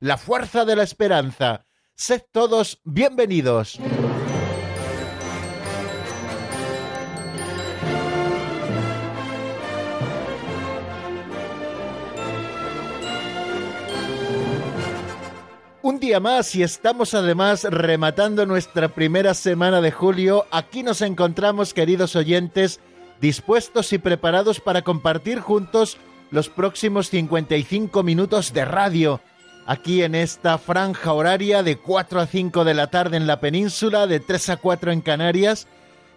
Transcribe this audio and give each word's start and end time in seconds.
la 0.00 0.18
fuerza 0.18 0.64
de 0.64 0.76
la 0.76 0.82
esperanza. 0.82 1.66
Sed 1.94 2.22
todos 2.30 2.80
bienvenidos. 2.84 3.78
Un 15.82 16.00
día 16.00 16.18
más 16.18 16.54
y 16.56 16.62
estamos 16.62 17.14
además 17.14 17.64
rematando 17.64 18.44
nuestra 18.44 18.88
primera 18.88 19.34
semana 19.34 19.80
de 19.80 19.92
julio. 19.92 20.44
Aquí 20.50 20.82
nos 20.82 21.00
encontramos, 21.00 21.72
queridos 21.72 22.16
oyentes, 22.16 22.80
dispuestos 23.20 23.92
y 23.92 23.98
preparados 23.98 24.60
para 24.60 24.82
compartir 24.82 25.40
juntos 25.40 25.96
los 26.30 26.48
próximos 26.48 27.08
55 27.08 28.02
minutos 28.02 28.52
de 28.52 28.64
radio. 28.64 29.20
Aquí 29.68 30.04
en 30.04 30.14
esta 30.14 30.58
franja 30.58 31.12
horaria 31.12 31.64
de 31.64 31.76
4 31.76 32.20
a 32.20 32.26
5 32.26 32.64
de 32.64 32.72
la 32.72 32.86
tarde 32.86 33.16
en 33.16 33.26
la 33.26 33.40
península, 33.40 34.06
de 34.06 34.20
3 34.20 34.50
a 34.50 34.56
4 34.58 34.92
en 34.92 35.00
Canarias. 35.00 35.66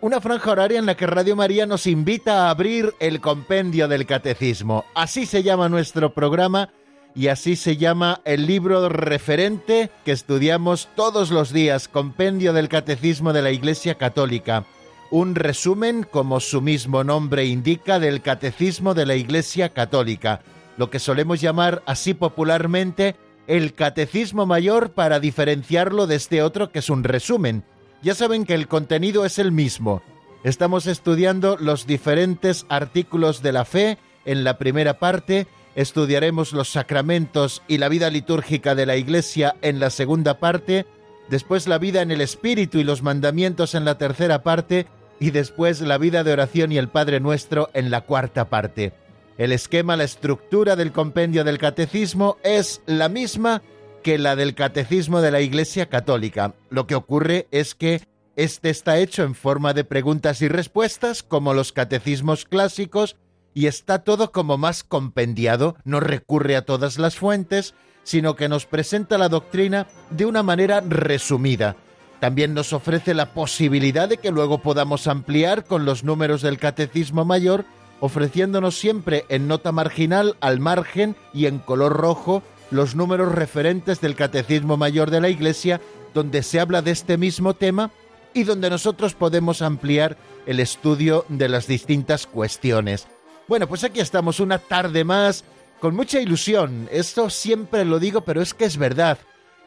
Una 0.02 0.22
franja 0.22 0.52
horaria 0.52 0.78
en 0.78 0.86
la 0.86 0.96
que 0.96 1.08
Radio 1.08 1.36
María 1.36 1.66
nos 1.66 1.88
invita 1.88 2.46
a 2.46 2.52
abrir 2.52 2.94
el 3.00 3.20
compendio 3.22 3.88
del 3.88 4.06
catecismo. 4.06 4.86
Así 4.94 5.26
se 5.26 5.42
llama 5.42 5.68
nuestro 5.68 6.14
programa 6.14 6.70
y 7.16 7.30
así 7.30 7.56
se 7.56 7.76
llama 7.76 8.22
el 8.24 8.46
libro 8.46 8.88
referente 8.88 9.90
que 10.06 10.12
estudiamos 10.12 10.88
todos 10.96 11.32
los 11.32 11.52
días, 11.52 11.88
Compendio 11.88 12.54
del 12.54 12.70
Catecismo 12.70 13.34
de 13.34 13.42
la 13.42 13.50
Iglesia 13.50 13.96
Católica. 13.96 14.66
Un 15.10 15.34
resumen, 15.34 16.04
como 16.04 16.40
su 16.40 16.62
mismo 16.62 17.04
nombre 17.04 17.46
indica, 17.46 17.98
del 17.98 18.22
Catecismo 18.22 18.94
de 18.94 19.08
la 19.08 19.16
Iglesia 19.16 19.70
Católica, 19.70 20.42
lo 20.78 20.92
que 20.92 21.00
solemos 21.00 21.42
llamar 21.42 21.82
así 21.88 22.14
popularmente 22.14 23.16
el 23.50 23.74
Catecismo 23.74 24.46
Mayor 24.46 24.92
para 24.92 25.20
diferenciarlo 25.20 26.06
de 26.06 26.16
este 26.16 26.44
otro 26.44 26.72
que 26.72 26.80
es 26.80 26.90
un 26.92 27.04
resumen. 27.04 27.64
Ya 28.04 28.14
saben 28.14 28.46
que 28.46 28.54
el 28.54 28.68
contenido 28.68 29.26
es 29.26 29.40
el 29.40 29.52
mismo. 29.52 30.04
Estamos 30.44 30.86
estudiando 30.86 31.58
los 31.60 31.88
diferentes 31.88 32.68
artículos 32.70 33.42
de 33.42 33.52
la 33.52 33.66
fe 33.66 33.98
en 34.26 34.44
la 34.44 34.60
primera 34.60 35.00
parte, 35.00 35.48
estudiaremos 35.76 36.54
los 36.54 36.70
sacramentos 36.70 37.64
y 37.68 37.80
la 37.80 37.90
vida 37.90 38.12
litúrgica 38.12 38.76
de 38.76 38.86
la 38.86 38.98
Iglesia 38.98 39.56
en 39.64 39.80
la 39.80 39.90
segunda 39.90 40.38
parte, 40.38 40.86
después 41.30 41.68
la 41.68 41.80
vida 41.80 42.04
en 42.04 42.12
el 42.12 42.22
Espíritu 42.22 42.78
y 42.78 42.84
los 42.84 43.02
mandamientos 43.02 43.74
en 43.74 43.84
la 43.84 43.98
tercera 43.98 44.44
parte, 44.44 44.86
y 45.20 45.32
después 45.32 45.82
la 45.82 45.98
vida 45.98 46.24
de 46.24 46.34
oración 46.34 46.72
y 46.72 46.78
el 46.78 46.88
Padre 46.88 47.20
Nuestro 47.20 47.72
en 47.74 47.90
la 47.90 48.02
cuarta 48.02 48.48
parte. 48.48 48.94
El 49.40 49.54
esquema, 49.54 49.96
la 49.96 50.04
estructura 50.04 50.76
del 50.76 50.92
compendio 50.92 51.46
del 51.46 51.60
catecismo 51.60 52.36
es 52.44 52.82
la 52.88 53.08
misma 53.08 53.62
que 54.04 54.18
la 54.18 54.36
del 54.36 54.54
catecismo 54.54 55.22
de 55.22 55.32
la 55.32 55.40
Iglesia 55.40 55.86
Católica. 55.86 56.56
Lo 56.70 56.88
que 56.88 56.96
ocurre 56.96 57.48
es 57.50 57.74
que 57.74 58.02
este 58.36 58.70
está 58.70 58.98
hecho 58.98 59.24
en 59.24 59.36
forma 59.36 59.74
de 59.74 59.86
preguntas 59.86 60.42
y 60.42 60.50
respuestas, 60.50 61.24
como 61.24 61.54
los 61.54 61.72
catecismos 61.72 62.44
clásicos, 62.44 63.16
y 63.54 63.68
está 63.68 64.04
todo 64.04 64.34
como 64.34 64.58
más 64.58 64.84
compendiado, 64.84 65.78
no 65.86 66.02
recurre 66.02 66.58
a 66.58 66.66
todas 66.66 67.00
las 67.00 67.16
fuentes, 67.16 67.76
sino 68.04 68.36
que 68.36 68.50
nos 68.50 68.66
presenta 68.66 69.18
la 69.18 69.30
doctrina 69.30 69.88
de 70.10 70.26
una 70.26 70.44
manera 70.44 70.82
resumida. 70.82 71.78
También 72.20 72.54
nos 72.54 72.74
ofrece 72.74 73.14
la 73.14 73.34
posibilidad 73.34 74.10
de 74.10 74.18
que 74.18 74.32
luego 74.32 74.62
podamos 74.62 75.08
ampliar 75.08 75.64
con 75.64 75.86
los 75.86 76.04
números 76.04 76.42
del 76.42 76.58
Catecismo 76.58 77.24
Mayor, 77.24 77.64
ofreciéndonos 78.00 78.78
siempre 78.78 79.26
en 79.30 79.48
nota 79.48 79.72
marginal, 79.72 80.38
al 80.42 80.60
margen 80.60 81.16
y 81.34 81.46
en 81.46 81.60
color 81.60 81.94
rojo, 81.94 82.44
los 82.72 82.96
números 82.96 83.34
referentes 83.34 84.02
del 84.02 84.16
Catecismo 84.16 84.78
Mayor 84.78 85.12
de 85.12 85.22
la 85.22 85.30
Iglesia, 85.30 85.82
donde 86.14 86.44
se 86.44 86.60
habla 86.60 86.82
de 86.82 86.92
este 86.92 87.18
mismo 87.18 87.54
tema 87.54 87.92
y 88.34 88.44
donde 88.44 88.70
nosotros 88.70 89.16
podemos 89.16 89.62
ampliar 89.62 90.18
el 90.46 90.60
estudio 90.60 91.26
de 91.30 91.50
las 91.50 91.68
distintas 91.68 92.28
cuestiones. 92.28 93.08
Bueno, 93.48 93.68
pues 93.68 93.84
aquí 93.84 94.00
estamos 94.00 94.40
una 94.40 94.60
tarde 94.60 95.04
más 95.04 95.44
con 95.80 95.96
mucha 95.96 96.20
ilusión. 96.20 96.88
Esto 96.92 97.30
siempre 97.30 97.86
lo 97.86 98.00
digo, 98.00 98.22
pero 98.22 98.42
es 98.42 98.54
que 98.54 98.66
es 98.66 98.78
verdad. 98.78 99.18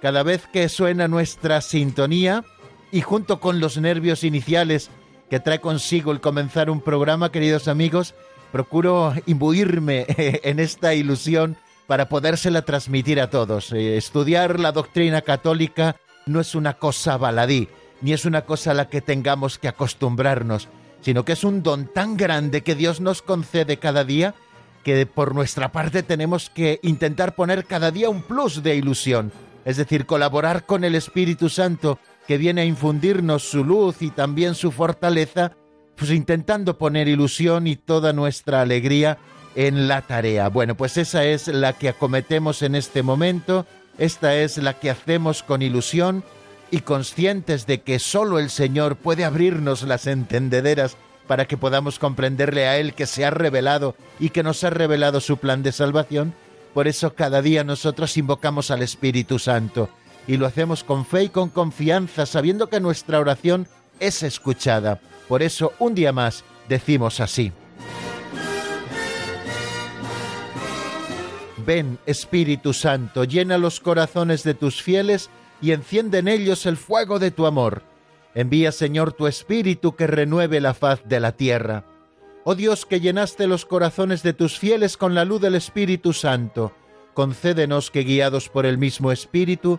Cada 0.01 0.23
vez 0.23 0.47
que 0.53 0.69
suena 0.69 1.09
nuestra 1.09 1.61
sintonía 1.61 2.45
y 2.91 3.01
junto 3.01 3.41
con 3.41 3.61
los 3.61 3.79
nervios 3.79 4.25
iniciales 4.25 4.91
que 5.33 5.41
trae 5.41 5.63
consigo 5.63 6.13
el 6.13 6.21
comenzar 6.21 6.69
un 6.69 6.83
programa, 6.83 7.33
queridos 7.33 7.67
amigos, 7.67 8.15
procuro 8.53 9.15
imbuirme 9.25 10.05
en 10.19 10.61
esta 10.61 10.93
ilusión 10.93 11.57
para 11.87 12.11
podérsela 12.11 12.67
transmitir 12.67 13.19
a 13.19 13.31
todos. 13.31 13.73
Eh, 13.73 13.97
estudiar 13.97 14.61
la 14.61 14.73
doctrina 14.73 15.23
católica 15.23 15.97
no 16.27 16.39
es 16.39 16.55
una 16.55 16.75
cosa 16.75 17.17
baladí, 17.17 17.71
ni 18.03 18.13
es 18.13 18.27
una 18.27 18.43
cosa 18.43 18.73
a 18.73 18.75
la 18.75 18.91
que 18.91 19.01
tengamos 19.01 19.57
que 19.57 19.69
acostumbrarnos 19.69 20.69
sino 21.01 21.25
que 21.25 21.33
es 21.33 21.45
un 21.45 21.63
don 21.63 21.87
tan 21.87 22.17
grande 22.17 22.61
que 22.61 22.75
Dios 22.75 23.01
nos 23.01 23.23
concede 23.23 23.79
cada 23.79 24.05
día 24.05 24.35
que 24.85 25.07
por 25.07 25.35
nuestra 25.35 25.73
parte 25.73 26.03
tenemos 26.03 26.51
que 26.51 26.79
intentar 26.83 27.35
poner 27.35 27.65
cada 27.65 27.91
día 27.91 28.11
un 28.11 28.23
plus 28.23 28.63
de 28.63 28.77
ilusión, 28.77 29.33
es 29.65 29.79
decir, 29.79 30.07
colaborar 30.07 30.67
con 30.67 30.85
el 30.85 30.95
Espíritu 30.95 31.49
Santo 31.49 31.99
que 32.27 32.39
viene 32.39 32.63
a 32.63 32.65
infundirnos 32.65 33.43
su 33.43 33.65
luz 33.65 34.03
y 34.03 34.11
también 34.11 34.55
su 34.55 34.71
fortaleza, 34.71 35.53
pues 35.97 36.11
intentando 36.11 36.79
poner 36.79 37.09
ilusión 37.09 37.67
y 37.67 37.77
toda 37.77 38.13
nuestra 38.13 38.61
alegría 38.61 39.19
en 39.55 39.89
la 39.89 40.03
tarea. 40.03 40.49
Bueno, 40.49 40.77
pues 40.77 40.97
esa 40.97 41.25
es 41.25 41.49
la 41.49 41.73
que 41.75 41.89
acometemos 41.89 42.63
en 42.63 42.75
este 42.75 43.03
momento, 43.03 43.67
esta 43.99 44.37
es 44.37 44.59
la 44.59 44.75
que 44.75 44.91
hacemos 44.91 45.43
con 45.43 45.63
ilusión 45.63 46.25
y 46.71 46.81
conscientes 46.81 47.67
de 47.67 47.83
que 47.83 47.99
solo 47.99 48.39
el 48.39 48.49
Señor 48.49 48.97
puede 48.97 49.25
abrirnos 49.25 49.83
las 49.83 50.07
entendederas 50.07 50.97
para 51.27 51.47
que 51.47 51.57
podamos 51.57 51.99
comprenderle 51.99 52.67
a 52.67 52.79
Él 52.79 52.95
que 52.95 53.07
se 53.07 53.25
ha 53.25 53.31
revelado 53.31 53.95
y 54.19 54.31
que 54.31 54.43
nos 54.43 54.65
ha 54.65 54.71
revelado 54.71 55.21
su 55.21 55.37
plan 55.37 55.63
de 55.63 55.73
salvación, 55.73 56.35
por 56.73 56.89
eso 56.89 57.15
cada 57.15 57.43
día 57.43 57.65
nosotros 57.65 58.17
invocamos 58.17 58.71
al 58.71 58.83
Espíritu 58.83 59.39
Santo 59.39 59.91
y 60.27 60.37
lo 60.37 60.47
hacemos 60.47 60.85
con 60.85 61.05
fe 61.05 61.25
y 61.25 61.29
con 61.29 61.49
confianza, 61.49 62.27
sabiendo 62.27 62.69
que 62.69 62.81
nuestra 62.81 63.21
oración 63.21 63.67
es 64.01 64.23
escuchada. 64.23 65.01
Por 65.29 65.43
eso 65.43 65.73
un 65.79 65.95
día 65.95 66.13
más 66.13 66.45
decimos 66.69 67.21
así. 67.21 67.53
Ven, 71.65 71.99
Espíritu 72.07 72.73
Santo, 72.73 73.25
llena 73.25 73.57
los 73.57 73.79
corazones 73.81 74.43
de 74.43 74.55
tus 74.55 74.83
fieles, 74.83 75.31
y 75.63 75.71
enciende 75.71 76.19
en 76.19 76.29
ellos 76.29 76.67
el 76.67 76.77
fuego 76.77 77.21
de 77.21 77.31
tu 77.31 77.47
amor. 77.47 77.83
Envía, 78.35 78.73
Señor, 78.73 79.13
tu 79.13 79.29
Espíritu 79.29 79.95
que 79.95 80.09
renueve 80.09 80.61
la 80.61 80.75
faz 80.75 81.03
de 81.05 81.21
la 81.21 81.33
tierra. 81.33 81.85
Oh 82.45 82.57
Dios, 82.57 82.85
que 82.85 83.01
llenaste 83.01 83.47
los 83.47 83.65
corazones 83.65 84.25
de 84.25 84.33
tus 84.33 84.59
fieles 84.59 84.97
con 84.97 85.15
la 85.15 85.25
luz 85.25 85.41
del 85.41 85.55
Espíritu 85.55 86.13
Santo, 86.13 86.73
concédenos 87.15 87.93
que, 87.93 88.03
guiados 88.03 88.49
por 88.49 88.67
el 88.67 88.79
mismo 88.79 89.13
Espíritu, 89.13 89.79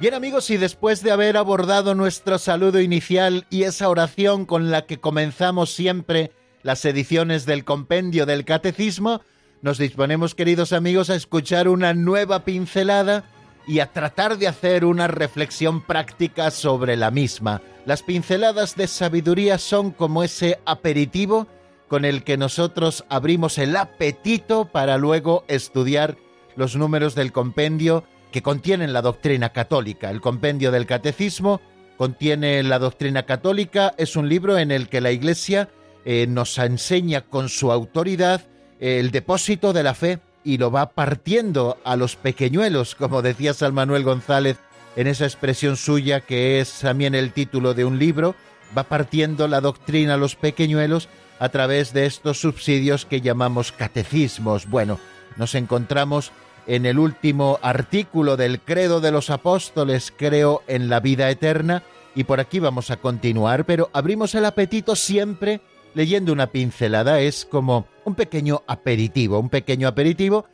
Bien 0.00 0.14
amigos, 0.14 0.48
y 0.50 0.56
después 0.56 1.02
de 1.02 1.10
haber 1.10 1.36
abordado 1.36 1.96
nuestro 1.96 2.38
saludo 2.38 2.80
inicial 2.80 3.46
y 3.50 3.64
esa 3.64 3.88
oración 3.88 4.46
con 4.46 4.70
la 4.70 4.86
que 4.86 5.00
comenzamos 5.00 5.70
siempre 5.70 6.30
las 6.62 6.84
ediciones 6.84 7.46
del 7.46 7.64
compendio 7.64 8.24
del 8.24 8.44
catecismo, 8.44 9.22
nos 9.60 9.76
disponemos, 9.76 10.36
queridos 10.36 10.72
amigos, 10.72 11.10
a 11.10 11.16
escuchar 11.16 11.66
una 11.66 11.94
nueva 11.94 12.44
pincelada 12.44 13.24
y 13.66 13.80
a 13.80 13.90
tratar 13.92 14.38
de 14.38 14.46
hacer 14.46 14.84
una 14.84 15.08
reflexión 15.08 15.82
práctica 15.82 16.52
sobre 16.52 16.96
la 16.96 17.10
misma. 17.10 17.60
Las 17.84 18.04
pinceladas 18.04 18.76
de 18.76 18.86
sabiduría 18.86 19.58
son 19.58 19.90
como 19.90 20.22
ese 20.22 20.60
aperitivo 20.64 21.48
con 21.88 22.04
el 22.04 22.22
que 22.22 22.36
nosotros 22.36 23.04
abrimos 23.08 23.58
el 23.58 23.74
apetito 23.74 24.66
para 24.66 24.96
luego 24.96 25.44
estudiar 25.48 26.16
los 26.54 26.76
números 26.76 27.16
del 27.16 27.32
compendio 27.32 28.04
que 28.30 28.42
contienen 28.42 28.92
la 28.92 29.02
doctrina 29.02 29.50
católica. 29.50 30.10
El 30.10 30.20
compendio 30.20 30.70
del 30.70 30.86
catecismo 30.86 31.60
contiene 31.96 32.62
la 32.62 32.78
doctrina 32.78 33.24
católica, 33.24 33.94
es 33.98 34.16
un 34.16 34.28
libro 34.28 34.58
en 34.58 34.70
el 34.70 34.88
que 34.88 35.00
la 35.00 35.10
Iglesia 35.10 35.68
eh, 36.04 36.26
nos 36.28 36.56
enseña 36.58 37.22
con 37.22 37.48
su 37.48 37.72
autoridad 37.72 38.42
el 38.78 39.10
depósito 39.10 39.72
de 39.72 39.82
la 39.82 39.94
fe 39.94 40.20
y 40.44 40.58
lo 40.58 40.70
va 40.70 40.90
partiendo 40.90 41.78
a 41.84 41.96
los 41.96 42.16
pequeñuelos, 42.16 42.94
como 42.94 43.22
decía 43.22 43.52
San 43.52 43.74
Manuel 43.74 44.04
González 44.04 44.58
en 44.96 45.06
esa 45.06 45.24
expresión 45.24 45.76
suya 45.76 46.20
que 46.20 46.60
es 46.60 46.80
también 46.80 47.14
el 47.14 47.32
título 47.32 47.74
de 47.74 47.84
un 47.84 47.98
libro, 47.98 48.34
va 48.76 48.84
partiendo 48.84 49.48
la 49.48 49.60
doctrina 49.60 50.14
a 50.14 50.16
los 50.16 50.36
pequeñuelos 50.36 51.08
a 51.38 51.48
través 51.48 51.92
de 51.92 52.06
estos 52.06 52.40
subsidios 52.40 53.04
que 53.04 53.20
llamamos 53.20 53.72
catecismos. 53.72 54.68
Bueno, 54.68 54.98
nos 55.36 55.54
encontramos 55.54 56.32
en 56.68 56.84
el 56.84 56.98
último 56.98 57.58
artículo 57.62 58.36
del 58.36 58.60
Credo 58.60 59.00
de 59.00 59.10
los 59.10 59.30
Apóstoles, 59.30 60.12
creo 60.14 60.62
en 60.68 60.90
la 60.90 61.00
vida 61.00 61.30
eterna, 61.30 61.82
y 62.14 62.24
por 62.24 62.40
aquí 62.40 62.58
vamos 62.58 62.90
a 62.90 62.98
continuar, 62.98 63.64
pero 63.64 63.90
abrimos 63.94 64.34
el 64.34 64.44
apetito 64.44 64.94
siempre 64.94 65.62
leyendo 65.94 66.32
una 66.32 66.48
pincelada. 66.48 67.20
Es 67.20 67.46
como 67.46 67.86
un 68.04 68.14
pequeño 68.14 68.62
aperitivo, 68.66 69.40
un 69.40 69.48
pequeño 69.48 69.88
aperitivo 69.88 70.44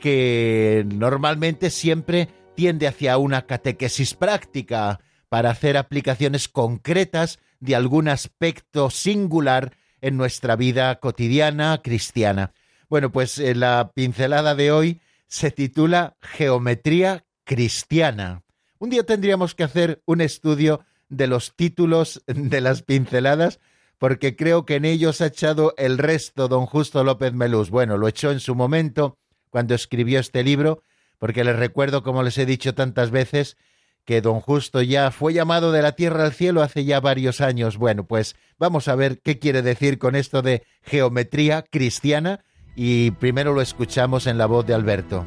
que 0.00 0.86
normalmente 0.86 1.70
siempre 1.70 2.28
tiende 2.54 2.86
hacia 2.86 3.18
una 3.18 3.42
catequesis 3.42 4.14
práctica 4.14 5.00
para 5.28 5.50
hacer 5.50 5.76
aplicaciones 5.76 6.48
concretas 6.48 7.40
de 7.58 7.74
algún 7.74 8.08
aspecto 8.08 8.90
singular 8.90 9.72
en 10.00 10.16
nuestra 10.16 10.54
vida 10.54 10.94
cotidiana 11.00 11.80
cristiana. 11.82 12.52
Bueno, 12.88 13.10
pues 13.10 13.38
eh, 13.38 13.56
la 13.56 13.90
pincelada 13.94 14.54
de 14.54 14.70
hoy 14.70 15.00
se 15.28 15.50
titula 15.50 16.16
Geometría 16.20 17.24
cristiana. 17.44 18.42
Un 18.78 18.90
día 18.90 19.04
tendríamos 19.04 19.54
que 19.54 19.64
hacer 19.64 20.02
un 20.06 20.20
estudio 20.20 20.84
de 21.08 21.26
los 21.26 21.54
títulos 21.56 22.22
de 22.26 22.60
las 22.60 22.82
pinceladas 22.82 23.60
porque 23.98 24.36
creo 24.36 24.66
que 24.66 24.76
en 24.76 24.84
ellos 24.84 25.20
ha 25.20 25.26
echado 25.26 25.74
el 25.78 25.98
resto 25.98 26.48
don 26.48 26.66
Justo 26.66 27.02
López 27.02 27.32
Melús. 27.32 27.70
Bueno, 27.70 27.96
lo 27.96 28.08
echó 28.08 28.30
en 28.30 28.40
su 28.40 28.54
momento 28.54 29.18
cuando 29.48 29.74
escribió 29.74 30.20
este 30.20 30.42
libro, 30.42 30.82
porque 31.18 31.44
les 31.44 31.56
recuerdo, 31.56 32.02
como 32.02 32.22
les 32.22 32.36
he 32.36 32.44
dicho 32.44 32.74
tantas 32.74 33.10
veces, 33.10 33.56
que 34.04 34.20
don 34.20 34.40
Justo 34.40 34.82
ya 34.82 35.10
fue 35.10 35.32
llamado 35.32 35.72
de 35.72 35.82
la 35.82 35.92
tierra 35.92 36.24
al 36.24 36.32
cielo 36.32 36.62
hace 36.62 36.84
ya 36.84 37.00
varios 37.00 37.40
años. 37.40 37.78
Bueno, 37.78 38.06
pues 38.06 38.36
vamos 38.58 38.86
a 38.88 38.94
ver 38.94 39.20
qué 39.20 39.38
quiere 39.38 39.62
decir 39.62 39.98
con 39.98 40.14
esto 40.14 40.42
de 40.42 40.62
geometría 40.82 41.62
cristiana 41.62 42.44
y 42.76 43.10
primero 43.12 43.54
lo 43.54 43.62
escuchamos 43.62 44.26
en 44.26 44.36
la 44.36 44.44
voz 44.44 44.66
de 44.66 44.74
Alberto. 44.74 45.24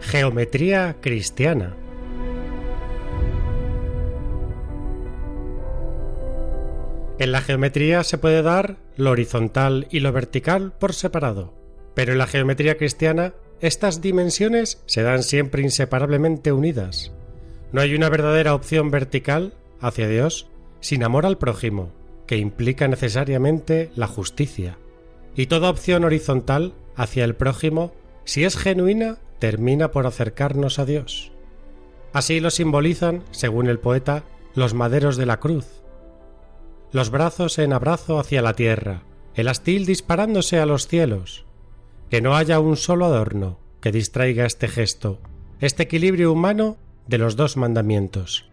Geometría 0.00 0.96
cristiana. 1.00 1.76
En 7.18 7.32
la 7.32 7.40
geometría 7.40 8.02
se 8.02 8.18
puede 8.18 8.42
dar 8.42 8.78
lo 8.96 9.10
horizontal 9.10 9.86
y 9.90 10.00
lo 10.00 10.10
vertical 10.12 10.72
por 10.72 10.92
separado, 10.92 11.54
pero 11.94 12.12
en 12.12 12.18
la 12.18 12.26
geometría 12.26 12.76
cristiana 12.78 13.34
estas 13.60 14.00
dimensiones 14.00 14.82
se 14.86 15.02
dan 15.02 15.22
siempre 15.22 15.62
inseparablemente 15.62 16.50
unidas. 16.50 17.12
No 17.72 17.80
hay 17.80 17.94
una 17.94 18.08
verdadera 18.08 18.54
opción 18.54 18.90
vertical 18.90 19.54
hacia 19.80 20.08
Dios 20.08 20.46
sin 20.80 21.04
amor 21.04 21.24
al 21.26 21.38
prójimo, 21.38 21.90
que 22.26 22.36
implica 22.36 22.88
necesariamente 22.88 23.90
la 23.94 24.06
justicia. 24.06 24.78
Y 25.34 25.46
toda 25.46 25.70
opción 25.70 26.04
horizontal 26.04 26.74
hacia 26.96 27.24
el 27.24 27.34
prójimo, 27.34 27.92
si 28.24 28.44
es 28.44 28.56
genuina, 28.56 29.18
termina 29.38 29.90
por 29.90 30.06
acercarnos 30.06 30.78
a 30.78 30.84
Dios. 30.84 31.32
Así 32.12 32.40
lo 32.40 32.50
simbolizan, 32.50 33.22
según 33.30 33.68
el 33.68 33.78
poeta, 33.78 34.24
los 34.54 34.74
maderos 34.74 35.16
de 35.16 35.26
la 35.26 35.40
cruz. 35.40 35.66
Los 36.92 37.10
brazos 37.10 37.58
en 37.58 37.72
abrazo 37.72 38.18
hacia 38.18 38.42
la 38.42 38.52
tierra, 38.52 39.04
el 39.34 39.48
astil 39.48 39.86
disparándose 39.86 40.58
a 40.58 40.66
los 40.66 40.86
cielos. 40.88 41.46
Que 42.10 42.20
no 42.20 42.36
haya 42.36 42.60
un 42.60 42.76
solo 42.76 43.06
adorno 43.06 43.58
que 43.80 43.92
distraiga 43.92 44.44
este 44.44 44.68
gesto, 44.68 45.18
este 45.60 45.84
equilibrio 45.84 46.30
humano 46.30 46.76
de 47.06 47.18
los 47.18 47.36
dos 47.36 47.56
mandamientos. 47.56 48.50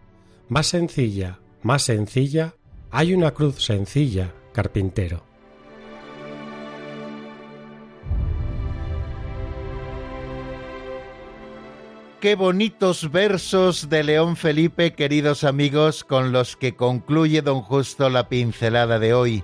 Más 0.48 0.66
sencilla, 0.66 1.40
más 1.62 1.82
sencilla, 1.82 2.54
hay 2.90 3.14
una 3.14 3.32
cruz 3.32 3.64
sencilla, 3.64 4.34
carpintero. 4.52 5.30
qué 12.20 12.34
bonitos 12.34 13.10
versos 13.10 13.88
de 13.88 14.04
León 14.04 14.36
Felipe, 14.36 14.92
queridos 14.92 15.42
amigos, 15.42 16.04
con 16.04 16.32
los 16.32 16.54
que 16.54 16.76
concluye 16.76 17.40
don 17.40 17.62
Justo 17.62 18.10
la 18.10 18.28
pincelada 18.28 18.98
de 18.98 19.14
hoy. 19.14 19.42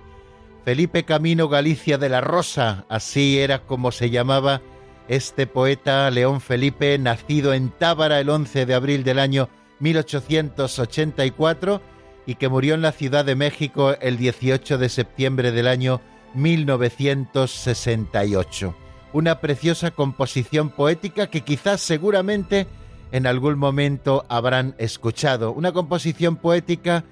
Felipe 0.63 1.05
Camino 1.05 1.49
Galicia 1.49 1.97
de 1.97 2.11
la 2.11 2.21
Rosa, 2.21 2.85
así 2.91 3.39
era 3.39 3.63
como 3.63 3.93
se 3.93 4.11
llamaba 4.11 4.61
este 5.09 5.47
poeta 5.47 6.11
León 6.11 6.41
Felipe, 6.41 6.99
nacido 6.99 7.55
en 7.55 7.71
Tábara 7.71 8.21
el 8.21 8.29
11 8.29 8.67
de 8.67 8.75
abril 8.75 9.05
del 9.05 9.19
año 9.19 9.49
1884 9.81 11.81
y 12.27 12.35
que 12.37 12.49
murió 12.49 12.75
en 12.75 12.83
la 12.83 12.93
Ciudad 12.93 13.25
de 13.25 13.35
México 13.37 13.95
el 14.01 14.17
18 14.17 14.79
de 14.79 14.89
septiembre 14.89 15.53
del 15.53 15.69
año 15.69 16.01
1968 16.35 18.75
una 19.17 19.41
preciosa 19.41 19.93
composición 19.93 20.69
poética 20.69 21.29
que 21.29 21.41
quizás 21.41 21.81
seguramente 21.81 22.67
en 23.13 23.27
algún 23.27 23.59
momento 23.59 24.27
habrán 24.29 24.75
escuchado. 24.77 25.53
Una 25.53 25.73
composición 25.73 26.37
poética 26.37 27.03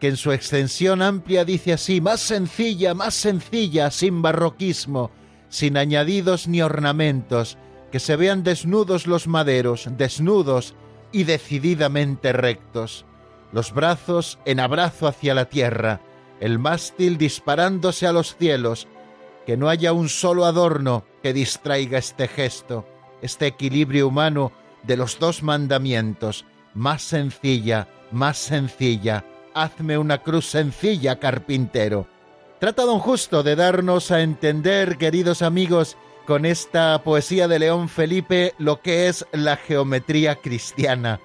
que 0.00 0.08
en 0.08 0.16
su 0.16 0.32
extensión 0.32 1.02
amplia 1.02 1.44
dice 1.44 1.72
así, 1.72 2.00
más 2.00 2.18
sencilla, 2.18 2.94
más 2.94 3.14
sencilla, 3.14 3.92
sin 3.92 4.22
barroquismo, 4.22 5.12
sin 5.52 5.76
añadidos 5.76 6.48
ni 6.48 6.62
ornamentos, 6.62 7.58
que 7.90 8.00
se 8.00 8.16
vean 8.16 8.42
desnudos 8.42 9.06
los 9.06 9.28
maderos, 9.28 9.86
desnudos 9.98 10.74
y 11.12 11.24
decididamente 11.24 12.32
rectos, 12.32 13.04
los 13.52 13.74
brazos 13.74 14.38
en 14.46 14.60
abrazo 14.60 15.06
hacia 15.06 15.34
la 15.34 15.44
tierra, 15.50 16.00
el 16.40 16.58
mástil 16.58 17.18
disparándose 17.18 18.06
a 18.06 18.12
los 18.12 18.34
cielos, 18.34 18.88
que 19.44 19.58
no 19.58 19.68
haya 19.68 19.92
un 19.92 20.08
solo 20.08 20.46
adorno 20.46 21.04
que 21.22 21.34
distraiga 21.34 21.98
este 21.98 22.28
gesto, 22.28 22.88
este 23.20 23.46
equilibrio 23.46 24.08
humano 24.08 24.52
de 24.84 24.96
los 24.96 25.18
dos 25.18 25.42
mandamientos, 25.42 26.46
más 26.72 27.02
sencilla, 27.02 27.88
más 28.10 28.38
sencilla, 28.38 29.26
hazme 29.52 29.98
una 29.98 30.22
cruz 30.22 30.46
sencilla, 30.46 31.18
carpintero. 31.18 32.08
Trata 32.62 32.84
don 32.84 33.00
Justo 33.00 33.42
de 33.42 33.56
darnos 33.56 34.12
a 34.12 34.22
entender, 34.22 34.96
queridos 34.96 35.42
amigos, 35.42 35.96
con 36.28 36.46
esta 36.46 37.02
poesía 37.02 37.48
de 37.48 37.58
León 37.58 37.88
Felipe, 37.88 38.54
lo 38.56 38.80
que 38.80 39.08
es 39.08 39.26
la 39.32 39.56
geometría 39.56 40.36
cristiana. 40.36 41.18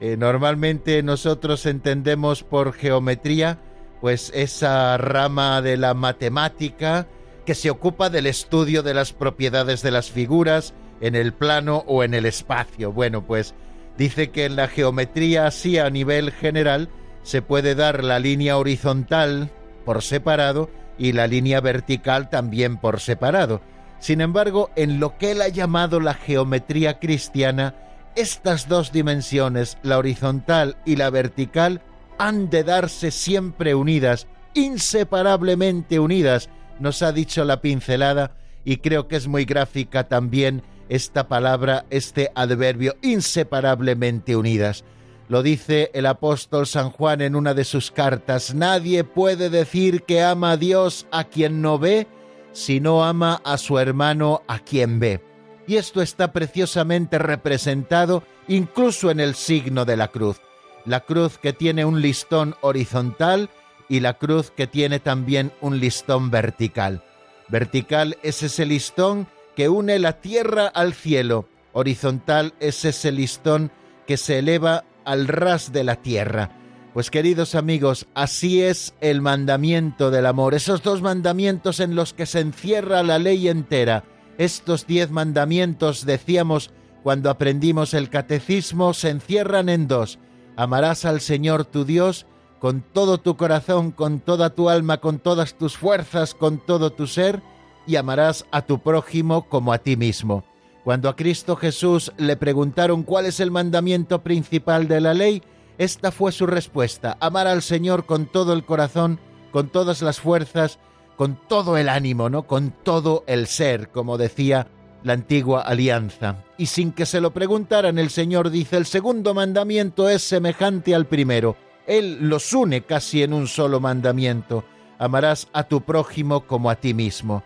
Eh, 0.00 0.18
normalmente 0.18 1.02
nosotros 1.02 1.64
entendemos 1.64 2.42
por 2.42 2.74
geometría, 2.74 3.58
pues 4.02 4.30
esa 4.34 4.98
rama 4.98 5.62
de 5.62 5.78
la 5.78 5.94
matemática, 5.94 7.06
que 7.46 7.54
se 7.54 7.70
ocupa 7.70 8.10
del 8.10 8.26
estudio 8.26 8.82
de 8.82 8.92
las 8.92 9.14
propiedades 9.14 9.80
de 9.80 9.92
las 9.92 10.10
figuras 10.10 10.74
en 11.00 11.14
el 11.14 11.32
plano 11.32 11.84
o 11.86 12.04
en 12.04 12.12
el 12.12 12.26
espacio. 12.26 12.92
Bueno, 12.92 13.26
pues 13.26 13.54
dice 13.96 14.30
que 14.30 14.44
en 14.44 14.56
la 14.56 14.68
geometría 14.68 15.46
así 15.46 15.78
a 15.78 15.88
nivel 15.88 16.32
general 16.32 16.90
se 17.22 17.40
puede 17.40 17.74
dar 17.74 18.04
la 18.04 18.18
línea 18.18 18.58
horizontal 18.58 19.50
por 19.86 20.02
separado 20.02 20.68
y 21.02 21.10
la 21.10 21.26
línea 21.26 21.60
vertical 21.60 22.30
también 22.30 22.76
por 22.76 23.00
separado. 23.00 23.60
Sin 23.98 24.20
embargo, 24.20 24.70
en 24.76 25.00
lo 25.00 25.18
que 25.18 25.32
él 25.32 25.42
ha 25.42 25.48
llamado 25.48 25.98
la 25.98 26.14
geometría 26.14 27.00
cristiana, 27.00 27.74
estas 28.14 28.68
dos 28.68 28.92
dimensiones, 28.92 29.78
la 29.82 29.98
horizontal 29.98 30.76
y 30.86 30.94
la 30.94 31.10
vertical, 31.10 31.82
han 32.18 32.50
de 32.50 32.62
darse 32.62 33.10
siempre 33.10 33.74
unidas, 33.74 34.28
inseparablemente 34.54 35.98
unidas, 35.98 36.48
nos 36.78 37.02
ha 37.02 37.10
dicho 37.10 37.44
la 37.44 37.60
pincelada 37.60 38.36
y 38.64 38.76
creo 38.76 39.08
que 39.08 39.16
es 39.16 39.26
muy 39.26 39.44
gráfica 39.44 40.04
también 40.04 40.62
esta 40.88 41.26
palabra, 41.26 41.84
este 41.90 42.30
adverbio, 42.36 42.94
inseparablemente 43.02 44.36
unidas. 44.36 44.84
Lo 45.28 45.42
dice 45.42 45.90
el 45.94 46.06
apóstol 46.06 46.66
San 46.66 46.90
Juan 46.90 47.20
en 47.20 47.36
una 47.36 47.54
de 47.54 47.64
sus 47.64 47.90
cartas. 47.90 48.54
Nadie 48.54 49.04
puede 49.04 49.50
decir 49.50 50.02
que 50.02 50.22
ama 50.22 50.52
a 50.52 50.56
Dios 50.56 51.06
a 51.10 51.24
quien 51.24 51.62
no 51.62 51.78
ve, 51.78 52.06
si 52.52 52.80
no 52.80 53.04
ama 53.04 53.40
a 53.44 53.56
su 53.56 53.78
hermano 53.78 54.42
a 54.46 54.58
quien 54.58 55.00
ve. 55.00 55.20
Y 55.66 55.76
esto 55.76 56.02
está 56.02 56.32
preciosamente 56.32 57.18
representado 57.18 58.24
incluso 58.48 59.10
en 59.10 59.20
el 59.20 59.34
signo 59.34 59.84
de 59.84 59.96
la 59.96 60.08
cruz. 60.08 60.40
La 60.84 61.00
cruz 61.00 61.38
que 61.38 61.52
tiene 61.52 61.84
un 61.84 62.00
listón 62.02 62.56
horizontal 62.60 63.48
y 63.88 64.00
la 64.00 64.14
cruz 64.14 64.50
que 64.50 64.66
tiene 64.66 65.00
también 65.00 65.52
un 65.60 65.78
listón 65.78 66.30
vertical. 66.30 67.04
Vertical 67.48 68.18
es 68.22 68.42
ese 68.42 68.66
listón 68.66 69.28
que 69.54 69.68
une 69.68 69.98
la 69.98 70.20
tierra 70.20 70.66
al 70.66 70.94
cielo. 70.94 71.48
Horizontal 71.72 72.54
es 72.58 72.84
ese 72.84 73.12
listón 73.12 73.70
que 74.06 74.16
se 74.16 74.38
eleva 74.38 74.84
al 75.04 75.28
ras 75.28 75.72
de 75.72 75.84
la 75.84 75.96
tierra. 75.96 76.50
Pues 76.94 77.10
queridos 77.10 77.54
amigos, 77.54 78.06
así 78.14 78.62
es 78.62 78.94
el 79.00 79.22
mandamiento 79.22 80.10
del 80.10 80.26
amor, 80.26 80.54
esos 80.54 80.82
dos 80.82 81.00
mandamientos 81.00 81.80
en 81.80 81.94
los 81.94 82.12
que 82.12 82.26
se 82.26 82.40
encierra 82.40 83.02
la 83.02 83.18
ley 83.18 83.48
entera. 83.48 84.04
Estos 84.36 84.86
diez 84.86 85.10
mandamientos, 85.10 86.04
decíamos 86.04 86.70
cuando 87.02 87.30
aprendimos 87.30 87.94
el 87.94 88.10
catecismo, 88.10 88.94
se 88.94 89.10
encierran 89.10 89.68
en 89.68 89.88
dos. 89.88 90.18
Amarás 90.56 91.04
al 91.04 91.20
Señor 91.20 91.64
tu 91.64 91.84
Dios 91.84 92.26
con 92.60 92.82
todo 92.82 93.18
tu 93.18 93.36
corazón, 93.36 93.90
con 93.90 94.20
toda 94.20 94.50
tu 94.50 94.68
alma, 94.68 94.98
con 94.98 95.18
todas 95.18 95.54
tus 95.54 95.76
fuerzas, 95.76 96.34
con 96.34 96.58
todo 96.58 96.90
tu 96.90 97.08
ser, 97.08 97.42
y 97.88 97.96
amarás 97.96 98.46
a 98.52 98.62
tu 98.62 98.78
prójimo 98.78 99.48
como 99.48 99.72
a 99.72 99.78
ti 99.78 99.96
mismo. 99.96 100.44
Cuando 100.84 101.08
a 101.08 101.16
Cristo 101.16 101.54
Jesús 101.56 102.12
le 102.16 102.36
preguntaron 102.36 103.04
cuál 103.04 103.26
es 103.26 103.38
el 103.40 103.50
mandamiento 103.50 104.22
principal 104.22 104.88
de 104.88 105.00
la 105.00 105.14
ley, 105.14 105.42
esta 105.78 106.10
fue 106.10 106.32
su 106.32 106.46
respuesta, 106.46 107.16
amar 107.20 107.46
al 107.46 107.62
Señor 107.62 108.04
con 108.04 108.26
todo 108.26 108.52
el 108.52 108.64
corazón, 108.64 109.20
con 109.52 109.68
todas 109.68 110.02
las 110.02 110.20
fuerzas, 110.20 110.78
con 111.16 111.38
todo 111.48 111.76
el 111.76 111.88
ánimo, 111.88 112.28
¿no? 112.28 112.46
Con 112.48 112.74
todo 112.82 113.22
el 113.26 113.46
ser, 113.46 113.90
como 113.90 114.18
decía 114.18 114.66
la 115.04 115.12
antigua 115.12 115.62
alianza. 115.62 116.44
Y 116.58 116.66
sin 116.66 116.92
que 116.92 117.06
se 117.06 117.20
lo 117.20 117.32
preguntaran, 117.32 117.98
el 117.98 118.10
Señor 118.10 118.50
dice, 118.50 118.76
el 118.76 118.86
segundo 118.86 119.34
mandamiento 119.34 120.08
es 120.08 120.22
semejante 120.22 120.94
al 120.94 121.06
primero. 121.06 121.56
Él 121.86 122.28
los 122.28 122.52
une 122.52 122.82
casi 122.82 123.22
en 123.22 123.32
un 123.32 123.46
solo 123.46 123.80
mandamiento. 123.80 124.64
Amarás 124.98 125.48
a 125.52 125.64
tu 125.64 125.80
prójimo 125.80 126.46
como 126.46 126.70
a 126.70 126.76
ti 126.76 126.94
mismo. 126.94 127.44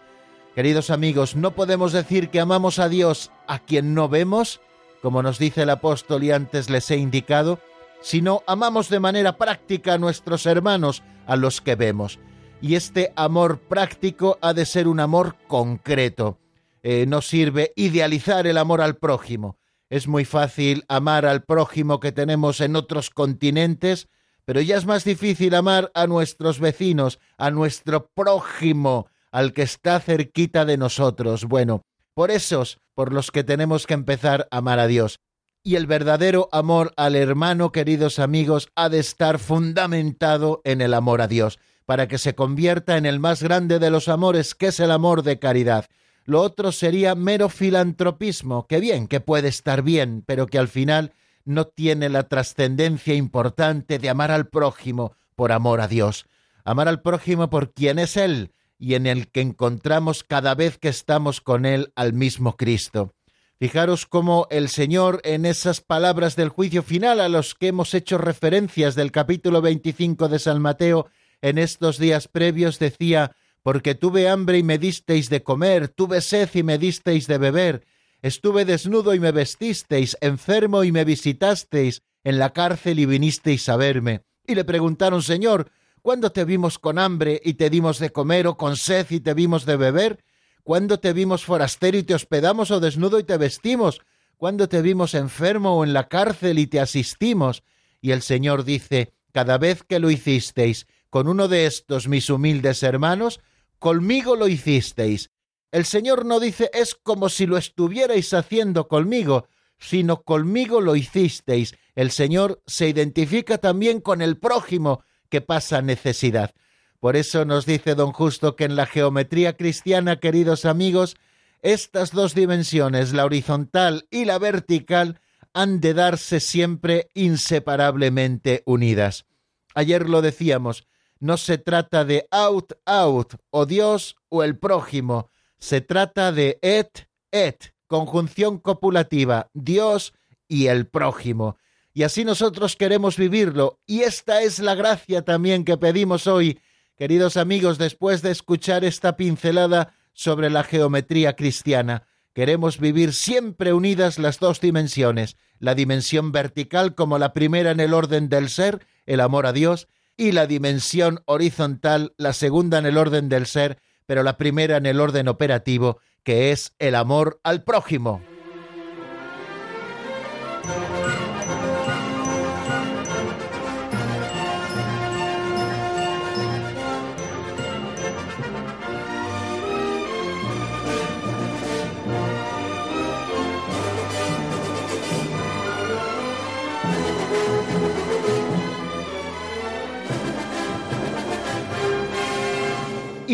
Queridos 0.57 0.89
amigos, 0.89 1.37
no 1.37 1.51
podemos 1.55 1.93
decir 1.93 2.31
que 2.31 2.41
amamos 2.41 2.79
a 2.79 2.89
Dios 2.89 3.31
a 3.47 3.59
quien 3.59 3.93
no 3.93 4.09
vemos, 4.09 4.63
como 5.03 5.23
nos 5.23 5.39
dice 5.39 5.65
el 5.65 5.69
apóstol 5.69 6.25
y 6.25 6.31
antes 6.31 6.71
les 6.71 6.91
he 6.91 6.97
indicado, 6.97 7.61
sino 8.01 8.43
amamos 8.47 8.89
de 8.89 8.99
manera 8.99 9.37
práctica 9.37 9.93
a 9.93 9.99
nuestros 9.99 10.47
hermanos, 10.47 11.03
a 11.27 11.37
los 11.37 11.61
que 11.61 11.75
vemos. 11.75 12.19
Y 12.63 12.75
este 12.75 13.13
amor 13.17 13.59
práctico 13.59 14.39
ha 14.41 14.55
de 14.55 14.65
ser 14.65 14.89
un 14.89 14.99
amor 14.99 15.37
concreto. 15.47 16.39
Eh, 16.83 17.05
no 17.07 17.21
sirve 17.21 17.75
idealizar 17.77 18.47
el 18.47 18.57
amor 18.57 18.81
al 18.81 18.97
prójimo. 18.97 19.59
Es 19.91 20.09
muy 20.09 20.25
fácil 20.25 20.87
amar 20.89 21.27
al 21.27 21.43
prójimo 21.43 22.01
que 22.01 22.13
tenemos 22.13 22.63
en 22.63 22.77
otros 22.77 23.11
continentes, 23.11 24.09
pero 24.47 24.63
ya 24.63 24.79
es 24.79 24.87
más 24.87 25.05
difícil 25.05 25.55
amar 25.55 25.93
a 25.93 26.07
nuestros 26.07 26.61
vecinos, 26.61 27.19
a 27.37 27.51
nuestro 27.51 28.07
prójimo, 28.07 29.09
al 29.37 29.53
que 29.53 29.61
está 29.61 30.01
cerquita 30.01 30.65
de 30.65 30.79
nosotros. 30.79 31.45
Bueno, 31.45 31.83
por 32.15 32.31
esos 32.31 32.79
por 32.95 33.13
los 33.13 33.31
que 33.31 33.45
tenemos 33.45 33.87
que 33.87 33.93
empezar 33.93 34.49
a 34.51 34.57
amar 34.57 34.79
a 34.79 34.87
Dios. 34.87 35.21
Y 35.63 35.75
el 35.75 35.87
verdadero 35.87 36.49
amor 36.53 36.95
al 36.97 37.15
hermano, 37.17 37.71
queridos 37.71 38.19
amigos, 38.19 38.71
ha 38.75 38.89
de 38.89 38.99
estar 38.99 39.39
fundamentado 39.39 40.63
en 40.65 40.81
el 40.81 40.95
amor 40.95 41.21
a 41.21 41.29
Dios, 41.29 41.59
para 41.85 42.09
que 42.09 42.17
se 42.17 42.35
convierta 42.35 42.97
en 42.97 43.05
el 43.05 43.21
más 43.21 43.43
grande 43.43 43.79
de 43.79 43.91
los 43.91 44.09
amores, 44.09 44.55
que 44.55 44.69
es 44.69 44.81
el 44.81 44.91
amor 44.91 45.23
de 45.23 45.39
caridad. 45.39 45.85
Lo 46.25 46.41
otro 46.41 46.73
sería 46.73 47.15
mero 47.15 47.51
filantropismo, 47.51 48.67
que 48.67 48.81
bien, 48.81 49.07
que 49.07 49.21
puede 49.21 49.49
estar 49.49 49.83
bien, 49.83 50.25
pero 50.25 50.47
que 50.47 50.59
al 50.59 50.69
final 50.69 51.13
no 51.45 51.67
tiene 51.67 52.09
la 52.09 52.23
trascendencia 52.23 53.13
importante 53.13 53.99
de 53.99 54.09
amar 54.09 54.31
al 54.31 54.49
prójimo 54.49 55.13
por 55.35 55.53
amor 55.53 55.83
a 55.83 55.89
Dios. 55.89 56.25
Amar 56.65 56.89
al 56.89 57.03
prójimo 57.03 57.51
por 57.51 57.75
quien 57.75 57.99
es 57.99 58.17
Él 58.17 58.55
y 58.79 58.95
en 58.95 59.07
el 59.07 59.29
que 59.29 59.41
encontramos 59.41 60.25
cada 60.25 60.55
vez 60.55 60.79
que 60.79 60.89
estamos 60.89 61.41
con 61.41 61.65
Él 61.67 61.93
al 61.95 62.13
mismo 62.13 62.57
Cristo. 62.57 63.15
Fijaros 63.59 64.05
cómo 64.05 64.47
el 64.51 64.69
Señor 64.69 65.21
en 65.25 65.47
esas 65.47 65.81
palabras 65.81 66.37
del 66.37 66.51
juicio 66.51 66.83
final 66.83 67.21
a 67.21 67.29
los 67.29 67.55
que 67.55 67.69
hemos 67.69 67.95
hecho 67.95 68.19
referencias 68.19 68.95
del 68.95 69.13
capítulo 69.13 69.63
25 69.63 70.29
de 70.29 70.39
San 70.39 70.61
Mateo 70.61 71.07
en 71.41 71.59
estos 71.59 71.99
días 71.99 72.29
previos 72.29 72.79
decía, 72.79 73.35
porque 73.63 73.95
tuve 73.95 74.29
hambre 74.29 74.59
y 74.59 74.63
me 74.63 74.79
disteis 74.79 75.31
de 75.31 75.43
comer, 75.43 75.89
tuve 75.89 76.21
sed 76.21 76.49
y 76.55 76.63
me 76.63 76.79
disteis 76.79 77.27
de 77.27 77.39
beber, 77.39 77.87
estuve 78.23 78.65
desnudo 78.65 79.15
y 79.15 79.21
me 79.21 79.33
vestisteis, 79.33 80.17
enfermo 80.21 80.85
y 80.85 80.93
me 80.93 81.05
visitasteis, 81.05 82.03
en 82.25 82.39
la 82.39 82.53
cárcel 82.53 82.99
y 82.99 83.07
vinisteis 83.07 83.69
a 83.69 83.77
verme. 83.77 84.23
Y 84.47 84.55
le 84.55 84.65
preguntaron, 84.65 85.23
Señor, 85.23 85.71
¿cuándo 86.07 86.31
te 86.31 86.45
vimos 86.45 86.79
con 86.79 87.01
hambre 87.01 87.43
y 87.45 87.55
te 87.55 87.69
dimos 87.69 87.99
de 87.99 88.13
comer 88.13 88.47
o 88.47 88.57
con 88.57 88.77
sed 88.77 89.09
y 89.11 89.19
te 89.19 89.35
vimos 89.35 89.67
de 89.67 89.77
beber? 89.77 90.23
¿Cuándo 90.63 91.01
te 91.01 91.13
vimos 91.13 91.45
forastero 91.45 91.99
y 91.99 92.05
te 92.05 92.15
hospedamos 92.15 92.71
o 92.71 92.79
desnudo 92.79 93.19
y 93.19 93.25
te 93.25 93.37
vestimos? 93.37 94.01
¿Cuándo 94.37 94.69
te 94.69 94.83
vimos 94.83 95.15
enfermo 95.15 95.77
o 95.77 95.83
en 95.83 95.93
la 95.93 96.07
cárcel 96.07 96.61
y 96.61 96.69
te 96.69 96.79
asistimos? 96.79 97.65
Y 98.01 98.13
el 98.13 98.23
Señor 98.23 98.63
dice, 98.63 99.15
cada 99.33 99.59
vez 99.59 99.83
que 99.83 99.99
lo 99.99 100.09
hicisteis 100.09 100.87
con 101.11 101.27
uno 101.27 101.49
de 101.49 101.67
estos 101.67 102.07
mis 102.07 102.31
humildes 102.31 102.85
hermanos, 102.85 103.41
conmigo 103.81 104.37
lo 104.37 104.47
hicisteis. 104.47 105.33
El 105.73 105.87
Señor 105.87 106.25
no 106.25 106.39
dice 106.39 106.71
es 106.73 106.95
como 106.95 107.29
si 107.29 107.47
lo 107.47 107.57
estuvierais 107.57 108.33
haciendo 108.33 108.87
conmigo, 108.87 109.49
sino 109.77 110.23
conmigo 110.23 110.81
lo 110.81 110.95
hicisteis. 110.95 111.75
El 111.97 112.13
Señor 112.13 112.63
se 112.65 112.89
identifica 112.89 113.59
también 113.59 114.01
con 114.01 114.23
el 114.23 114.39
prójimo 114.39 115.03
que 115.29 115.41
pasa 115.41 115.83
necesidad. 115.83 116.55
Por 117.01 117.17
eso 117.17 117.45
nos 117.45 117.67
dice 117.67 117.95
don 117.95 118.13
Justo 118.13 118.57
que 118.57 118.65
en 118.65 118.77
la 118.77 118.87
geometría 118.87 119.57
cristiana, 119.57 120.17
queridos 120.17 120.65
amigos, 120.65 121.17
estas 121.63 122.13
dos 122.13 122.35
dimensiones, 122.35 123.13
la 123.13 123.25
horizontal 123.25 124.07
y 124.11 124.25
la 124.25 124.39
vertical, 124.39 125.21
han 125.53 125.81
de 125.81 125.95
darse 125.95 126.41
siempre 126.41 127.11
inseparablemente 127.15 128.63
unidas. 128.67 129.27
Ayer 129.75 130.09
lo 130.09 130.23
decíamos, 130.23 130.87
no 131.19 131.37
se 131.37 131.59
trata 131.59 132.05
de 132.05 132.29
out, 132.31 132.73
out, 132.85 133.35
o 133.51 133.67
Dios 133.67 134.17
o 134.29 134.43
el 134.43 134.59
prójimo, 134.59 135.31
se 135.59 135.81
trata 135.81 136.33
de 136.33 136.59
et, 136.63 137.09
et, 137.31 137.75
conjunción 137.87 138.59
copulativa, 138.59 139.51
Dios 139.55 140.13
y 140.49 140.67
el 140.67 140.87
prójimo. 140.87 141.57
Y 141.97 142.03
así 142.03 142.27
nosotros 142.27 142.77
queremos 142.77 143.17
vivirlo, 143.17 143.81
y 143.87 144.03
esta 144.03 144.43
es 144.43 144.59
la 144.59 144.75
gracia 144.75 145.23
también 145.23 145.65
que 145.65 145.79
pedimos 145.79 146.27
hoy 146.27 146.61
Queridos 146.97 147.37
amigos, 147.37 147.77
después 147.77 148.23
de 148.23 148.31
escuchar 148.31 148.83
esta 148.83 149.19
pincelada 149.19 149.95
sobre 150.15 150.49
la 150.49 150.63
geometría 150.63 151.37
cristiana, 151.37 152.07
queremos 152.33 152.79
vivir 152.79 153.13
siempre 153.13 153.75
unidas 153.75 154.19
las 154.19 154.39
dos 154.39 154.63
dimensiones, 154.63 155.37
la 155.59 155.75
dimensión 155.75 156.33
vertical 156.33 156.95
como 156.95 157.19
la 157.19 157.35
primera 157.35 157.71
en 157.71 157.81
el 157.81 157.93
orden 157.93 158.31
del 158.31 158.49
ser, 158.49 158.87
el 159.05 159.21
amor 159.21 159.47
a 159.47 159.53
Dios, 159.53 159.89
y 160.17 160.33
la 160.33 160.47
dimensión 160.47 161.23
horizontal, 161.27 162.15
la 162.17 162.33
segunda 162.33 162.79
en 162.79 162.87
el 162.87 162.97
orden 162.97 163.29
del 163.29 163.45
ser, 163.47 163.79
pero 164.07 164.23
la 164.23 164.39
primera 164.39 164.79
en 164.79 164.87
el 164.87 165.01
orden 165.01 165.29
operativo, 165.29 166.01
que 166.25 166.51
es 166.51 166.73
el 166.79 166.95
amor 166.95 167.41
al 167.43 167.63
prójimo. 167.63 168.23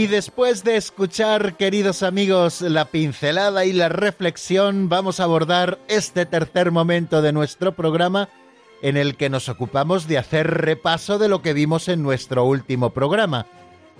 Y 0.02 0.08
después 0.08 0.64
de 0.64 0.74
escuchar, 0.74 1.56
queridos 1.56 2.02
amigos, 2.02 2.60
la 2.60 2.86
pincelada 2.86 3.64
y 3.66 3.72
la 3.72 3.88
reflexión, 3.88 4.88
vamos 4.88 5.20
a 5.20 5.24
abordar 5.24 5.78
este 5.86 6.26
tercer 6.26 6.72
momento 6.72 7.22
de 7.22 7.32
nuestro 7.32 7.76
programa 7.76 8.28
en 8.82 8.96
el 8.96 9.16
que 9.16 9.30
nos 9.30 9.48
ocupamos 9.48 10.08
de 10.08 10.18
hacer 10.18 10.50
repaso 10.50 11.20
de 11.20 11.28
lo 11.28 11.40
que 11.40 11.52
vimos 11.52 11.86
en 11.86 12.02
nuestro 12.02 12.44
último 12.44 12.90
programa. 12.90 13.46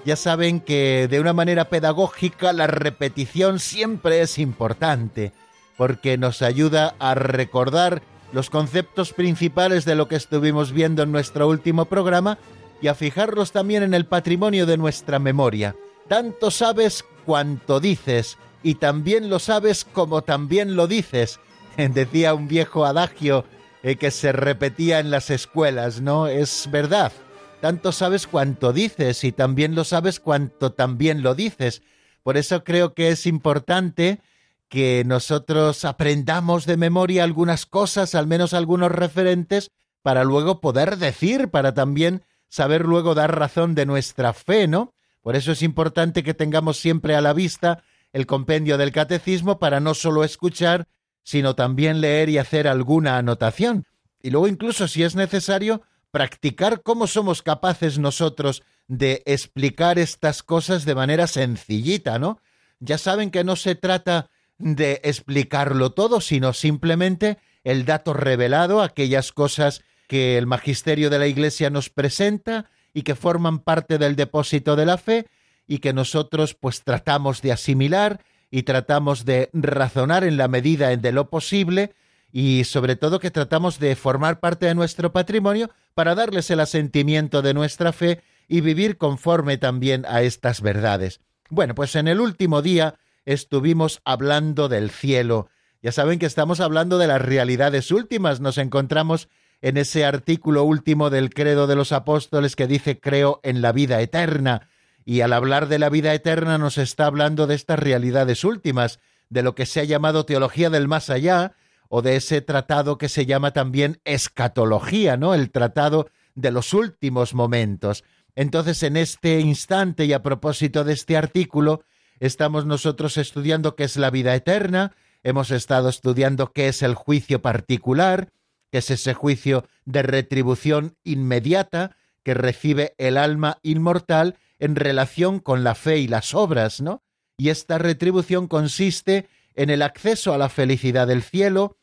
Ya 0.04 0.16
saben 0.16 0.58
que 0.58 1.06
de 1.08 1.20
una 1.20 1.34
manera 1.34 1.68
pedagógica 1.68 2.52
la 2.52 2.66
repetición 2.66 3.60
siempre 3.60 4.22
es 4.22 4.40
importante, 4.40 5.30
porque 5.76 6.18
nos 6.18 6.42
ayuda 6.42 6.96
a 6.98 7.14
recordar 7.14 8.02
los 8.32 8.50
conceptos 8.50 9.12
principales 9.12 9.84
de 9.84 9.94
lo 9.94 10.08
que 10.08 10.16
estuvimos 10.16 10.72
viendo 10.72 11.04
en 11.04 11.12
nuestro 11.12 11.46
último 11.46 11.84
programa 11.84 12.38
y 12.80 12.88
a 12.88 12.96
fijarlos 12.96 13.52
también 13.52 13.84
en 13.84 13.94
el 13.94 14.06
patrimonio 14.06 14.66
de 14.66 14.78
nuestra 14.78 15.20
memoria. 15.20 15.76
Tanto 16.08 16.50
sabes 16.50 17.04
cuanto 17.24 17.80
dices, 17.80 18.38
y 18.62 18.76
también 18.76 19.30
lo 19.30 19.38
sabes 19.38 19.84
como 19.84 20.22
también 20.22 20.76
lo 20.76 20.86
dices, 20.86 21.40
decía 21.76 22.34
un 22.34 22.48
viejo 22.48 22.84
adagio 22.84 23.44
eh, 23.82 23.96
que 23.96 24.10
se 24.10 24.32
repetía 24.32 25.00
en 25.00 25.10
las 25.10 25.30
escuelas, 25.30 26.00
¿no? 26.00 26.26
Es 26.26 26.68
verdad. 26.70 27.12
Tanto 27.60 27.92
sabes 27.92 28.26
cuanto 28.26 28.72
dices 28.72 29.22
y 29.22 29.32
también 29.32 29.74
lo 29.74 29.84
sabes 29.84 30.18
cuanto 30.18 30.72
también 30.72 31.22
lo 31.22 31.34
dices. 31.34 31.82
Por 32.22 32.36
eso 32.36 32.64
creo 32.64 32.94
que 32.94 33.08
es 33.08 33.26
importante 33.26 34.20
que 34.68 35.04
nosotros 35.06 35.84
aprendamos 35.84 36.66
de 36.66 36.76
memoria 36.76 37.24
algunas 37.24 37.66
cosas, 37.66 38.14
al 38.14 38.26
menos 38.26 38.54
algunos 38.54 38.90
referentes, 38.90 39.70
para 40.02 40.24
luego 40.24 40.60
poder 40.60 40.96
decir, 40.96 41.50
para 41.50 41.74
también 41.74 42.24
saber 42.48 42.82
luego 42.82 43.14
dar 43.14 43.38
razón 43.38 43.74
de 43.74 43.86
nuestra 43.86 44.32
fe, 44.32 44.66
¿no? 44.66 44.92
Por 45.22 45.36
eso 45.36 45.52
es 45.52 45.62
importante 45.62 46.22
que 46.22 46.34
tengamos 46.34 46.78
siempre 46.78 47.14
a 47.14 47.20
la 47.20 47.32
vista 47.32 47.82
el 48.12 48.26
compendio 48.26 48.76
del 48.76 48.92
catecismo 48.92 49.58
para 49.58 49.80
no 49.80 49.94
solo 49.94 50.24
escuchar, 50.24 50.86
sino 51.22 51.54
también 51.54 52.00
leer 52.00 52.28
y 52.28 52.38
hacer 52.38 52.68
alguna 52.68 53.16
anotación. 53.16 53.86
Y 54.20 54.30
luego 54.30 54.48
incluso 54.48 54.88
si 54.88 55.02
es 55.02 55.14
necesario, 55.14 55.82
practicar 56.10 56.82
cómo 56.82 57.06
somos 57.06 57.42
capaces 57.42 57.98
nosotros 57.98 58.62
de 58.86 59.22
explicar 59.24 59.98
estas 59.98 60.42
cosas 60.42 60.84
de 60.84 60.94
manera 60.94 61.26
sencillita, 61.26 62.18
¿no? 62.18 62.40
Ya 62.80 62.98
saben 62.98 63.30
que 63.30 63.44
no 63.44 63.56
se 63.56 63.74
trata 63.74 64.28
de 64.58 65.00
explicarlo 65.04 65.92
todo, 65.92 66.20
sino 66.20 66.52
simplemente 66.52 67.38
el 67.64 67.84
dato 67.84 68.12
revelado, 68.12 68.82
aquellas 68.82 69.32
cosas 69.32 69.82
que 70.08 70.36
el 70.36 70.46
magisterio 70.46 71.08
de 71.08 71.18
la 71.18 71.26
Iglesia 71.26 71.70
nos 71.70 71.88
presenta 71.88 72.68
y 72.94 73.02
que 73.02 73.14
forman 73.14 73.58
parte 73.58 73.98
del 73.98 74.16
depósito 74.16 74.76
de 74.76 74.86
la 74.86 74.98
fe 74.98 75.26
y 75.66 75.78
que 75.78 75.92
nosotros 75.92 76.54
pues 76.54 76.82
tratamos 76.82 77.42
de 77.42 77.52
asimilar 77.52 78.20
y 78.50 78.64
tratamos 78.64 79.24
de 79.24 79.48
razonar 79.52 80.24
en 80.24 80.36
la 80.36 80.48
medida 80.48 80.94
de 80.94 81.12
lo 81.12 81.30
posible 81.30 81.94
y 82.32 82.64
sobre 82.64 82.96
todo 82.96 83.20
que 83.20 83.30
tratamos 83.30 83.78
de 83.78 83.94
formar 83.96 84.40
parte 84.40 84.66
de 84.66 84.74
nuestro 84.74 85.12
patrimonio 85.12 85.70
para 85.94 86.14
darles 86.14 86.50
el 86.50 86.60
asentimiento 86.60 87.42
de 87.42 87.54
nuestra 87.54 87.92
fe 87.92 88.22
y 88.48 88.60
vivir 88.60 88.98
conforme 88.98 89.58
también 89.58 90.04
a 90.06 90.22
estas 90.22 90.60
verdades. 90.60 91.20
Bueno, 91.48 91.74
pues 91.74 91.94
en 91.96 92.08
el 92.08 92.20
último 92.20 92.62
día 92.62 92.96
estuvimos 93.24 94.00
hablando 94.04 94.68
del 94.68 94.90
cielo. 94.90 95.48
Ya 95.82 95.92
saben 95.92 96.18
que 96.18 96.26
estamos 96.26 96.60
hablando 96.60 96.98
de 96.98 97.06
las 97.06 97.20
realidades 97.20 97.90
últimas. 97.90 98.40
Nos 98.40 98.58
encontramos 98.58 99.28
en 99.62 99.76
ese 99.76 100.04
artículo 100.04 100.64
último 100.64 101.08
del 101.08 101.32
credo 101.32 101.66
de 101.66 101.76
los 101.76 101.92
apóstoles 101.92 102.56
que 102.56 102.66
dice 102.66 103.00
creo 103.00 103.40
en 103.44 103.62
la 103.62 103.72
vida 103.72 104.00
eterna. 104.00 104.68
Y 105.04 105.20
al 105.20 105.32
hablar 105.32 105.68
de 105.68 105.78
la 105.78 105.88
vida 105.88 106.12
eterna 106.12 106.58
nos 106.58 106.78
está 106.78 107.06
hablando 107.06 107.46
de 107.46 107.54
estas 107.54 107.78
realidades 107.78 108.44
últimas, 108.44 109.00
de 109.30 109.42
lo 109.42 109.54
que 109.54 109.64
se 109.64 109.80
ha 109.80 109.84
llamado 109.84 110.26
teología 110.26 110.68
del 110.68 110.88
más 110.88 111.10
allá, 111.10 111.54
o 111.88 112.02
de 112.02 112.16
ese 112.16 112.40
tratado 112.40 112.98
que 112.98 113.08
se 113.08 113.24
llama 113.24 113.52
también 113.52 114.00
escatología, 114.04 115.16
¿no? 115.16 115.34
El 115.34 115.50
tratado 115.50 116.08
de 116.34 116.50
los 116.50 116.74
últimos 116.74 117.34
momentos. 117.34 118.04
Entonces, 118.34 118.82
en 118.82 118.96
este 118.96 119.40
instante 119.40 120.06
y 120.06 120.12
a 120.12 120.22
propósito 120.22 120.84
de 120.84 120.94
este 120.94 121.16
artículo, 121.16 121.84
estamos 122.18 122.66
nosotros 122.66 123.16
estudiando 123.16 123.76
qué 123.76 123.84
es 123.84 123.96
la 123.96 124.10
vida 124.10 124.34
eterna, 124.34 124.94
hemos 125.22 125.50
estado 125.50 125.88
estudiando 125.88 126.52
qué 126.52 126.68
es 126.68 126.82
el 126.82 126.94
juicio 126.94 127.42
particular, 127.42 128.32
que 128.72 128.78
es 128.78 128.90
ese 128.90 129.12
juicio 129.12 129.66
de 129.84 130.02
retribución 130.02 130.96
inmediata 131.04 131.94
que 132.24 132.32
recibe 132.32 132.94
el 132.96 133.18
alma 133.18 133.58
inmortal 133.62 134.38
en 134.58 134.76
relación 134.76 135.40
con 135.40 135.62
la 135.62 135.74
fe 135.74 135.98
y 135.98 136.08
las 136.08 136.34
obras, 136.34 136.80
¿no? 136.80 137.02
Y 137.36 137.50
esta 137.50 137.76
retribución 137.76 138.48
consiste 138.48 139.28
en 139.54 139.68
el 139.68 139.82
acceso 139.82 140.32
a 140.32 140.38
la 140.38 140.48
felicidad 140.48 141.06
del 141.06 141.22
cielo, 141.22 141.76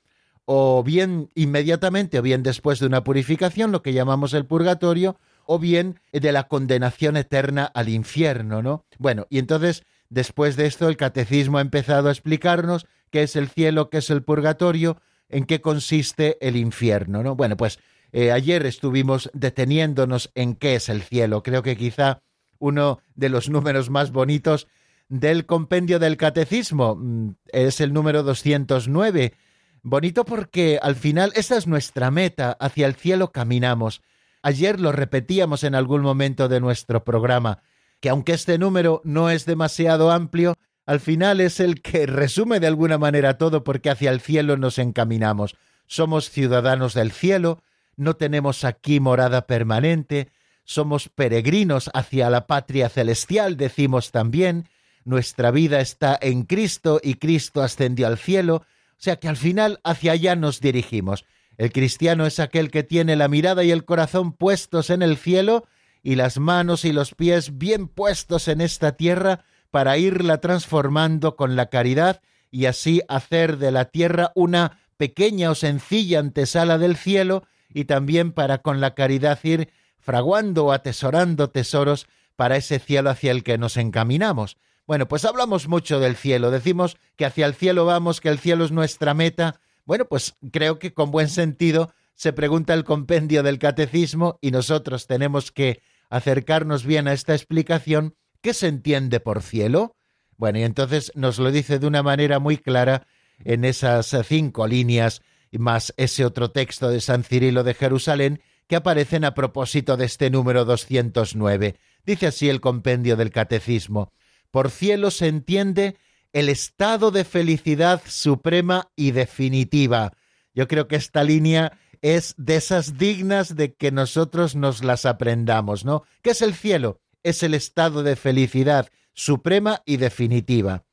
o 0.46 0.82
bien 0.82 1.30
inmediatamente 1.36 2.18
o 2.18 2.22
bien 2.24 2.42
después 2.42 2.80
de 2.80 2.88
una 2.88 3.04
purificación, 3.04 3.72
lo 3.72 3.84
que 3.84 3.94
llamamos 3.94 4.34
el 4.34 4.48
purgatorio, 4.48 5.20
o 5.46 5.60
bien 5.60 6.00
de 6.12 6.32
la 6.32 6.48
condenación 6.48 7.18
eterna 7.18 7.66
al 7.66 7.90
infierno, 7.90 8.64
¿no? 8.64 8.84
Bueno, 8.98 9.28
y 9.30 9.38
entonces, 9.38 9.84
después 10.10 10.56
de 10.56 10.66
esto, 10.66 10.90
el 10.90 10.98
catecismo 10.98 11.60
ha 11.60 11.62
empezado 11.62 12.10
a 12.10 12.12
explicarnos 12.12 12.88
qué 13.12 13.22
es 13.22 13.36
el 13.36 13.48
cielo, 13.50 13.92
qué 13.92 14.00
es 14.00 14.10
el 14.10 14.24
purgatorio, 14.24 15.00
en 15.30 15.46
qué 15.46 15.62
consiste 15.62 16.38
el 16.46 16.56
infierno, 16.56 17.24
¿no? 17.24 17.36
Bueno, 17.36 17.56
pues 17.56 17.80
eh, 18.12 18.32
ayer 18.32 18.66
estuvimos 18.66 19.30
deteniéndonos 19.34 20.32
en 20.36 20.56
qué 20.56 20.76
es 20.76 20.90
el 20.90 21.02
cielo. 21.02 21.44
Creo 21.44 21.64
que 21.64 21.78
quizá 21.78 22.22
uno 22.58 23.00
de 23.16 23.30
los 23.30 23.50
números 23.50 23.90
más 23.90 24.12
bonitos 24.12 24.68
del 25.08 25.46
compendio 25.46 26.00
del 26.00 26.18
catecismo 26.18 26.96
mm, 26.96 27.36
es 27.48 27.82
el 27.82 27.94
número 27.94 28.24
209. 28.24 29.34
Bonito 29.82 30.26
porque 30.26 30.80
al 30.82 30.96
final 30.96 31.32
esa 31.36 31.58
es 31.58 31.68
nuestra 31.68 32.12
meta, 32.12 32.58
hacia 32.60 32.86
el 32.86 32.96
cielo 32.96 33.32
caminamos. 33.32 34.02
Ayer 34.42 34.80
lo 34.80 34.92
repetíamos 34.92 35.64
en 35.64 35.76
algún 35.76 36.02
momento 36.02 36.48
de 36.48 36.60
nuestro 36.60 37.04
programa, 37.04 37.62
que 38.00 38.10
aunque 38.10 38.34
este 38.34 38.58
número 38.58 39.02
no 39.04 39.30
es 39.30 39.46
demasiado 39.46 40.12
amplio, 40.12 40.56
al 40.90 41.00
final 41.00 41.40
es 41.40 41.60
el 41.60 41.84
que 41.84 42.08
resume 42.08 42.60
de 42.60 42.66
alguna 42.66 42.98
manera 42.98 43.38
todo 43.38 43.64
porque 43.64 43.92
hacia 43.92 44.10
el 44.10 44.22
cielo 44.22 44.58
nos 44.58 44.80
encaminamos. 44.80 45.56
Somos 45.86 46.32
ciudadanos 46.32 46.96
del 46.96 47.12
cielo, 47.12 47.62
no 47.96 48.16
tenemos 48.16 48.64
aquí 48.64 49.00
morada 49.00 49.46
permanente, 49.46 50.30
somos 50.64 51.08
peregrinos 51.08 51.92
hacia 51.94 52.32
la 52.32 52.48
patria 52.48 52.90
celestial, 52.90 53.56
decimos 53.56 54.10
también, 54.10 54.68
nuestra 55.06 55.52
vida 55.52 55.80
está 55.80 56.18
en 56.20 56.42
Cristo 56.42 57.00
y 57.04 57.14
Cristo 57.14 57.62
ascendió 57.62 58.08
al 58.08 58.18
cielo, 58.18 58.56
o 58.56 58.98
sea 58.98 59.18
que 59.18 59.28
al 59.28 59.38
final 59.38 59.80
hacia 59.84 60.14
allá 60.14 60.36
nos 60.36 60.60
dirigimos. 60.60 61.24
El 61.60 61.72
cristiano 61.72 62.26
es 62.26 62.40
aquel 62.40 62.72
que 62.72 62.82
tiene 62.82 63.16
la 63.16 63.28
mirada 63.28 63.64
y 63.64 63.70
el 63.70 63.86
corazón 63.86 64.34
puestos 64.34 64.90
en 64.90 65.04
el 65.04 65.18
cielo 65.18 65.68
y 66.02 66.16
las 66.16 66.40
manos 66.40 66.84
y 66.84 66.94
los 66.94 67.14
pies 67.14 67.60
bien 67.60 67.88
puestos 67.88 68.48
en 68.48 68.60
esta 68.60 68.94
tierra 68.94 69.46
para 69.72 69.98
irla 69.98 70.40
transformando 70.40 71.36
con 71.36 71.56
la 71.56 71.68
caridad 71.68 72.22
y 72.52 72.66
así 72.66 73.02
hacer 73.08 73.58
de 73.58 73.72
la 73.72 73.86
tierra 73.86 74.32
una 74.36 74.80
pequeña 74.98 75.52
o 75.52 75.56
sencilla 75.56 76.20
antesala 76.20 76.78
del 76.78 76.96
cielo 76.96 77.44
y 77.74 77.86
también 77.86 78.32
para 78.32 78.60
con 78.60 78.82
la 78.82 78.96
caridad 78.96 79.40
ir 79.44 79.70
fraguando 80.00 80.66
o 80.66 80.72
atesorando 80.72 81.50
tesoros 81.50 82.08
para 82.36 82.58
ese 82.58 82.80
cielo 82.80 83.10
hacia 83.10 83.32
el 83.32 83.44
que 83.44 83.58
nos 83.58 83.78
encaminamos. 83.78 84.58
Bueno, 84.88 85.08
pues 85.08 85.24
hablamos 85.26 85.68
mucho 85.68 86.00
del 86.00 86.16
cielo, 86.16 86.50
decimos 86.50 86.98
que 87.16 87.26
hacia 87.26 87.46
el 87.46 87.54
cielo 87.54 87.86
vamos, 87.86 88.22
que 88.22 88.30
el 88.30 88.40
cielo 88.40 88.66
es 88.66 88.72
nuestra 88.72 89.14
meta. 89.14 89.60
Bueno, 89.86 90.06
pues 90.06 90.36
creo 90.52 90.80
que 90.80 90.94
con 90.94 91.12
buen 91.12 91.30
sentido 91.30 91.94
se 92.16 92.34
pregunta 92.34 92.74
el 92.74 92.84
compendio 92.84 93.44
del 93.44 93.60
catecismo 93.60 94.40
y 94.42 94.52
nosotros 94.52 95.06
tenemos 95.06 95.52
que 95.52 95.82
acercarnos 96.10 96.86
bien 96.86 97.08
a 97.08 97.14
esta 97.14 97.36
explicación 97.36 98.16
¿Qué 98.42 98.54
se 98.54 98.68
entiende 98.68 99.20
por 99.20 99.42
cielo? 99.42 99.96
Bueno, 100.38 100.60
y 100.60 100.64
entonces 100.64 101.12
nos 101.16 101.40
lo 101.40 101.52
dice 101.52 101.80
de 101.80 101.88
una 101.88 102.04
manera 102.04 102.40
muy 102.40 102.58
clara 102.58 103.06
en 103.44 103.66
esas 103.66 104.16
cinco 104.26 104.68
líneas, 104.68 105.22
más 105.52 105.94
ese 105.98 106.26
otro 106.26 106.52
texto 106.52 106.90
de 106.90 107.02
San 107.02 107.24
Cirilo 107.24 107.64
de 107.64 107.74
Jerusalén 107.74 108.42
que 108.68 108.76
aparecen 108.76 109.26
a 109.26 109.34
propósito 109.34 109.98
de 109.98 110.06
este 110.06 110.30
número 110.30 110.64
209. 110.64 111.76
Dice 112.06 112.28
así 112.28 112.50
el 112.50 112.62
compendio 112.62 113.18
del 113.18 113.32
Catecismo. 113.32 114.14
Por 114.52 114.70
cielo 114.70 115.12
se 115.12 115.28
entiende 115.28 115.98
el 116.34 116.50
estado 116.50 117.12
de 117.12 117.26
felicidad 117.26 118.02
suprema 118.06 118.90
y 118.96 119.12
definitiva. 119.12 120.14
Yo 120.54 120.68
creo 120.68 120.88
que 120.88 120.96
esta 120.96 121.24
línea 121.24 121.78
es 122.02 122.36
de 122.38 122.56
esas 122.56 122.98
dignas 122.98 123.56
de 123.56 123.74
que 123.74 123.92
nosotros 123.92 124.56
nos 124.56 124.84
las 124.84 125.06
aprendamos, 125.06 125.84
¿no? 125.84 126.04
¿Qué 126.22 126.30
es 126.32 126.42
el 126.42 126.54
cielo? 126.54 127.02
Es 127.24 127.44
el 127.44 127.54
estado 127.54 128.04
de 128.04 128.16
felicidad 128.16 128.90
suprema 129.14 129.82
y 129.86 129.98
definitiva. 129.98 130.86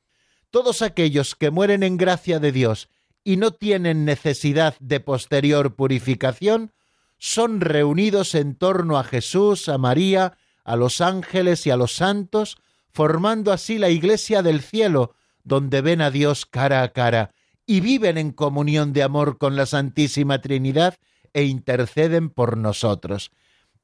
Todos 0.49 0.81
aquellos 0.81 1.35
que 1.35 1.51
mueren 1.51 1.83
en 1.83 1.97
gracia 1.97 2.39
de 2.39 2.51
Dios 2.51 2.89
y 3.23 3.37
no 3.37 3.51
tienen 3.51 4.05
necesidad 4.05 4.75
de 4.79 4.99
posterior 4.99 5.75
purificación, 5.75 6.71
son 7.17 7.61
reunidos 7.61 8.35
en 8.35 8.55
torno 8.55 8.97
a 8.97 9.03
Jesús, 9.03 9.69
a 9.69 9.77
María, 9.77 10.37
a 10.63 10.75
los 10.75 11.01
ángeles 11.01 11.65
y 11.65 11.71
a 11.71 11.77
los 11.77 11.93
santos, 11.93 12.57
formando 12.91 13.51
así 13.51 13.77
la 13.77 13.89
iglesia 13.89 14.41
del 14.41 14.61
cielo, 14.61 15.13
donde 15.43 15.81
ven 15.81 16.01
a 16.01 16.11
Dios 16.11 16.45
cara 16.45 16.83
a 16.83 16.93
cara 16.93 17.33
y 17.65 17.81
viven 17.81 18.17
en 18.17 18.31
comunión 18.31 18.93
de 18.93 19.03
amor 19.03 19.37
con 19.37 19.55
la 19.55 19.65
Santísima 19.65 20.41
Trinidad 20.41 20.97
e 21.33 21.43
interceden 21.43 22.29
por 22.29 22.57
nosotros. 22.57 23.31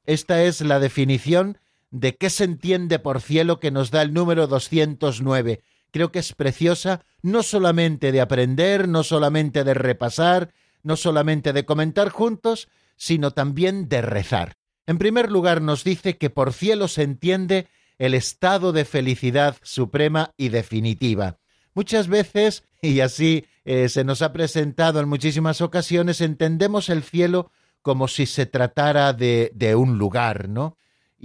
Esta 0.06 0.42
es 0.42 0.60
la 0.60 0.80
definición 0.80 1.58
de 1.94 2.16
qué 2.16 2.28
se 2.28 2.42
entiende 2.42 2.98
por 2.98 3.20
cielo 3.20 3.60
que 3.60 3.70
nos 3.70 3.92
da 3.92 4.02
el 4.02 4.12
número 4.12 4.48
209. 4.48 5.62
Creo 5.92 6.10
que 6.10 6.18
es 6.18 6.32
preciosa 6.32 7.04
no 7.22 7.44
solamente 7.44 8.10
de 8.10 8.20
aprender, 8.20 8.88
no 8.88 9.04
solamente 9.04 9.62
de 9.62 9.74
repasar, 9.74 10.52
no 10.82 10.96
solamente 10.96 11.52
de 11.52 11.64
comentar 11.64 12.08
juntos, 12.08 12.68
sino 12.96 13.30
también 13.30 13.88
de 13.88 14.02
rezar. 14.02 14.56
En 14.88 14.98
primer 14.98 15.30
lugar 15.30 15.62
nos 15.62 15.84
dice 15.84 16.18
que 16.18 16.30
por 16.30 16.52
cielo 16.52 16.88
se 16.88 17.02
entiende 17.02 17.68
el 17.98 18.14
estado 18.14 18.72
de 18.72 18.84
felicidad 18.84 19.56
suprema 19.62 20.32
y 20.36 20.48
definitiva. 20.48 21.38
Muchas 21.74 22.08
veces, 22.08 22.64
y 22.82 23.00
así 23.00 23.46
eh, 23.64 23.88
se 23.88 24.02
nos 24.02 24.20
ha 24.20 24.32
presentado 24.32 24.98
en 24.98 25.08
muchísimas 25.08 25.60
ocasiones, 25.60 26.20
entendemos 26.20 26.88
el 26.88 27.04
cielo 27.04 27.52
como 27.82 28.08
si 28.08 28.26
se 28.26 28.46
tratara 28.46 29.12
de, 29.12 29.52
de 29.54 29.76
un 29.76 29.96
lugar, 29.96 30.48
¿no? 30.48 30.76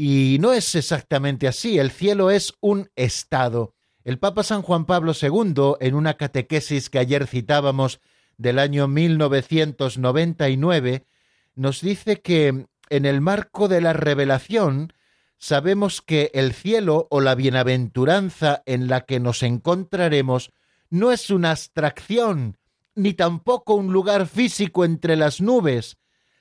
Y 0.01 0.37
no 0.39 0.53
es 0.53 0.75
exactamente 0.75 1.45
así, 1.45 1.77
el 1.77 1.91
cielo 1.91 2.31
es 2.31 2.53
un 2.61 2.89
estado. 2.95 3.75
El 4.05 4.17
Papa 4.17 4.43
San 4.43 4.61
Juan 4.61 4.85
Pablo 4.85 5.11
II, 5.11 5.73
en 5.81 5.93
una 5.93 6.13
catequesis 6.13 6.89
que 6.89 6.99
ayer 6.99 7.27
citábamos 7.27 7.99
del 8.37 8.59
año 8.59 8.87
1999, 8.87 11.05
nos 11.55 11.81
dice 11.81 12.21
que 12.21 12.65
en 12.89 13.05
el 13.05 13.19
marco 13.19 13.67
de 13.67 13.81
la 13.81 13.91
revelación 13.91 14.93
sabemos 15.37 16.01
que 16.01 16.31
el 16.33 16.53
cielo 16.53 17.09
o 17.11 17.19
la 17.19 17.35
bienaventuranza 17.35 18.63
en 18.65 18.87
la 18.87 19.01
que 19.01 19.19
nos 19.19 19.43
encontraremos 19.43 20.53
no 20.89 21.11
es 21.11 21.29
una 21.29 21.51
abstracción, 21.51 22.57
ni 22.95 23.15
tampoco 23.15 23.73
un 23.73 23.91
lugar 23.91 24.27
físico 24.27 24.85
entre 24.85 25.17
las 25.17 25.41
nubes, 25.41 25.97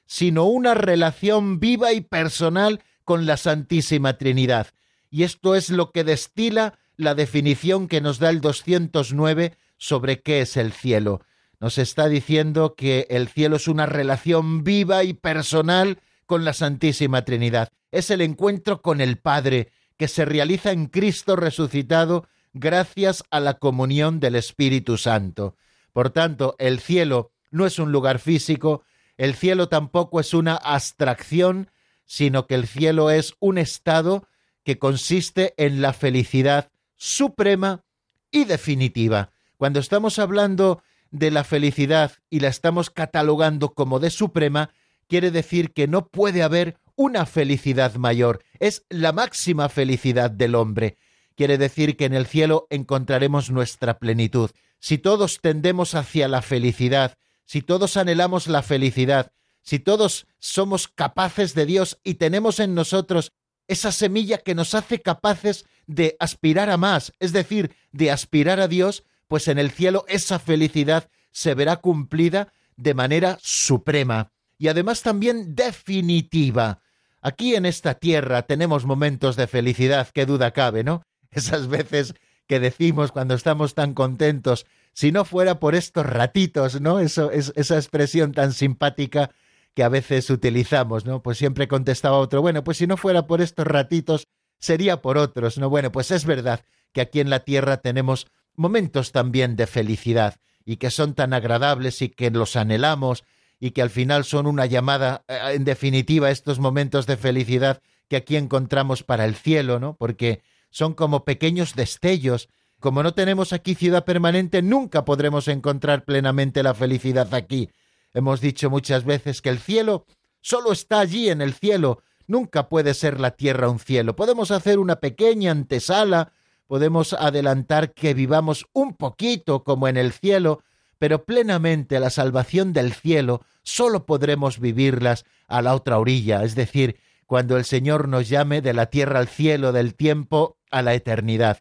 sino 0.07 0.45
una 0.45 0.75
relación 0.75 1.59
viva 1.59 1.93
y 1.93 2.03
personal 2.03 2.85
con 3.09 3.25
la 3.25 3.39
Santísima 3.39 4.19
Trinidad. 4.19 4.67
Y 5.11 5.23
esto 5.23 5.55
es 5.55 5.71
lo 5.71 5.93
que 5.93 6.05
destila 6.05 6.79
la 6.99 7.15
definición 7.15 7.89
que 7.89 8.03
nos 8.03 8.19
da 8.19 8.29
el 8.29 8.43
209 8.43 9.57
sobre 9.79 10.21
qué 10.21 10.43
es 10.43 10.59
el 10.59 10.75
cielo. 10.75 11.23
Nos 11.59 11.79
está 11.79 12.11
diciendo 12.11 12.75
que 12.75 13.07
el 13.09 13.29
cielo 13.29 13.57
es 13.57 13.67
una 13.67 13.87
relación 13.87 14.63
viva 14.63 15.05
y 15.05 15.15
personal 15.15 16.01
con 16.27 16.45
la 16.45 16.53
Santísima 16.53 17.25
Trinidad. 17.25 17.71
Es 17.93 18.11
el 18.11 18.21
encuentro 18.21 18.83
con 18.83 19.01
el 19.01 19.17
Padre 19.17 19.73
que 19.97 20.07
se 20.07 20.27
realiza 20.27 20.73
en 20.73 20.85
Cristo 20.85 21.35
resucitado 21.35 22.29
gracias 22.53 23.25
a 23.31 23.41
la 23.41 23.55
comunión 23.55 24.21
del 24.21 24.35
Espíritu 24.35 24.99
Santo. 24.99 25.57
Por 25.95 26.11
tanto, 26.11 26.57
el 26.59 26.79
cielo 26.79 27.31
no 27.51 27.65
es 27.65 27.79
un 27.79 27.91
lugar 27.91 28.19
físico, 28.19 28.83
el 29.17 29.35
cielo 29.35 29.71
tampoco 29.71 30.21
es 30.21 30.35
una 30.35 30.57
abstracción, 30.57 31.71
sino 32.09 32.47
que 32.47 32.55
el 32.55 32.67
cielo 32.67 33.11
es 33.11 33.35
un 33.39 33.59
estado 33.59 34.27
que 34.65 34.79
consiste 34.79 35.53
en 35.59 35.83
la 35.83 35.93
felicidad 35.93 36.71
suprema 36.97 37.85
y 38.31 38.45
definitiva. 38.45 39.31
Cuando 39.59 39.79
estamos 39.79 40.19
hablando 40.19 40.83
de 41.11 41.31
la 41.31 41.45
felicidad 41.45 42.13
y 42.31 42.41
la 42.41 42.49
estamos 42.49 42.89
catalogando 42.89 43.75
como 43.75 44.01
de 44.01 44.09
suprema, 44.09 44.71
quiere 45.07 45.31
decir 45.31 45.73
que 45.75 45.87
no 45.87 46.09
puede 46.09 46.43
haber 46.43 46.79
una 46.97 47.27
felicidad 47.27 47.95
mayor. 47.97 48.43
Es 48.59 48.87
la 48.89 49.13
máxima 49.13 49.69
felicidad 49.69 50.31
del 50.31 50.55
hombre. 50.55 50.97
Quiere 51.37 51.59
decir 51.59 51.99
que 51.99 52.07
en 52.07 52.15
el 52.15 52.27
cielo 52.27 52.67
encontraremos 52.71 53.51
nuestra 53.51 53.99
plenitud. 53.99 54.51
Si 54.81 54.97
todos 54.97 55.41
tendemos 55.43 55.95
hacia 55.95 56.27
la 56.27 56.41
felicidad, 56.41 57.19
si 57.45 57.61
todos 57.61 57.99
anhelamos 57.99 58.47
la 58.47 58.63
felicidad, 58.63 59.31
si 59.69 59.79
todos 59.79 60.27
somos 60.39 60.89
capaces 60.89 61.53
de 61.53 61.67
Dios 61.67 61.99
y 62.03 62.15
tenemos 62.15 62.59
en 62.59 62.75
nosotros 62.75 63.35
esa 63.67 63.93
semilla 63.93 64.39
que 64.39 64.55
nos 64.55 64.75
hace 64.75 65.03
capaces 65.03 65.67
de 65.87 66.17
aspirar 66.21 66.71
a 66.71 66.79
más, 66.79 67.13
es 67.19 67.35
decir, 67.35 67.77
de 67.93 68.11
aspirar 68.11 68.61
a 68.61 68.69
Dios, 68.69 69.05
pues 69.27 69.47
en 69.47 69.59
el 69.59 69.71
cielo 69.71 70.07
esa 70.09 70.39
felicidad 70.39 71.11
se 71.33 71.53
verá 71.53 71.77
cumplida 71.77 72.51
de 72.79 72.95
manera 72.95 73.39
suprema 73.43 74.33
y 74.57 74.69
además 74.69 75.03
también 75.03 75.55
definitiva. 75.55 76.81
Aquí 77.21 77.55
en 77.55 77.67
esta 77.67 77.93
tierra 77.93 78.45
tenemos 78.45 78.87
momentos 78.87 79.37
de 79.37 79.49
felicidad, 79.49 80.09
qué 80.15 80.25
duda 80.25 80.53
cabe, 80.53 80.83
¿no? 80.83 81.03
Esas 81.31 81.69
veces 81.69 82.15
que 82.47 82.59
decimos 82.59 83.13
cuando 83.13 83.35
estamos 83.35 83.75
tan 83.75 83.93
contentos, 83.93 84.65
si 84.95 85.13
no 85.13 85.27
fuera 85.27 85.61
por 85.61 85.75
estos 85.75 86.07
ratitos, 86.07 86.81
¿no? 86.81 87.01
Eso 87.01 87.31
es 87.31 87.53
esa 87.55 87.77
expresión 87.77 88.33
tan 88.33 88.55
simpática 88.55 89.31
que 89.75 89.83
a 89.83 89.89
veces 89.89 90.29
utilizamos, 90.31 91.05
¿no? 91.05 91.23
Pues 91.23 91.39
siempre 91.39 91.69
contestaba 91.69 92.19
otro, 92.19 92.43
bueno, 92.43 92.65
pues 92.65 92.79
si 92.79 92.87
no 92.87 92.97
fuera 92.97 93.27
por 93.27 93.41
estos 93.41 93.67
ratitos, 93.67 94.27
sería 94.59 95.03
por 95.03 95.19
otros, 95.19 95.59
¿no? 95.59 95.71
Bueno, 95.71 95.93
pues 95.93 96.11
es 96.11 96.25
verdad 96.25 96.65
que 96.93 97.01
aquí 97.01 97.21
en 97.21 97.31
la 97.31 97.41
tierra 97.41 97.79
tenemos 97.79 98.27
momentos 98.55 99.13
también 99.13 99.57
de 99.57 99.67
felicidad 99.67 100.37
y 100.65 100.77
que 100.77 100.91
son 100.91 101.15
tan 101.15 101.33
agradables 101.33 102.03
y 102.03 102.09
que 102.09 102.31
los 102.31 102.57
anhelamos 102.57 103.25
y 103.61 103.71
que 103.71 103.83
al 103.83 103.91
final 103.91 104.25
son 104.25 104.47
una 104.47 104.67
llamada, 104.67 105.25
eh, 105.29 105.53
en 105.55 105.65
definitiva, 105.65 106.31
estos 106.31 106.59
momentos 106.59 107.07
de 107.07 107.17
felicidad 107.17 107.81
que 108.09 108.17
aquí 108.17 108.37
encontramos 108.37 109.03
para 109.03 109.25
el 109.25 109.35
cielo, 109.35 109.79
¿no? 109.79 109.97
Porque 109.97 110.43
son 110.71 110.95
como 110.95 111.25
pequeños 111.25 111.75
destellos. 111.75 112.49
Como 112.81 113.03
no 113.03 113.15
tenemos 113.15 113.53
aquí 113.53 113.75
ciudad 113.75 114.05
permanente, 114.05 114.63
nunca 114.63 115.05
podremos 115.05 115.49
encontrar 115.49 116.05
plenamente 116.05 116.63
la 116.63 116.75
felicidad 116.75 117.35
aquí. 117.35 117.71
Hemos 118.15 118.41
dicho 118.41 118.71
muchas 118.71 119.05
veces 119.05 119.43
que 119.43 119.51
el 119.51 119.59
cielo 119.59 120.07
solo 120.41 120.73
está 120.73 121.01
allí 121.01 121.29
en 121.29 121.41
el 121.41 121.53
cielo, 121.53 122.03
nunca 122.27 122.69
puede 122.69 122.95
ser 122.95 123.21
la 123.21 123.33
tierra 123.33 123.69
un 123.69 123.79
cielo. 123.79 124.17
Podemos 124.17 124.51
hacer 124.51 124.79
una 124.79 124.97
pequeña 124.97 125.51
antesala, 125.51 126.33
podemos 126.67 127.13
adelantar 127.13 127.93
que 127.93 128.15
vivamos 128.15 128.67
un 128.73 128.95
poquito 128.95 129.65
como 129.65 129.89
en 129.89 129.97
el 129.97 130.13
cielo, 130.13 130.63
pero 130.99 131.25
plenamente 131.25 132.01
la 132.01 132.11
salvación 132.11 132.73
del 132.73 132.93
cielo 132.93 133.43
solo 133.63 134.07
podremos 134.07 134.59
vivirlas 134.59 135.25
a 135.47 135.63
la 135.63 135.75
otra 135.75 135.99
orilla, 135.99 136.43
es 136.45 136.55
decir, 136.55 136.99
cuando 137.27 137.57
el 137.57 137.65
Señor 137.65 138.09
nos 138.09 138.29
llame 138.29 138.63
de 138.63 138.73
la 138.73 138.87
tierra 138.87 139.19
al 139.19 139.29
cielo, 139.29 139.73
del 139.73 139.95
tiempo 139.95 140.57
a 140.71 140.83
la 140.83 140.95
eternidad. 140.95 141.59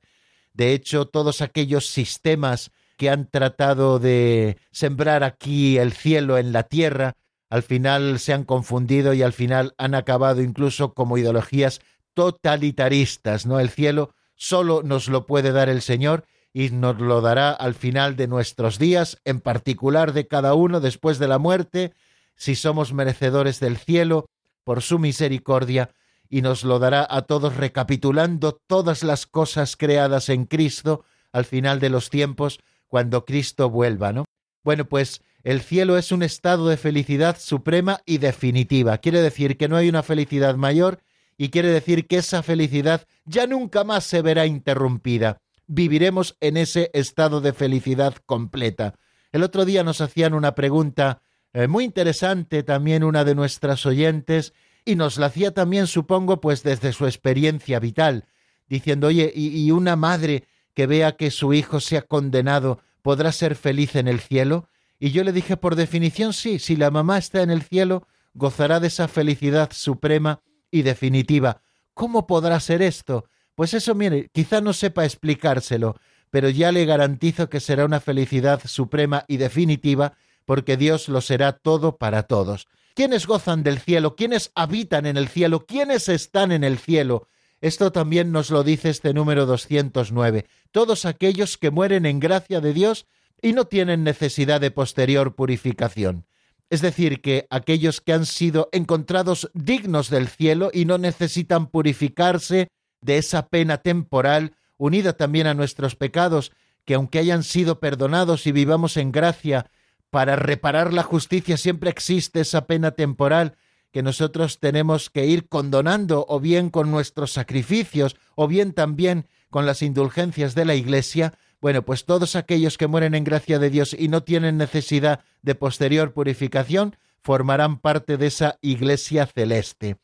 De 0.54 0.74
hecho, 0.74 1.06
todos 1.08 1.42
aquellos 1.42 1.88
sistemas 1.88 2.72
que 2.98 3.10
han 3.10 3.30
tratado 3.30 4.00
de 4.00 4.58
sembrar 4.72 5.24
aquí 5.24 5.78
el 5.78 5.94
cielo 5.94 6.38
en 6.38 6.52
la 6.52 6.64
tierra, 6.64 7.14
al 7.50 7.64
final 7.64 8.20
se 8.20 8.34
han 8.34 8.44
confundido 8.44 9.14
y 9.14 9.22
al 9.22 9.34
final 9.34 9.74
han 9.78 9.96
acabado 9.96 10.42
incluso 10.42 10.94
como 10.94 11.18
ideologías 11.18 11.80
totalitaristas, 12.14 13.46
¿no? 13.46 13.60
El 13.60 13.70
cielo 13.70 14.14
solo 14.36 14.82
nos 14.84 15.08
lo 15.08 15.26
puede 15.26 15.52
dar 15.52 15.70
el 15.70 15.82
Señor 15.82 16.26
y 16.52 16.72
nos 16.72 17.00
lo 17.00 17.22
dará 17.22 17.52
al 17.52 17.76
final 17.76 18.16
de 18.16 18.28
nuestros 18.28 18.80
días, 18.80 19.22
en 19.24 19.40
particular 19.40 20.14
de 20.14 20.28
cada 20.28 20.56
uno 20.56 20.80
después 20.80 21.20
de 21.20 21.28
la 21.28 21.38
muerte, 21.38 21.94
si 22.36 22.56
somos 22.56 22.94
merecedores 22.94 23.60
del 23.60 23.78
cielo, 23.78 24.30
por 24.64 24.82
su 24.82 25.00
misericordia, 25.00 25.92
y 26.30 26.42
nos 26.42 26.64
lo 26.64 26.80
dará 26.80 27.08
a 27.10 27.22
todos 27.22 27.56
recapitulando 27.56 28.60
todas 28.68 29.04
las 29.04 29.26
cosas 29.28 29.78
creadas 29.78 30.30
en 30.30 30.46
Cristo 30.46 31.06
al 31.32 31.46
final 31.46 31.80
de 31.80 31.90
los 31.90 32.10
tiempos, 32.10 32.60
cuando 32.88 33.26
Cristo 33.26 33.70
vuelva, 33.70 34.14
¿no? 34.14 34.26
Bueno, 34.64 34.86
pues 34.86 35.22
el 35.44 35.62
cielo 35.62 35.98
es 35.98 36.12
un 36.12 36.24
estado 36.24 36.68
de 36.68 36.78
felicidad 36.78 37.38
suprema 37.40 38.02
y 38.06 38.18
definitiva. 38.18 38.98
Quiere 38.98 39.22
decir 39.22 39.58
que 39.58 39.68
no 39.68 39.78
hay 39.78 39.90
una 39.90 40.04
felicidad 40.04 40.56
mayor 40.56 41.00
y 41.38 41.50
quiere 41.50 41.70
decir 41.70 42.08
que 42.08 42.18
esa 42.18 42.44
felicidad 42.44 43.08
ya 43.26 43.48
nunca 43.48 43.84
más 43.84 44.04
se 44.04 44.22
verá 44.22 44.46
interrumpida 44.46 45.40
viviremos 45.68 46.38
en 46.40 46.58
ese 46.58 46.90
estado 46.94 47.42
de 47.42 47.54
felicidad 47.54 48.16
completa. 48.26 48.96
El 49.32 49.44
otro 49.44 49.66
día 49.66 49.84
nos 49.84 50.02
hacían 50.02 50.34
una 50.34 50.56
pregunta 50.56 51.22
eh, 51.54 51.68
muy 51.68 51.84
interesante 51.84 52.64
también 52.64 53.04
una 53.04 53.24
de 53.24 53.36
nuestras 53.36 53.86
oyentes 53.86 54.54
y 54.86 54.96
nos 54.96 55.18
la 55.18 55.28
hacía 55.28 55.54
también, 55.54 55.86
supongo, 55.86 56.40
pues 56.40 56.64
desde 56.64 56.94
su 56.94 57.06
experiencia 57.06 57.80
vital, 57.80 58.26
diciendo, 58.68 59.08
oye, 59.08 59.32
¿y, 59.36 59.66
y 59.66 59.72
una 59.72 59.98
madre 59.98 60.46
que 60.78 60.86
vea 60.86 61.14
que 61.14 61.32
su 61.32 61.56
hijo 61.56 61.80
se 61.80 61.98
ha 61.98 62.04
condenado 62.04 62.82
podrá 63.02 63.32
ser 63.32 63.56
feliz 63.56 63.96
en 63.96 64.08
el 64.08 64.20
cielo? 64.20 64.70
Y 65.00 65.10
yo 65.10 65.24
le 65.24 65.32
dije, 65.32 65.58
por 65.58 65.76
definición, 65.76 66.34
sí, 66.34 66.60
si 66.60 66.76
la 66.76 66.92
mamá 66.92 67.18
está 67.18 67.42
en 67.42 67.50
el 67.50 67.64
cielo, 67.64 68.08
gozará 68.36 68.80
de 68.80 68.90
esa 68.90 69.08
felicidad 69.08 69.72
suprema 69.74 70.44
y 70.70 70.84
definitiva. 70.84 71.62
¿Cómo 71.96 72.28
podrá 72.28 72.60
ser 72.60 72.84
esto? 72.84 73.26
Pues 73.56 73.74
eso, 73.74 73.96
mire, 73.96 74.30
quizá 74.32 74.62
no 74.62 74.72
sepa 74.72 75.04
explicárselo, 75.04 75.96
pero 76.30 76.48
ya 76.48 76.72
le 76.72 76.86
garantizo 76.86 77.50
que 77.50 77.60
será 77.60 77.84
una 77.84 78.00
felicidad 78.00 78.62
suprema 78.64 79.26
y 79.28 79.38
definitiva, 79.38 80.14
porque 80.46 80.78
Dios 80.78 81.10
lo 81.10 81.22
será 81.22 81.54
todo 81.54 81.98
para 81.98 82.22
todos. 82.22 82.68
¿Quiénes 82.94 83.26
gozan 83.26 83.64
del 83.64 83.80
cielo? 83.80 84.16
¿Quiénes 84.16 84.52
habitan 84.54 85.08
en 85.08 85.18
el 85.18 85.28
cielo? 85.28 85.66
¿Quiénes 85.66 86.08
están 86.08 86.52
en 86.52 86.64
el 86.64 86.78
cielo? 86.78 87.30
Esto 87.62 87.92
también 87.92 88.32
nos 88.32 88.52
lo 88.52 88.64
dice 88.64 88.90
este 88.90 89.14
número 89.14 89.46
209. 89.46 90.46
Todos 90.72 91.06
aquellos 91.06 91.58
que 91.58 91.72
mueren 91.72 92.06
en 92.06 92.20
gracia 92.20 92.62
de 92.62 92.74
Dios 92.74 93.08
y 93.42 93.54
no 93.54 93.66
tienen 93.66 94.04
necesidad 94.04 94.62
de 94.62 94.72
posterior 94.72 95.36
purificación. 95.36 96.26
Es 96.70 96.82
decir, 96.82 97.22
que 97.22 97.48
aquellos 97.50 98.02
que 98.02 98.14
han 98.14 98.26
sido 98.26 98.70
encontrados 98.72 99.50
dignos 99.54 100.10
del 100.10 100.28
cielo 100.28 100.70
y 100.74 100.86
no 100.86 100.98
necesitan 100.98 101.68
purificarse 101.68 102.68
de 103.02 103.18
esa 103.18 103.48
pena 103.48 103.78
temporal, 103.78 104.54
unida 104.78 105.14
también 105.14 105.48
a 105.48 105.54
nuestros 105.54 105.96
pecados, 105.96 106.52
que 106.86 106.96
aunque 106.96 107.20
hayan 107.20 107.44
sido 107.44 107.80
perdonados 107.80 108.48
y 108.48 108.52
vivamos 108.52 108.98
en 108.98 109.12
gracia, 109.12 109.72
para 110.10 110.36
reparar 110.36 110.94
la 110.94 111.04
justicia 111.04 111.58
siempre 111.58 111.90
existe 111.90 112.42
esa 112.42 112.66
pena 112.68 112.92
temporal 112.92 113.58
que 113.92 114.04
nosotros 114.04 114.60
tenemos 114.60 115.10
que 115.10 115.26
ir 115.26 115.48
condonando 115.48 116.26
o 116.28 116.40
bien 116.40 116.70
con 116.70 116.92
nuestros 116.92 117.34
sacrificios 117.34 118.16
o 118.36 118.48
bien 118.48 118.74
también 118.74 119.28
con 119.50 119.66
las 119.66 119.82
indulgencias 119.82 120.56
de 120.56 120.66
la 120.66 120.76
Iglesia, 120.76 121.34
bueno, 121.60 121.82
pues 121.84 122.06
todos 122.06 122.36
aquellos 122.36 122.78
que 122.78 122.88
mueren 122.88 123.16
en 123.16 123.24
gracia 123.24 123.60
de 123.60 123.70
Dios 123.70 123.96
y 123.98 124.10
no 124.10 124.24
tienen 124.24 124.58
necesidad 124.58 125.22
de 125.42 125.56
posterior 125.56 126.14
purificación, 126.14 126.96
formarán 127.22 127.80
parte 127.80 128.18
de 128.18 128.28
esa 128.28 128.58
Iglesia 128.62 129.26
celeste. 129.26 129.98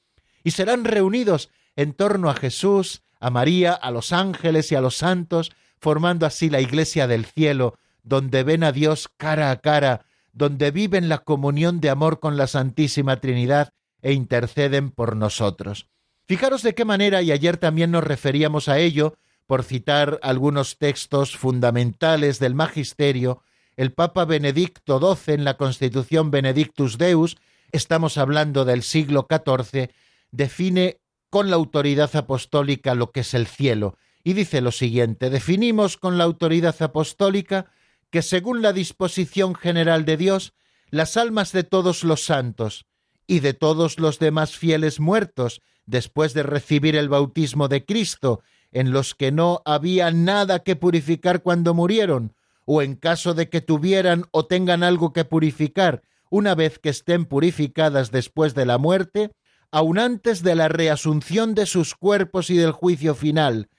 Y 0.44 0.52
serán 0.52 0.84
reunidos 0.84 1.50
en 1.76 1.94
torno 1.94 2.30
a 2.30 2.36
Jesús, 2.36 3.04
a 3.20 3.30
María, 3.30 3.74
a 3.74 3.92
los 3.92 4.12
ángeles 4.12 4.72
y 4.72 4.76
a 4.76 4.82
los 4.82 4.98
santos, 4.98 5.52
formando 5.80 6.26
así 6.26 6.50
la 6.50 6.62
Iglesia 6.62 7.08
del 7.08 7.26
cielo, 7.26 7.78
donde 8.04 8.44
ven 8.44 8.64
a 8.64 8.72
Dios 8.72 9.10
cara 9.16 9.52
a 9.52 9.62
cara, 9.62 10.06
donde 10.34 10.72
viven 10.72 11.08
la 11.08 11.20
comunión 11.20 11.80
de 11.80 11.90
amor 11.90 12.20
con 12.20 12.36
la 12.38 12.48
Santísima 12.48 13.22
Trinidad 13.22 13.70
e 14.02 14.14
interceden 14.14 14.90
por 14.90 15.16
nosotros. 15.16 15.88
Fijaros 16.28 16.64
de 16.64 16.74
qué 16.74 16.86
manera, 16.86 17.22
y 17.22 17.32
ayer 17.32 17.58
también 17.58 17.92
nos 17.92 18.04
referíamos 18.04 18.68
a 18.68 18.80
ello, 18.80 19.16
por 19.46 19.64
citar 19.64 20.20
algunos 20.24 20.78
textos 20.78 21.38
fundamentales 21.38 22.40
del 22.40 22.56
Magisterio, 22.56 23.42
el 23.76 23.92
Papa 23.92 24.26
Benedicto 24.26 25.00
XII 25.00 25.36
en 25.36 25.44
la 25.44 25.58
Constitución 25.58 26.32
Benedictus 26.32 26.98
Deus, 26.98 27.38
estamos 27.72 28.18
hablando 28.18 28.66
del 28.66 28.84
siglo 28.84 29.28
XIV, 29.30 29.90
define 30.32 31.02
con 31.30 31.50
la 31.50 31.56
autoridad 31.56 32.16
apostólica 32.16 32.96
lo 32.96 33.12
que 33.12 33.22
es 33.22 33.34
el 33.34 33.48
cielo, 33.48 33.98
y 34.24 34.34
dice 34.34 34.62
lo 34.62 34.72
siguiente, 34.72 35.30
definimos 35.30 35.98
con 35.98 36.18
la 36.18 36.24
autoridad 36.24 36.82
apostólica 36.82 37.72
que 38.14 38.22
según 38.22 38.62
la 38.62 38.74
disposición 38.74 39.56
general 39.56 40.06
de 40.06 40.18
Dios, 40.18 40.54
las 40.92 41.18
almas 41.18 41.52
de 41.52 41.64
todos 41.64 42.04
los 42.04 42.24
santos 42.24 42.86
y 43.26 43.40
de 43.40 43.56
todos 43.56 43.98
los 43.98 44.20
demás 44.20 44.56
fieles 44.56 45.00
muertos, 45.00 45.62
después 45.88 46.36
de 46.36 46.44
recibir 46.44 46.96
el 46.96 47.10
bautismo 47.10 47.70
de 47.70 47.86
Cristo 47.86 48.42
en 48.72 48.92
los 48.92 49.16
que 49.16 49.32
no 49.32 49.64
había 49.66 50.12
nada 50.12 50.60
que 50.60 50.76
purificar 50.76 51.42
cuando 51.42 51.74
murieron, 51.74 52.36
o 52.66 52.84
en 52.84 52.98
caso 52.98 53.34
de 53.34 53.50
que 53.50 53.62
tuvieran 53.62 54.26
o 54.30 54.46
tengan 54.46 54.84
algo 54.84 55.12
que 55.12 55.26
purificar, 55.26 56.04
una 56.30 56.54
vez 56.54 56.78
que 56.78 56.90
estén 56.90 57.26
purificadas 57.26 58.12
después 58.12 58.54
de 58.54 58.68
la 58.68 58.78
muerte, 58.78 59.32
aun 59.72 59.98
antes 59.98 60.44
de 60.44 60.54
la 60.54 60.68
reasunción 60.68 61.56
de 61.56 61.66
sus 61.66 61.96
cuerpos 61.96 62.52
y 62.52 62.58
del 62.58 62.74
juicio 62.74 63.16
final, 63.16 63.70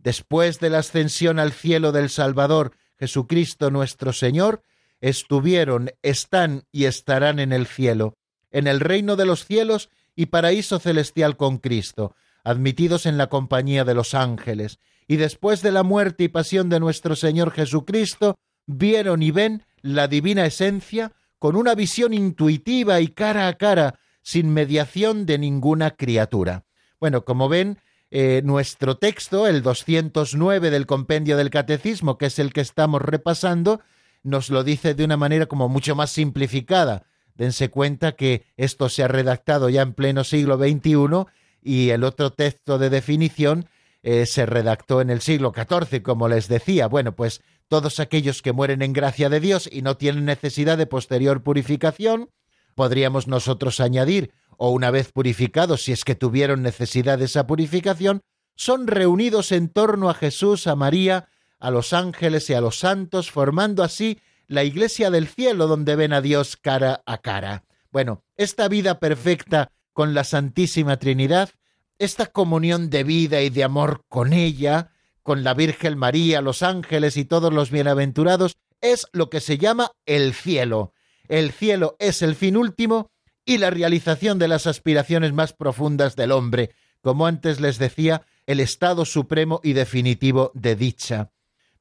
después 0.00 0.58
de 0.58 0.70
la 0.70 0.78
ascensión 0.78 1.38
al 1.38 1.52
cielo 1.52 1.92
del 1.92 2.10
Salvador, 2.10 2.72
Jesucristo 2.98 3.70
nuestro 3.70 4.12
Señor, 4.12 4.62
estuvieron, 5.00 5.90
están 6.02 6.64
y 6.72 6.84
estarán 6.84 7.38
en 7.38 7.52
el 7.52 7.66
cielo, 7.66 8.16
en 8.50 8.66
el 8.66 8.80
reino 8.80 9.16
de 9.16 9.26
los 9.26 9.44
cielos 9.44 9.90
y 10.16 10.26
paraíso 10.26 10.78
celestial 10.78 11.36
con 11.36 11.58
Cristo, 11.58 12.14
admitidos 12.44 13.06
en 13.06 13.18
la 13.18 13.28
compañía 13.28 13.84
de 13.84 13.94
los 13.94 14.14
ángeles, 14.14 14.78
y 15.06 15.16
después 15.16 15.60
de 15.62 15.72
la 15.72 15.82
muerte 15.82 16.24
y 16.24 16.28
pasión 16.28 16.68
de 16.68 16.80
nuestro 16.80 17.16
Señor 17.16 17.50
Jesucristo, 17.50 18.36
vieron 18.66 19.22
y 19.22 19.30
ven 19.30 19.64
la 19.82 20.08
divina 20.08 20.46
esencia 20.46 21.12
con 21.38 21.56
una 21.56 21.74
visión 21.74 22.14
intuitiva 22.14 23.00
y 23.00 23.08
cara 23.08 23.48
a 23.48 23.54
cara, 23.54 23.98
sin 24.22 24.54
mediación 24.54 25.26
de 25.26 25.36
ninguna 25.36 25.90
criatura. 25.90 26.64
Bueno, 26.98 27.26
como 27.26 27.50
ven, 27.50 27.78
eh, 28.16 28.42
nuestro 28.44 28.96
texto, 28.96 29.48
el 29.48 29.62
209 29.62 30.70
del 30.70 30.86
compendio 30.86 31.36
del 31.36 31.50
Catecismo, 31.50 32.16
que 32.16 32.26
es 32.26 32.38
el 32.38 32.52
que 32.52 32.60
estamos 32.60 33.02
repasando, 33.02 33.80
nos 34.22 34.50
lo 34.50 34.62
dice 34.62 34.94
de 34.94 35.04
una 35.04 35.16
manera 35.16 35.46
como 35.46 35.68
mucho 35.68 35.96
más 35.96 36.12
simplificada. 36.12 37.06
Dense 37.34 37.70
cuenta 37.70 38.12
que 38.12 38.44
esto 38.56 38.88
se 38.88 39.02
ha 39.02 39.08
redactado 39.08 39.68
ya 39.68 39.82
en 39.82 39.94
pleno 39.94 40.22
siglo 40.22 40.56
XXI 40.58 41.26
y 41.60 41.90
el 41.90 42.04
otro 42.04 42.30
texto 42.30 42.78
de 42.78 42.88
definición 42.88 43.68
eh, 44.04 44.26
se 44.26 44.46
redactó 44.46 45.00
en 45.00 45.10
el 45.10 45.20
siglo 45.20 45.52
XIV, 45.52 46.00
como 46.02 46.28
les 46.28 46.46
decía. 46.46 46.86
Bueno, 46.86 47.16
pues 47.16 47.42
todos 47.66 47.98
aquellos 47.98 48.42
que 48.42 48.52
mueren 48.52 48.82
en 48.82 48.92
gracia 48.92 49.28
de 49.28 49.40
Dios 49.40 49.68
y 49.72 49.82
no 49.82 49.96
tienen 49.96 50.24
necesidad 50.24 50.78
de 50.78 50.86
posterior 50.86 51.42
purificación, 51.42 52.30
podríamos 52.76 53.26
nosotros 53.26 53.80
añadir, 53.80 54.32
o 54.58 54.70
una 54.70 54.90
vez 54.90 55.12
purificados, 55.12 55.82
si 55.82 55.92
es 55.92 56.04
que 56.04 56.14
tuvieron 56.14 56.62
necesidad 56.62 57.18
de 57.18 57.26
esa 57.26 57.46
purificación, 57.46 58.20
son 58.56 58.86
reunidos 58.86 59.52
en 59.52 59.68
torno 59.68 60.10
a 60.10 60.14
Jesús, 60.14 60.66
a 60.66 60.76
María, 60.76 61.28
a 61.58 61.70
los 61.70 61.92
ángeles 61.92 62.48
y 62.50 62.54
a 62.54 62.60
los 62.60 62.78
santos, 62.78 63.30
formando 63.30 63.82
así 63.82 64.20
la 64.46 64.64
iglesia 64.64 65.10
del 65.10 65.28
cielo 65.28 65.66
donde 65.66 65.96
ven 65.96 66.12
a 66.12 66.20
Dios 66.20 66.56
cara 66.56 67.02
a 67.06 67.18
cara. 67.18 67.64
Bueno, 67.90 68.22
esta 68.36 68.68
vida 68.68 68.98
perfecta 68.98 69.70
con 69.92 70.14
la 70.14 70.24
Santísima 70.24 70.98
Trinidad, 70.98 71.50
esta 71.98 72.26
comunión 72.26 72.90
de 72.90 73.04
vida 73.04 73.40
y 73.40 73.50
de 73.50 73.64
amor 73.64 74.04
con 74.08 74.32
ella, 74.32 74.90
con 75.22 75.42
la 75.42 75.54
Virgen 75.54 75.96
María, 75.96 76.40
los 76.42 76.62
ángeles 76.62 77.16
y 77.16 77.24
todos 77.24 77.52
los 77.52 77.70
bienaventurados, 77.70 78.58
es 78.80 79.06
lo 79.12 79.30
que 79.30 79.40
se 79.40 79.56
llama 79.56 79.92
el 80.04 80.34
cielo. 80.34 80.92
El 81.28 81.52
cielo 81.52 81.96
es 81.98 82.20
el 82.20 82.34
fin 82.34 82.56
último 82.56 83.10
y 83.44 83.58
la 83.58 83.70
realización 83.70 84.38
de 84.38 84.48
las 84.48 84.66
aspiraciones 84.66 85.32
más 85.32 85.52
profundas 85.52 86.16
del 86.16 86.32
hombre, 86.32 86.70
como 87.00 87.26
antes 87.26 87.60
les 87.60 87.78
decía, 87.78 88.22
el 88.46 88.60
estado 88.60 89.04
supremo 89.04 89.60
y 89.62 89.72
definitivo 89.72 90.50
de 90.54 90.76
dicha. 90.76 91.30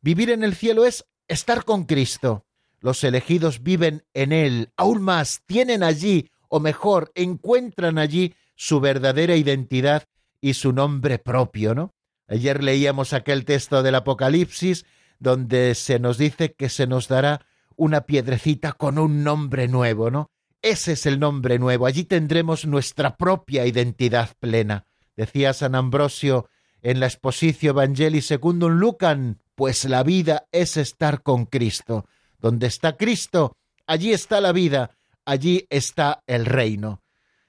Vivir 0.02 0.30
en 0.30 0.44
el 0.44 0.56
cielo 0.56 0.86
es 0.86 1.06
estar 1.28 1.64
con 1.64 1.86
Cristo. 1.86 2.46
Los 2.80 3.04
elegidos 3.04 3.64
viven 3.64 4.04
en 4.14 4.34
Él, 4.34 4.72
aún 4.76 5.02
más, 5.02 5.42
tienen 5.46 5.84
allí 5.84 6.30
o 6.50 6.60
mejor, 6.60 7.12
encuentran 7.16 7.98
allí 7.98 8.36
su 8.56 8.80
verdadera 8.80 9.36
identidad 9.36 10.04
y 10.42 10.56
su 10.56 10.74
nombre 10.74 11.20
propio, 11.20 11.74
¿no? 11.74 11.94
Ayer 12.28 12.64
leíamos 12.64 13.14
aquel 13.14 13.46
texto 13.46 13.84
del 13.84 13.96
Apocalipsis 13.96 14.86
donde 15.20 15.76
se 15.76 16.00
nos 16.00 16.18
dice 16.18 16.54
que 16.54 16.68
se 16.68 16.86
nos 16.86 17.08
dará 17.08 17.46
una 17.76 18.02
piedrecita 18.02 18.74
con 18.74 19.00
un 19.00 19.24
nombre 19.24 19.68
nuevo, 19.68 20.12
¿no? 20.12 20.33
Ese 20.64 20.94
es 20.94 21.06
el 21.06 21.20
nombre 21.20 21.60
nuevo, 21.60 21.86
allí 21.86 22.06
tendremos 22.06 22.66
nuestra 22.66 23.18
propia 23.18 23.66
identidad 23.68 24.30
plena. 24.40 24.86
Decía 25.18 25.52
San 25.52 25.76
Ambrosio 25.76 26.50
en 26.82 27.02
la 27.02 27.08
Expositio 27.08 27.72
Evangelii 27.72 28.22
Secundum 28.22 28.72
Lucan, 28.72 29.42
pues 29.56 29.84
la 29.84 30.04
vida 30.04 30.48
es 30.54 30.78
estar 30.78 31.22
con 31.22 31.48
Cristo. 31.48 32.06
Donde 32.40 32.68
está 32.68 32.96
Cristo, 32.96 33.58
allí 33.88 34.14
está 34.14 34.40
la 34.40 34.54
vida, 34.54 34.92
allí 35.26 35.68
está 35.70 36.24
el 36.28 36.46
reino. 36.46 37.02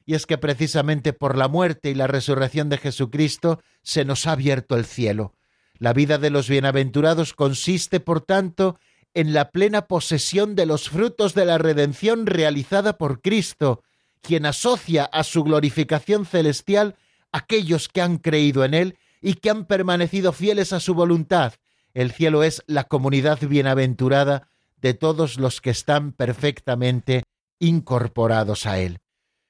Y 0.04 0.14
es 0.14 0.26
que 0.26 0.36
precisamente 0.36 1.12
por 1.12 1.38
la 1.38 1.46
muerte 1.46 1.90
y 1.90 1.94
la 1.94 2.08
resurrección 2.08 2.68
de 2.68 2.78
Jesucristo 2.78 3.60
se 3.82 4.04
nos 4.04 4.26
ha 4.26 4.32
abierto 4.32 4.74
el 4.74 4.86
cielo. 4.86 5.34
La 5.78 5.92
vida 5.92 6.18
de 6.18 6.30
los 6.30 6.48
bienaventurados 6.48 7.32
consiste, 7.32 8.00
por 8.00 8.22
tanto, 8.22 8.76
en 9.14 9.32
la 9.32 9.50
plena 9.50 9.86
posesión 9.86 10.56
de 10.56 10.66
los 10.66 10.90
frutos 10.90 11.34
de 11.34 11.44
la 11.44 11.56
redención 11.58 12.26
realizada 12.26 12.98
por 12.98 13.20
Cristo, 13.22 13.82
quien 14.20 14.44
asocia 14.44 15.04
a 15.04 15.22
su 15.22 15.44
glorificación 15.44 16.26
celestial 16.26 16.96
aquellos 17.32 17.88
que 17.88 18.02
han 18.02 18.18
creído 18.18 18.64
en 18.64 18.74
Él 18.74 18.98
y 19.20 19.34
que 19.34 19.50
han 19.50 19.64
permanecido 19.66 20.32
fieles 20.32 20.72
a 20.72 20.80
su 20.80 20.94
voluntad. 20.94 21.54
El 21.94 22.10
cielo 22.10 22.42
es 22.42 22.62
la 22.66 22.84
comunidad 22.84 23.38
bienaventurada 23.40 24.48
de 24.76 24.94
todos 24.94 25.38
los 25.38 25.60
que 25.60 25.70
están 25.70 26.12
perfectamente 26.12 27.22
incorporados 27.58 28.66
a 28.66 28.80
Él. 28.80 28.98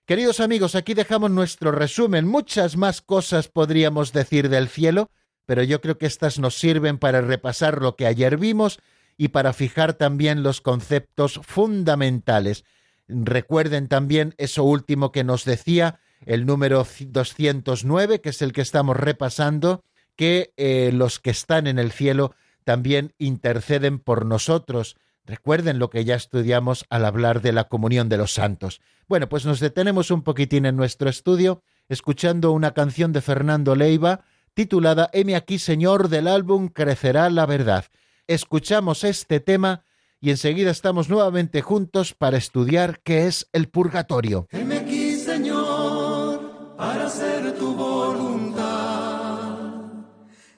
Queridos 0.07 0.41
amigos, 0.41 0.75
aquí 0.75 0.93
dejamos 0.93 1.31
nuestro 1.31 1.73
resumen. 1.73 2.27
Muchas 2.29 2.77
más 2.77 3.01
cosas 3.01 3.49
podríamos 3.49 4.13
decir 4.13 4.51
del 4.51 4.69
cielo, 4.69 5.11
pero 5.47 5.63
yo 5.63 5.81
creo 5.81 5.97
que 5.97 6.07
estas 6.07 6.39
nos 6.39 6.57
sirven 6.57 6.99
para 6.99 7.23
repasar 7.23 7.81
lo 7.81 7.97
que 7.97 8.07
ayer 8.07 8.37
vimos 8.37 8.81
y 9.17 9.29
para 9.29 9.53
fijar 9.53 9.95
también 9.95 10.43
los 10.43 10.61
conceptos 10.61 11.41
fundamentales. 11.43 12.65
Recuerden 13.09 13.89
también 13.89 14.35
eso 14.39 14.65
último 14.65 15.13
que 15.13 15.25
nos 15.25 15.45
decía 15.45 16.01
el 16.25 16.47
número 16.47 16.87
209, 17.01 18.21
que 18.21 18.31
es 18.31 18.43
el 18.43 18.53
que 18.53 18.63
estamos 18.63 18.97
repasando, 18.97 19.85
que 20.17 20.53
eh, 20.57 20.91
los 20.93 21.21
que 21.21 21.31
están 21.31 21.67
en 21.67 21.79
el 21.79 21.93
cielo 21.93 22.35
también 22.65 23.13
interceden 23.19 23.99
por 23.99 24.25
nosotros. 24.25 24.97
Recuerden 25.27 25.79
lo 25.79 25.91
que 25.91 26.05
ya 26.05 26.15
estudiamos 26.15 26.85
al 26.91 27.05
hablar 27.05 27.43
de 27.43 27.53
la 27.53 27.65
comunión 27.65 28.09
de 28.09 28.17
los 28.17 28.33
santos. 28.33 28.81
Bueno, 29.07 29.29
pues 29.29 29.45
nos 29.45 29.61
detenemos 29.61 30.11
un 30.11 30.23
poquitín 30.23 30.67
en 30.67 30.77
nuestro 30.77 31.09
estudio 31.09 31.63
escuchando 31.89 32.53
una 32.53 32.73
canción 32.73 33.13
de 33.13 33.21
Fernando 33.21 33.75
Leiva 33.75 34.25
titulada 34.55 35.11
Heme 35.13 35.37
aquí, 35.37 35.59
Señor, 35.59 36.09
del 36.09 36.29
álbum 36.29 36.69
Crecerá 36.69 37.29
la 37.29 37.45
Verdad. 37.45 37.87
Escuchamos 38.27 39.05
este 39.05 39.41
tema 39.41 39.85
y 40.21 40.31
enseguida 40.31 40.71
estamos 40.71 41.09
nuevamente 41.09 41.63
juntos 41.63 42.15
para 42.15 42.37
estudiar 42.37 43.01
qué 43.03 43.27
es 43.27 43.49
el 43.53 43.69
purgatorio. 43.69 44.49
Heme 44.51 44.79
aquí, 44.79 45.17
Señor, 45.17 46.77
para 46.77 47.07
hacer 47.07 47.59
tu 47.59 47.75
voluntad. 47.75 49.59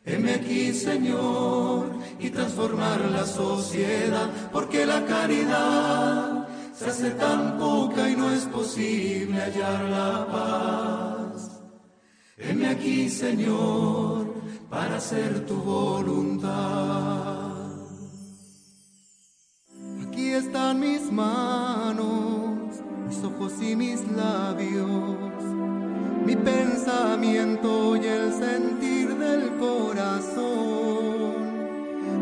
Heme 0.05 0.35
aquí, 0.35 0.73
Señor 0.73 1.97
y 2.19 2.31
transformar 2.31 3.01
la 3.11 3.27
sociedad, 3.27 4.31
porque 4.53 4.87
la 4.87 5.05
caridad 5.05 6.49
se 6.75 6.87
hace 6.87 7.11
tan 7.13 7.59
poca 7.59 8.09
y 8.09 8.17
no 8.17 8.31
es 8.31 8.45
posible 8.47 9.41
hallar 9.41 9.85
la 9.85 10.27
paz. 10.27 11.63
Heme 12.37 12.69
aquí, 12.69 13.09
Señor, 13.09 14.35
para 14.71 14.97
hacer 14.97 15.47
tu 15.47 15.57
voluntad. 15.57 17.46
Mis 20.75 21.13
manos, 21.13 22.81
mis 23.07 23.23
ojos 23.23 23.53
y 23.63 23.77
mis 23.77 24.01
labios, 24.13 25.43
mi 26.25 26.35
pensamiento 26.35 27.97
y 27.97 28.07
el 28.07 28.33
sentir 28.33 29.17
del 29.17 29.57
corazón, 29.59 31.35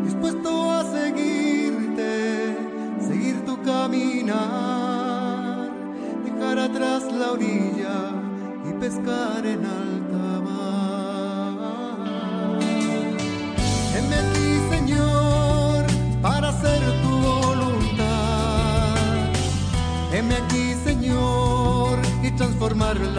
dispuesto 0.03 0.71
a 0.71 0.83
seguirte, 0.83 2.55
seguir 2.99 3.43
tu 3.45 3.61
caminar, 3.63 4.35
dejar 6.23 6.59
atrás 6.59 7.11
la 7.11 7.31
orilla 7.31 8.11
y 8.69 8.73
pescar 8.79 9.45
en 9.45 9.65
alta 9.65 9.94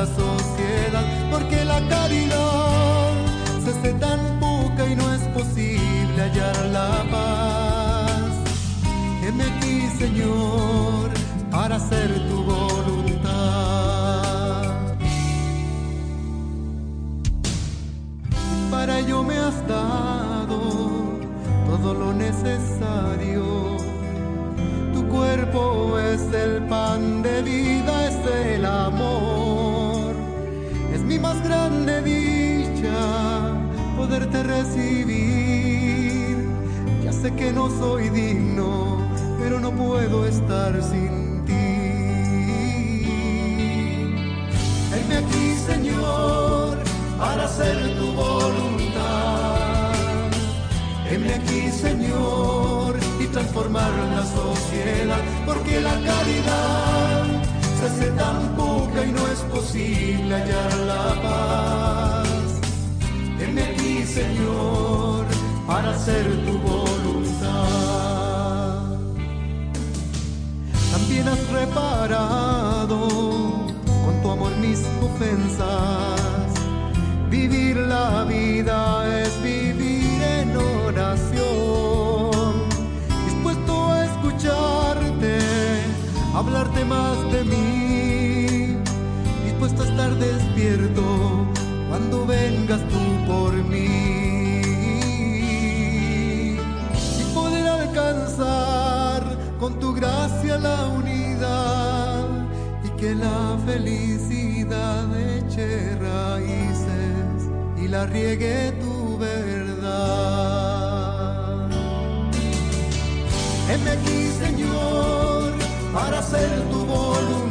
sociedad, 0.06 1.04
porque 1.30 1.64
la 1.64 1.80
caridad 1.88 3.12
se 3.62 3.70
hace 3.70 3.92
tan 3.94 4.20
poca 4.40 4.86
y 4.86 4.94
no 4.94 5.12
es 5.14 5.22
posible 5.28 6.22
hallar 6.22 6.56
la 6.66 7.04
paz. 7.10 8.32
Heme 9.22 9.44
aquí, 9.44 9.88
Señor, 9.98 11.10
para 11.50 11.76
hacer 11.76 12.08
tu 12.28 12.42
voluntad. 12.44 13.66
Para 18.70 19.00
ello 19.00 19.22
me 19.22 19.36
has 19.36 19.66
dado 19.66 20.60
todo 21.66 21.94
lo 21.94 22.12
necesario. 22.12 23.76
Tu 24.94 25.08
cuerpo 25.08 25.98
es 25.98 26.22
el 26.32 26.62
pan 26.68 27.22
de 27.22 27.42
vida, 27.42 28.08
es 28.08 28.16
el 28.54 28.64
amor. 28.64 29.35
Grande 31.46 32.02
dicha 32.02 32.98
poderte 33.96 34.42
recibir. 34.42 36.36
Ya 37.04 37.12
sé 37.12 37.32
que 37.34 37.52
no 37.52 37.68
soy 37.78 38.08
digno, 38.08 38.98
pero 39.38 39.60
no 39.60 39.70
puedo 39.70 40.26
estar 40.26 40.72
sin 40.82 41.44
ti. 41.46 41.52
Heme 44.92 45.16
aquí, 45.18 45.54
Señor, 45.70 46.78
para 47.16 47.44
hacer 47.44 47.76
tu 47.96 48.12
voluntad. 48.12 49.92
Heme 51.08 51.34
aquí, 51.34 51.70
Señor, 51.70 52.96
y 53.20 53.26
transformar 53.26 53.92
la 54.16 54.24
sociedad, 54.24 55.22
porque 55.46 55.80
la 55.80 55.94
caridad 56.10 57.24
se 57.78 57.86
hace 57.86 58.10
tan 58.22 58.56
poca 58.56 58.65
y 59.74 60.14
no 60.18 60.36
es 60.36 60.36
posible 60.36 60.36
hallar 60.36 60.72
la 60.86 61.22
paz. 61.22 62.28
Heme 63.40 63.62
aquí, 63.62 64.04
Señor, 64.04 65.24
para 65.66 65.90
hacer 65.90 66.24
tu 66.44 66.58
voluntad. 66.58 67.96
También 70.92 71.28
has 71.28 71.48
reparado 71.50 72.98
con 74.04 74.22
tu 74.22 74.30
amor 74.30 74.52
mis 74.60 74.80
ofensas. 75.02 76.50
Vivir 77.30 77.76
la 77.76 78.24
vida 78.24 79.22
es 79.22 79.42
vivir 79.42 80.22
en 80.22 80.56
oración, 80.56 82.54
dispuesto 83.26 83.72
a 83.92 84.04
escucharte, 84.04 85.38
hablarte 86.34 86.84
más 86.84 87.32
de 87.32 87.44
mí, 87.44 87.85
despierto 90.18 91.46
cuando 91.88 92.26
vengas 92.26 92.80
tú 92.88 93.00
por 93.26 93.52
mí 93.52 94.62
y 97.20 97.24
poder 97.34 97.66
alcanzar 97.66 99.22
con 99.58 99.78
tu 99.78 99.94
gracia 99.94 100.58
la 100.58 100.86
unidad 100.88 102.26
y 102.84 102.88
que 103.00 103.14
la 103.14 103.58
felicidad 103.66 105.04
eche 105.16 105.96
raíces 105.96 107.50
y 107.76 107.88
la 107.88 108.06
riegue 108.06 108.72
tu 108.80 109.18
verdad. 109.18 109.76
Heme 113.68 113.90
aquí, 113.90 114.30
Señor, 114.38 115.52
para 115.92 116.18
hacer 116.20 116.50
tu 116.70 116.84
voluntad. 116.84 117.45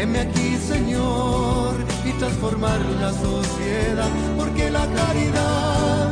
Heme 0.00 0.20
aquí, 0.20 0.56
Señor, 0.56 1.74
y 2.06 2.12
transformar 2.12 2.80
la 3.02 3.12
sociedad, 3.12 4.08
porque 4.34 4.70
la 4.70 4.86
caridad 4.86 6.10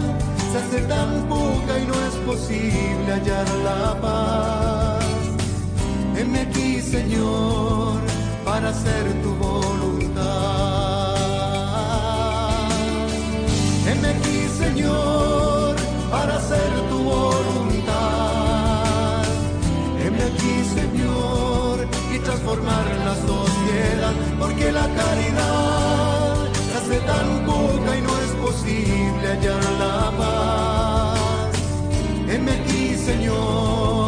se 0.52 0.58
hace 0.58 0.80
tan 0.82 1.26
poca 1.26 1.78
y 1.78 1.86
no 1.86 1.94
es 1.94 2.14
posible 2.26 3.10
hallar 3.10 3.48
la 3.64 3.98
paz. 3.98 5.06
Heme 6.14 6.40
aquí, 6.40 6.82
Señor, 6.82 7.98
para 8.44 8.68
hacer 8.68 9.22
tu 9.22 9.34
voluntad. 9.36 10.57
Transformar 22.28 22.84
la 23.06 23.14
sociedad, 23.14 24.12
porque 24.38 24.70
la 24.70 24.86
caridad 25.00 26.46
hace 26.76 26.98
tan 27.10 27.46
poca 27.46 27.96
y 27.96 28.02
no 28.02 28.14
es 28.24 28.32
posible 28.46 29.24
hallar 29.32 29.64
la 29.82 30.12
paz. 30.18 31.50
Heme 32.28 32.52
aquí, 32.52 32.96
Señor, 32.98 34.07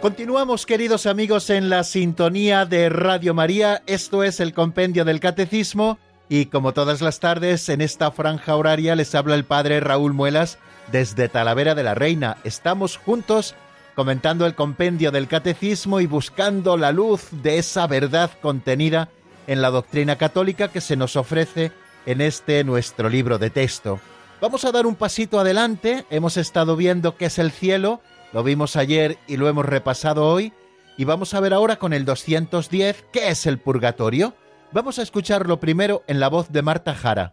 Continuamos, 0.00 0.64
queridos 0.64 1.06
amigos, 1.06 1.50
en 1.50 1.68
la 1.68 1.82
sintonía 1.82 2.64
de 2.66 2.88
Radio 2.88 3.34
María. 3.34 3.82
Esto 3.88 4.22
es 4.22 4.38
el 4.38 4.54
Compendio 4.54 5.04
del 5.04 5.18
Catecismo 5.18 5.98
y 6.28 6.46
como 6.46 6.72
todas 6.72 7.00
las 7.00 7.18
tardes, 7.18 7.68
en 7.68 7.80
esta 7.80 8.12
franja 8.12 8.54
horaria 8.54 8.94
les 8.94 9.16
habla 9.16 9.34
el 9.34 9.44
Padre 9.44 9.80
Raúl 9.80 10.14
Muelas 10.14 10.58
desde 10.92 11.28
Talavera 11.28 11.74
de 11.74 11.82
la 11.82 11.96
Reina. 11.96 12.36
Estamos 12.44 12.96
juntos 12.96 13.56
comentando 13.96 14.46
el 14.46 14.54
Compendio 14.54 15.10
del 15.10 15.26
Catecismo 15.26 15.98
y 15.98 16.06
buscando 16.06 16.76
la 16.76 16.92
luz 16.92 17.26
de 17.32 17.58
esa 17.58 17.88
verdad 17.88 18.30
contenida 18.40 19.08
en 19.48 19.60
la 19.60 19.70
doctrina 19.70 20.14
católica 20.14 20.68
que 20.68 20.80
se 20.80 20.94
nos 20.94 21.16
ofrece 21.16 21.72
en 22.06 22.20
este 22.20 22.62
nuestro 22.62 23.08
libro 23.08 23.38
de 23.38 23.50
texto. 23.50 23.98
Vamos 24.40 24.64
a 24.64 24.70
dar 24.70 24.86
un 24.86 24.94
pasito 24.94 25.40
adelante. 25.40 26.04
Hemos 26.08 26.36
estado 26.36 26.76
viendo 26.76 27.16
qué 27.16 27.24
es 27.24 27.40
el 27.40 27.50
cielo 27.50 28.00
lo 28.32 28.42
vimos 28.42 28.76
ayer 28.76 29.18
y 29.26 29.38
lo 29.38 29.48
hemos 29.48 29.64
repasado 29.64 30.26
hoy 30.26 30.52
y 30.98 31.04
vamos 31.04 31.32
a 31.32 31.40
ver 31.40 31.54
ahora 31.54 31.76
con 31.76 31.92
el 31.94 32.04
210 32.04 33.06
qué 33.10 33.28
es 33.28 33.46
el 33.46 33.58
purgatorio. 33.58 34.34
Vamos 34.70 34.98
a 34.98 35.02
escucharlo 35.02 35.60
primero 35.60 36.02
en 36.08 36.20
la 36.20 36.28
voz 36.28 36.50
de 36.50 36.60
Marta 36.60 36.94
Jara. 36.94 37.32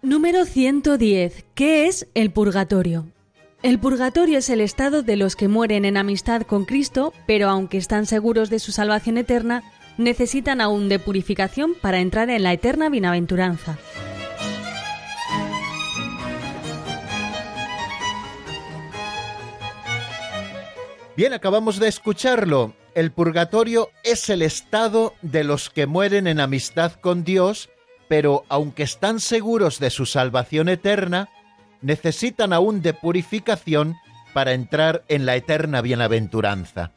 Número 0.00 0.44
110. 0.44 1.44
¿Qué 1.54 1.88
es 1.88 2.06
el 2.14 2.30
purgatorio? 2.30 3.06
El 3.64 3.80
purgatorio 3.80 4.38
es 4.38 4.48
el 4.50 4.60
estado 4.60 5.02
de 5.02 5.16
los 5.16 5.34
que 5.34 5.48
mueren 5.48 5.84
en 5.84 5.96
amistad 5.96 6.42
con 6.42 6.64
Cristo, 6.66 7.12
pero 7.26 7.48
aunque 7.48 7.78
están 7.78 8.06
seguros 8.06 8.48
de 8.48 8.60
su 8.60 8.70
salvación 8.70 9.18
eterna, 9.18 9.64
necesitan 9.98 10.60
aún 10.60 10.88
de 10.88 10.98
purificación 10.98 11.74
para 11.80 11.98
entrar 12.00 12.30
en 12.30 12.42
la 12.42 12.52
eterna 12.52 12.88
bienaventuranza. 12.88 13.78
Bien, 21.16 21.32
acabamos 21.32 21.78
de 21.78 21.88
escucharlo. 21.88 22.74
El 22.94 23.10
purgatorio 23.10 23.90
es 24.04 24.28
el 24.28 24.42
estado 24.42 25.14
de 25.22 25.44
los 25.44 25.70
que 25.70 25.86
mueren 25.86 26.26
en 26.26 26.40
amistad 26.40 26.92
con 26.92 27.24
Dios, 27.24 27.70
pero 28.08 28.44
aunque 28.48 28.82
están 28.82 29.20
seguros 29.20 29.78
de 29.78 29.90
su 29.90 30.04
salvación 30.04 30.68
eterna, 30.68 31.30
necesitan 31.80 32.52
aún 32.52 32.82
de 32.82 32.92
purificación 32.92 33.96
para 34.34 34.52
entrar 34.52 35.04
en 35.08 35.24
la 35.24 35.36
eterna 35.36 35.80
bienaventuranza. 35.80 36.92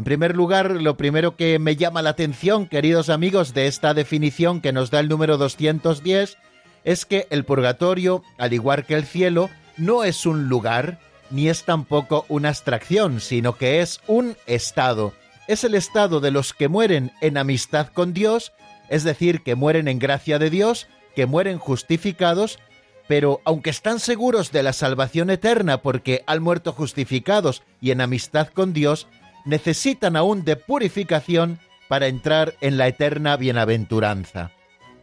En 0.00 0.04
primer 0.04 0.34
lugar, 0.34 0.70
lo 0.70 0.96
primero 0.96 1.36
que 1.36 1.58
me 1.58 1.76
llama 1.76 2.00
la 2.00 2.08
atención, 2.08 2.66
queridos 2.66 3.10
amigos, 3.10 3.52
de 3.52 3.66
esta 3.66 3.92
definición 3.92 4.62
que 4.62 4.72
nos 4.72 4.90
da 4.90 4.98
el 4.98 5.10
número 5.10 5.36
210, 5.36 6.38
es 6.84 7.04
que 7.04 7.26
el 7.28 7.44
purgatorio, 7.44 8.22
al 8.38 8.54
igual 8.54 8.86
que 8.86 8.94
el 8.94 9.04
cielo, 9.04 9.50
no 9.76 10.02
es 10.02 10.24
un 10.24 10.48
lugar, 10.48 10.98
ni 11.28 11.50
es 11.50 11.64
tampoco 11.66 12.24
una 12.30 12.48
abstracción, 12.48 13.20
sino 13.20 13.58
que 13.58 13.82
es 13.82 14.00
un 14.06 14.38
estado. 14.46 15.12
Es 15.48 15.64
el 15.64 15.74
estado 15.74 16.20
de 16.20 16.30
los 16.30 16.54
que 16.54 16.68
mueren 16.68 17.12
en 17.20 17.36
amistad 17.36 17.88
con 17.88 18.14
Dios, 18.14 18.52
es 18.88 19.04
decir, 19.04 19.42
que 19.42 19.54
mueren 19.54 19.86
en 19.86 19.98
gracia 19.98 20.38
de 20.38 20.48
Dios, 20.48 20.86
que 21.14 21.26
mueren 21.26 21.58
justificados, 21.58 22.58
pero 23.06 23.42
aunque 23.44 23.68
están 23.68 24.00
seguros 24.00 24.50
de 24.50 24.62
la 24.62 24.72
salvación 24.72 25.28
eterna 25.28 25.82
porque 25.82 26.24
han 26.26 26.42
muerto 26.42 26.72
justificados 26.72 27.62
y 27.82 27.90
en 27.90 28.00
amistad 28.00 28.48
con 28.48 28.72
Dios, 28.72 29.06
necesitan 29.44 30.16
aún 30.16 30.44
de 30.44 30.56
purificación 30.56 31.58
para 31.88 32.06
entrar 32.06 32.54
en 32.60 32.78
la 32.78 32.88
eterna 32.88 33.36
bienaventuranza. 33.36 34.52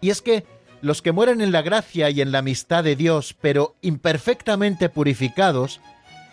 Y 0.01 0.09
es 0.09 0.21
que 0.21 0.45
los 0.81 1.01
que 1.01 1.11
mueren 1.11 1.41
en 1.41 1.51
la 1.51 1.61
gracia 1.61 2.09
y 2.09 2.21
en 2.21 2.31
la 2.31 2.39
amistad 2.39 2.83
de 2.83 2.95
Dios, 2.95 3.35
pero 3.41 3.75
imperfectamente 3.81 4.89
purificados, 4.89 5.81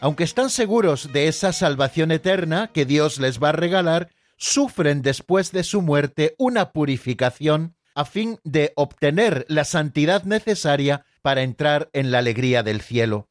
aunque 0.01 0.25
están 0.25 0.51
seguros 0.51 1.13
de 1.13 1.29
esa 1.29 1.53
salvación 1.53 2.13
eterna 2.13 2.71
que 2.73 2.85
Dios 2.85 3.19
les 3.19 3.43
va 3.43 3.51
a 3.51 3.53
regalar, 3.53 4.11
sufren 4.37 5.03
después 5.03 5.51
de 5.53 5.65
su 5.65 5.81
muerte 5.81 6.35
una 6.39 6.73
purificación 6.73 7.75
a 7.95 8.05
fin 8.05 8.39
de 8.45 8.73
obtener 8.77 9.47
la 9.49 9.65
santidad 9.65 10.25
necesaria 10.25 11.05
para 11.23 11.43
entrar 11.43 11.89
en 11.93 12.11
la 12.11 12.19
alegría 12.19 12.63
del 12.63 12.81
cielo. 12.81 13.29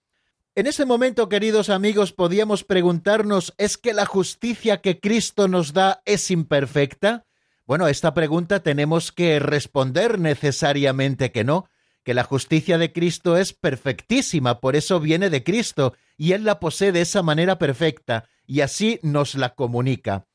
En 0.55 0.67
ese 0.67 0.85
momento, 0.85 1.29
queridos 1.29 1.71
amigos, 1.71 2.13
podíamos 2.13 2.63
preguntarnos, 2.63 3.55
¿es 3.57 3.75
que 3.75 3.91
la 3.91 4.05
justicia 4.05 4.81
que 4.81 4.99
Cristo 4.99 5.47
nos 5.47 5.73
da 5.73 6.03
es 6.05 6.29
imperfecta? 6.29 7.25
Bueno, 7.65 7.87
esta 7.87 8.13
pregunta 8.13 8.59
tenemos 8.59 9.11
que 9.11 9.39
responder 9.39 10.19
necesariamente 10.19 11.31
que 11.31 11.43
no, 11.43 11.69
que 12.03 12.13
la 12.13 12.23
justicia 12.23 12.77
de 12.77 12.93
Cristo 12.93 13.35
es 13.35 13.51
perfectísima, 13.51 14.59
por 14.59 14.75
eso 14.75 14.99
viene 14.99 15.31
de 15.31 15.43
Cristo, 15.43 15.95
y 16.17 16.33
Él 16.33 16.43
la 16.43 16.59
posee 16.59 16.91
de 16.91 17.01
esa 17.01 17.23
manera 17.23 17.57
perfecta, 17.57 18.25
y 18.45 18.61
así 18.61 18.99
nos 19.01 19.33
la 19.33 19.55
comunica. 19.55 20.27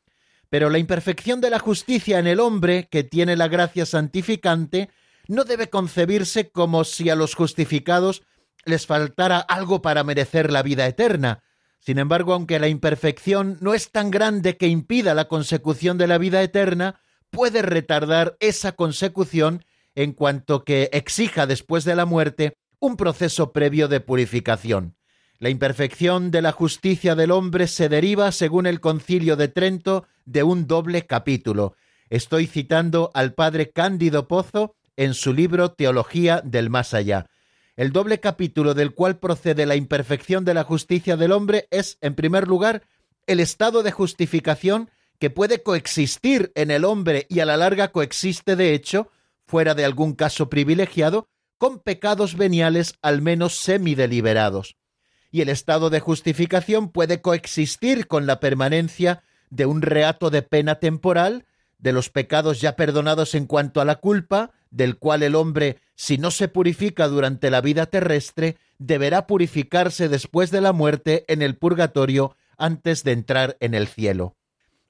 Pero 0.51 0.69
la 0.69 0.79
imperfección 0.79 1.41
de 1.41 1.51
la 1.51 1.61
justicia 1.61 2.19
en 2.19 2.27
el 2.27 2.41
hombre, 2.41 2.89
que 2.91 3.05
tiene 3.05 3.37
la 3.37 3.47
gracia 3.47 3.87
santificante, 3.87 4.91
no 5.29 5.45
debe 5.45 5.71
concebirse 5.71 6.51
como 6.51 6.83
si 6.83 7.09
a 7.09 7.15
los 7.15 7.37
justificados 7.37 8.23
les 8.69 8.87
faltara 8.87 9.39
algo 9.39 9.83
para 9.83 10.05
merecer 10.05 10.53
la 10.53 10.63
vida 10.63 10.87
eterna. 10.87 11.43
Sin 11.81 11.99
embargo, 11.99 12.35
aunque 12.35 12.59
la 12.59 12.69
imperfección 12.69 13.59
no 13.61 13.75
es 13.75 13.91
tan 13.91 14.11
grande 14.11 14.57
que 14.57 14.69
impida 14.69 15.15
la 15.15 15.27
consecución 15.27 15.99
de 15.99 16.07
la 16.07 16.19
vida 16.19 16.43
eterna, 16.43 17.01
puede 17.31 17.63
retardar 17.63 18.37
esa 18.41 18.73
consecución 18.73 19.65
en 19.95 20.13
cuanto 20.13 20.65
que 20.65 20.91
exija 20.93 21.47
después 21.47 21.85
de 21.85 21.97
la 21.97 22.05
muerte 22.05 22.57
un 22.81 22.97
proceso 22.97 23.53
previo 23.53 23.89
de 23.89 24.01
purificación. 24.01 24.97
La 25.39 25.51
imperfección 25.51 26.31
de 26.31 26.43
la 26.43 26.53
justicia 26.53 27.15
del 27.15 27.31
hombre 27.31 27.69
se 27.69 27.89
deriva, 27.89 28.33
según 28.33 28.67
el 28.67 28.81
concilio 28.81 29.37
de 29.37 29.49
Trento, 29.49 30.07
de 30.25 30.43
un 30.43 30.67
doble 30.67 31.07
capítulo. 31.07 31.77
Estoy 32.11 32.47
citando 32.47 33.11
al 33.15 33.35
padre 33.35 33.71
Cándido 33.71 34.27
Pozo 34.27 34.75
en 34.97 35.15
su 35.15 35.33
libro 35.33 35.71
Teología 35.73 36.43
del 36.45 36.71
Más 36.71 36.93
Allá. 36.93 37.27
El 37.79 37.93
doble 37.93 38.19
capítulo 38.19 38.75
del 38.75 38.93
cual 38.93 39.21
procede 39.21 39.65
la 39.65 39.77
imperfección 39.77 40.45
de 40.45 40.53
la 40.53 40.65
justicia 40.65 41.17
del 41.17 41.31
hombre 41.31 41.69
es, 41.71 41.97
en 42.01 42.17
primer 42.17 42.49
lugar, 42.49 42.83
el 43.29 43.39
estado 43.39 43.85
de 43.85 43.93
justificación 43.93 44.91
que 45.21 45.31
puede 45.31 45.63
coexistir 45.63 46.51
en 46.57 46.73
el 46.73 46.85
hombre 46.85 47.29
y 47.31 47.39
a 47.39 47.45
la 47.45 47.57
larga 47.57 47.93
coexiste 47.93 48.57
de 48.57 48.75
hecho 48.75 49.13
fuera 49.47 49.77
de 49.77 49.85
algún 49.85 50.15
caso 50.15 50.51
privilegiado, 50.51 51.29
con 51.57 51.79
pecados 51.79 52.37
veniales 52.37 52.95
al 53.01 53.23
menos 53.23 53.55
semideliberados. 53.61 54.75
Y 55.31 55.43
el 55.43 55.49
estado 55.49 55.89
de 55.89 56.01
justificación 56.01 56.91
puede 56.91 57.23
coexistir 57.23 58.09
con 58.09 58.27
la 58.27 58.41
permanencia 58.41 59.23
de 59.51 59.67
un 59.67 59.83
reato 59.83 60.31
de 60.31 60.43
pena 60.43 60.81
temporal, 60.81 61.47
de 61.79 61.93
los 61.93 62.11
pecados 62.11 62.61
ya 62.61 62.75
perdonados 62.75 63.37
en 63.37 63.47
cuanto 63.47 63.81
a 63.81 63.85
la 63.85 64.01
culpa, 64.01 64.51
del 64.71 64.97
cual 64.97 65.23
el 65.23 65.35
hombre, 65.35 65.79
si 65.95 66.19
no 66.19 66.31
se 66.31 66.49
purifica 66.49 67.09
durante 67.09 67.51
la 67.51 67.61
vida 67.61 67.87
terrestre, 67.87 68.57
deberá 68.79 69.27
purificarse 69.27 70.09
después 70.09 70.51
de 70.51 70.61
la 70.61 70.73
muerte 70.73 71.25
en 71.29 71.43
el 71.43 71.57
purgatorio 71.57 72.37
antes 72.57 73.05
de 73.05 73.13
entrar 73.13 73.57
en 73.61 73.75
el 73.75 73.89
cielo. 73.89 74.37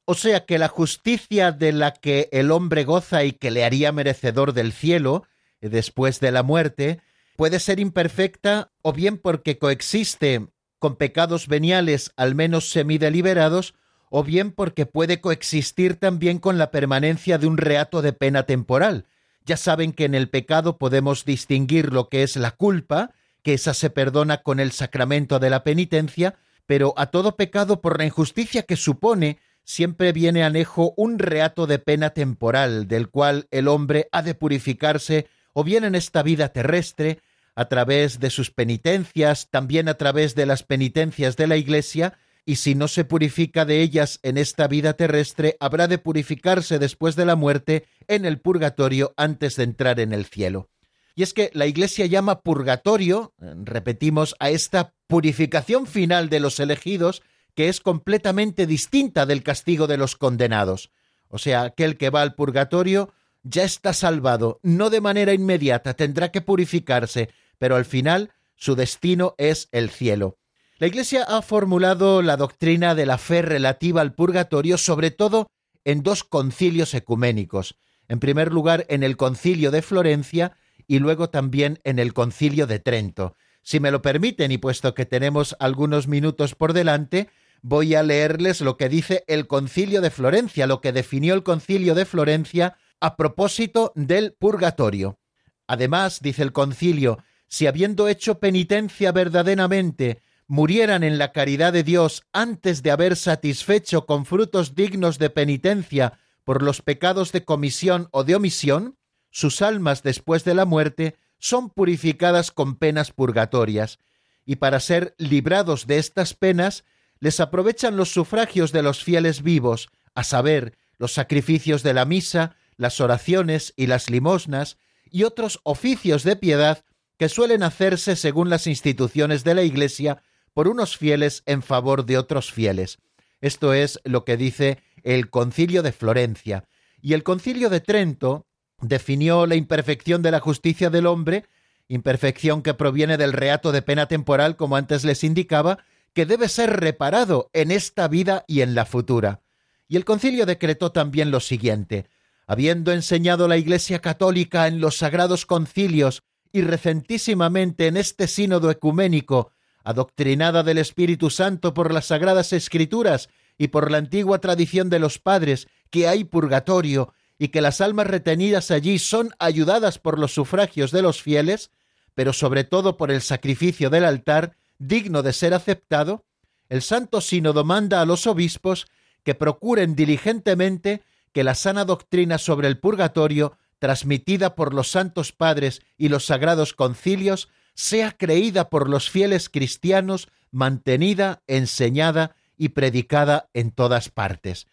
O 0.04 0.14
sea 0.14 0.46
que 0.46 0.58
la 0.58 0.68
justicia 0.68 1.52
de 1.52 1.72
la 1.72 1.92
que 1.92 2.28
el 2.32 2.50
hombre 2.50 2.84
goza 2.84 3.24
y 3.24 3.32
que 3.32 3.50
le 3.50 3.64
haría 3.64 3.92
merecedor 3.92 4.54
del 4.54 4.72
cielo, 4.72 5.24
eh, 5.60 5.68
después 5.68 6.20
de 6.20 6.32
la 6.32 6.42
muerte, 6.42 7.00
puede 7.36 7.60
ser 7.60 7.78
imperfecta 7.78 8.72
o 8.82 8.92
bien 8.92 9.18
porque 9.18 9.58
coexiste 9.58 10.48
con 10.78 10.96
pecados 10.96 11.48
veniales 11.48 12.12
al 12.16 12.34
menos 12.34 12.70
semideliberados, 12.70 13.74
o 14.10 14.24
bien 14.24 14.52
porque 14.52 14.86
puede 14.86 15.20
coexistir 15.20 15.96
también 15.96 16.38
con 16.38 16.56
la 16.56 16.70
permanencia 16.70 17.36
de 17.36 17.46
un 17.46 17.58
reato 17.58 18.00
de 18.00 18.12
pena 18.12 18.44
temporal. 18.44 19.06
Ya 19.48 19.56
saben 19.56 19.94
que 19.94 20.04
en 20.04 20.14
el 20.14 20.28
pecado 20.28 20.76
podemos 20.76 21.24
distinguir 21.24 21.90
lo 21.90 22.10
que 22.10 22.22
es 22.22 22.36
la 22.36 22.50
culpa, 22.50 23.12
que 23.42 23.54
esa 23.54 23.72
se 23.72 23.88
perdona 23.88 24.42
con 24.42 24.60
el 24.60 24.72
sacramento 24.72 25.38
de 25.38 25.48
la 25.48 25.64
penitencia, 25.64 26.34
pero 26.66 26.92
a 26.98 27.06
todo 27.06 27.34
pecado 27.34 27.80
por 27.80 27.96
la 27.96 28.04
injusticia 28.04 28.64
que 28.64 28.76
supone 28.76 29.38
siempre 29.64 30.12
viene 30.12 30.44
anejo 30.44 30.92
un 30.98 31.18
reato 31.18 31.66
de 31.66 31.78
pena 31.78 32.10
temporal, 32.10 32.88
del 32.88 33.08
cual 33.08 33.48
el 33.50 33.68
hombre 33.68 34.10
ha 34.12 34.20
de 34.20 34.34
purificarse 34.34 35.28
o 35.54 35.64
bien 35.64 35.84
en 35.84 35.94
esta 35.94 36.22
vida 36.22 36.50
terrestre, 36.50 37.20
a 37.54 37.70
través 37.70 38.20
de 38.20 38.28
sus 38.28 38.50
penitencias, 38.50 39.48
también 39.50 39.88
a 39.88 39.94
través 39.94 40.34
de 40.34 40.44
las 40.44 40.62
penitencias 40.62 41.38
de 41.38 41.46
la 41.46 41.56
Iglesia, 41.56 42.18
y 42.48 42.56
si 42.56 42.74
no 42.74 42.88
se 42.88 43.04
purifica 43.04 43.66
de 43.66 43.82
ellas 43.82 44.20
en 44.22 44.38
esta 44.38 44.68
vida 44.68 44.94
terrestre, 44.94 45.58
habrá 45.60 45.86
de 45.86 45.98
purificarse 45.98 46.78
después 46.78 47.14
de 47.14 47.26
la 47.26 47.36
muerte 47.36 47.84
en 48.06 48.24
el 48.24 48.40
purgatorio 48.40 49.12
antes 49.18 49.56
de 49.56 49.64
entrar 49.64 50.00
en 50.00 50.14
el 50.14 50.24
cielo. 50.24 50.70
Y 51.14 51.24
es 51.24 51.34
que 51.34 51.50
la 51.52 51.66
Iglesia 51.66 52.06
llama 52.06 52.40
purgatorio, 52.40 53.34
repetimos, 53.38 54.34
a 54.40 54.48
esta 54.48 54.94
purificación 55.08 55.86
final 55.86 56.30
de 56.30 56.40
los 56.40 56.58
elegidos, 56.58 57.22
que 57.54 57.68
es 57.68 57.82
completamente 57.82 58.66
distinta 58.66 59.26
del 59.26 59.42
castigo 59.42 59.86
de 59.86 59.98
los 59.98 60.16
condenados. 60.16 60.90
O 61.28 61.36
sea, 61.36 61.64
aquel 61.64 61.98
que 61.98 62.08
va 62.08 62.22
al 62.22 62.34
purgatorio 62.34 63.12
ya 63.42 63.64
está 63.64 63.92
salvado, 63.92 64.58
no 64.62 64.88
de 64.88 65.02
manera 65.02 65.34
inmediata, 65.34 65.92
tendrá 65.92 66.30
que 66.30 66.40
purificarse, 66.40 67.28
pero 67.58 67.76
al 67.76 67.84
final 67.84 68.32
su 68.56 68.74
destino 68.74 69.34
es 69.36 69.68
el 69.70 69.90
cielo. 69.90 70.38
La 70.80 70.86
Iglesia 70.86 71.24
ha 71.24 71.42
formulado 71.42 72.22
la 72.22 72.36
doctrina 72.36 72.94
de 72.94 73.04
la 73.04 73.18
fe 73.18 73.42
relativa 73.42 74.00
al 74.00 74.14
purgatorio 74.14 74.78
sobre 74.78 75.10
todo 75.10 75.50
en 75.84 76.04
dos 76.04 76.22
concilios 76.22 76.94
ecuménicos. 76.94 77.76
En 78.06 78.20
primer 78.20 78.52
lugar, 78.52 78.86
en 78.88 79.02
el 79.02 79.16
concilio 79.16 79.72
de 79.72 79.82
Florencia 79.82 80.56
y 80.86 81.00
luego 81.00 81.30
también 81.30 81.80
en 81.82 81.98
el 81.98 82.14
concilio 82.14 82.68
de 82.68 82.78
Trento. 82.78 83.34
Si 83.60 83.80
me 83.80 83.90
lo 83.90 84.02
permiten, 84.02 84.52
y 84.52 84.58
puesto 84.58 84.94
que 84.94 85.04
tenemos 85.04 85.56
algunos 85.58 86.06
minutos 86.06 86.54
por 86.54 86.72
delante, 86.72 87.28
voy 87.60 87.96
a 87.96 88.04
leerles 88.04 88.60
lo 88.60 88.76
que 88.76 88.88
dice 88.88 89.24
el 89.26 89.48
concilio 89.48 90.00
de 90.00 90.10
Florencia, 90.10 90.68
lo 90.68 90.80
que 90.80 90.92
definió 90.92 91.34
el 91.34 91.42
concilio 91.42 91.96
de 91.96 92.04
Florencia 92.04 92.78
a 93.00 93.16
propósito 93.16 93.92
del 93.96 94.32
purgatorio. 94.38 95.18
Además, 95.66 96.20
dice 96.22 96.42
el 96.44 96.52
concilio, 96.52 97.18
si 97.48 97.66
habiendo 97.66 98.06
hecho 98.06 98.38
penitencia 98.38 99.10
verdaderamente, 99.10 100.22
murieran 100.48 101.04
en 101.04 101.18
la 101.18 101.32
caridad 101.32 101.72
de 101.74 101.84
Dios 101.84 102.24
antes 102.32 102.82
de 102.82 102.90
haber 102.90 103.16
satisfecho 103.16 104.06
con 104.06 104.24
frutos 104.24 104.74
dignos 104.74 105.18
de 105.18 105.30
penitencia 105.30 106.18
por 106.42 106.62
los 106.62 106.80
pecados 106.80 107.30
de 107.32 107.44
comisión 107.44 108.08
o 108.10 108.24
de 108.24 108.34
omisión, 108.34 108.96
sus 109.30 109.60
almas 109.60 110.02
después 110.02 110.44
de 110.44 110.54
la 110.54 110.64
muerte 110.64 111.16
son 111.38 111.68
purificadas 111.68 112.50
con 112.50 112.76
penas 112.76 113.12
purgatorias, 113.12 113.98
y 114.46 114.56
para 114.56 114.80
ser 114.80 115.14
librados 115.18 115.86
de 115.86 115.98
estas 115.98 116.32
penas, 116.32 116.84
les 117.20 117.38
aprovechan 117.38 117.98
los 117.98 118.10
sufragios 118.10 118.72
de 118.72 118.82
los 118.82 119.04
fieles 119.04 119.42
vivos, 119.42 119.90
a 120.14 120.24
saber, 120.24 120.78
los 120.96 121.12
sacrificios 121.12 121.82
de 121.82 121.92
la 121.92 122.06
misa, 122.06 122.56
las 122.78 123.00
oraciones 123.02 123.74
y 123.76 123.86
las 123.86 124.08
limosnas, 124.08 124.78
y 125.10 125.24
otros 125.24 125.60
oficios 125.64 126.22
de 126.22 126.36
piedad 126.36 126.84
que 127.18 127.28
suelen 127.28 127.62
hacerse 127.62 128.16
según 128.16 128.48
las 128.48 128.66
instituciones 128.66 129.44
de 129.44 129.54
la 129.54 129.62
Iglesia 129.62 130.22
por 130.58 130.66
unos 130.66 130.96
fieles 130.96 131.44
en 131.46 131.62
favor 131.62 132.04
de 132.04 132.18
otros 132.18 132.50
fieles. 132.50 132.98
Esto 133.40 133.74
es 133.74 134.00
lo 134.02 134.24
que 134.24 134.36
dice 134.36 134.82
el 135.04 135.30
concilio 135.30 135.84
de 135.84 135.92
Florencia. 135.92 136.64
Y 137.00 137.12
el 137.12 137.22
concilio 137.22 137.70
de 137.70 137.78
Trento 137.78 138.44
definió 138.80 139.46
la 139.46 139.54
imperfección 139.54 140.20
de 140.20 140.32
la 140.32 140.40
justicia 140.40 140.90
del 140.90 141.06
hombre, 141.06 141.44
imperfección 141.86 142.62
que 142.62 142.74
proviene 142.74 143.16
del 143.16 143.34
reato 143.34 143.70
de 143.70 143.82
pena 143.82 144.06
temporal, 144.06 144.56
como 144.56 144.74
antes 144.74 145.04
les 145.04 145.22
indicaba, 145.22 145.78
que 146.12 146.26
debe 146.26 146.48
ser 146.48 146.80
reparado 146.80 147.50
en 147.52 147.70
esta 147.70 148.08
vida 148.08 148.44
y 148.48 148.62
en 148.62 148.74
la 148.74 148.84
futura. 148.84 149.42
Y 149.86 149.94
el 149.94 150.04
concilio 150.04 150.44
decretó 150.44 150.90
también 150.90 151.30
lo 151.30 151.38
siguiente, 151.38 152.06
habiendo 152.48 152.90
enseñado 152.90 153.46
la 153.46 153.58
Iglesia 153.58 154.00
católica 154.00 154.66
en 154.66 154.80
los 154.80 154.96
sagrados 154.96 155.46
concilios 155.46 156.24
y 156.50 156.62
recentísimamente 156.62 157.86
en 157.86 157.96
este 157.96 158.26
sínodo 158.26 158.72
ecuménico, 158.72 159.52
adoctrinada 159.84 160.62
del 160.62 160.78
Espíritu 160.78 161.30
Santo 161.30 161.74
por 161.74 161.92
las 161.92 162.06
sagradas 162.06 162.52
escrituras 162.52 163.28
y 163.56 163.68
por 163.68 163.90
la 163.90 163.98
antigua 163.98 164.38
tradición 164.40 164.90
de 164.90 164.98
los 164.98 165.18
padres, 165.18 165.68
que 165.90 166.08
hay 166.08 166.24
purgatorio 166.24 167.12
y 167.38 167.48
que 167.48 167.60
las 167.60 167.80
almas 167.80 168.06
retenidas 168.06 168.70
allí 168.70 168.98
son 168.98 169.30
ayudadas 169.38 169.98
por 169.98 170.18
los 170.18 170.32
sufragios 170.34 170.90
de 170.90 171.02
los 171.02 171.22
fieles, 171.22 171.70
pero 172.14 172.32
sobre 172.32 172.64
todo 172.64 172.96
por 172.96 173.10
el 173.10 173.22
sacrificio 173.22 173.90
del 173.90 174.04
altar, 174.04 174.56
digno 174.78 175.22
de 175.22 175.32
ser 175.32 175.54
aceptado, 175.54 176.24
el 176.68 176.82
Santo 176.82 177.20
Sínodo 177.20 177.64
manda 177.64 178.00
a 178.00 178.06
los 178.06 178.26
obispos 178.26 178.86
que 179.22 179.34
procuren 179.34 179.94
diligentemente 179.94 181.02
que 181.32 181.44
la 181.44 181.54
sana 181.54 181.84
doctrina 181.84 182.38
sobre 182.38 182.68
el 182.68 182.78
purgatorio, 182.78 183.56
transmitida 183.78 184.54
por 184.54 184.74
los 184.74 184.90
santos 184.90 185.32
padres 185.32 185.82
y 185.96 186.08
los 186.08 186.26
sagrados 186.26 186.72
concilios, 186.74 187.48
sea 187.78 188.10
creída 188.10 188.70
por 188.70 188.88
los 188.88 189.08
fieles 189.08 189.48
cristianos, 189.48 190.26
mantenida, 190.50 191.42
enseñada 191.46 192.34
y 192.56 192.70
predicada 192.70 193.50
en 193.54 193.70
todas 193.70 194.08
partes. 194.08 194.66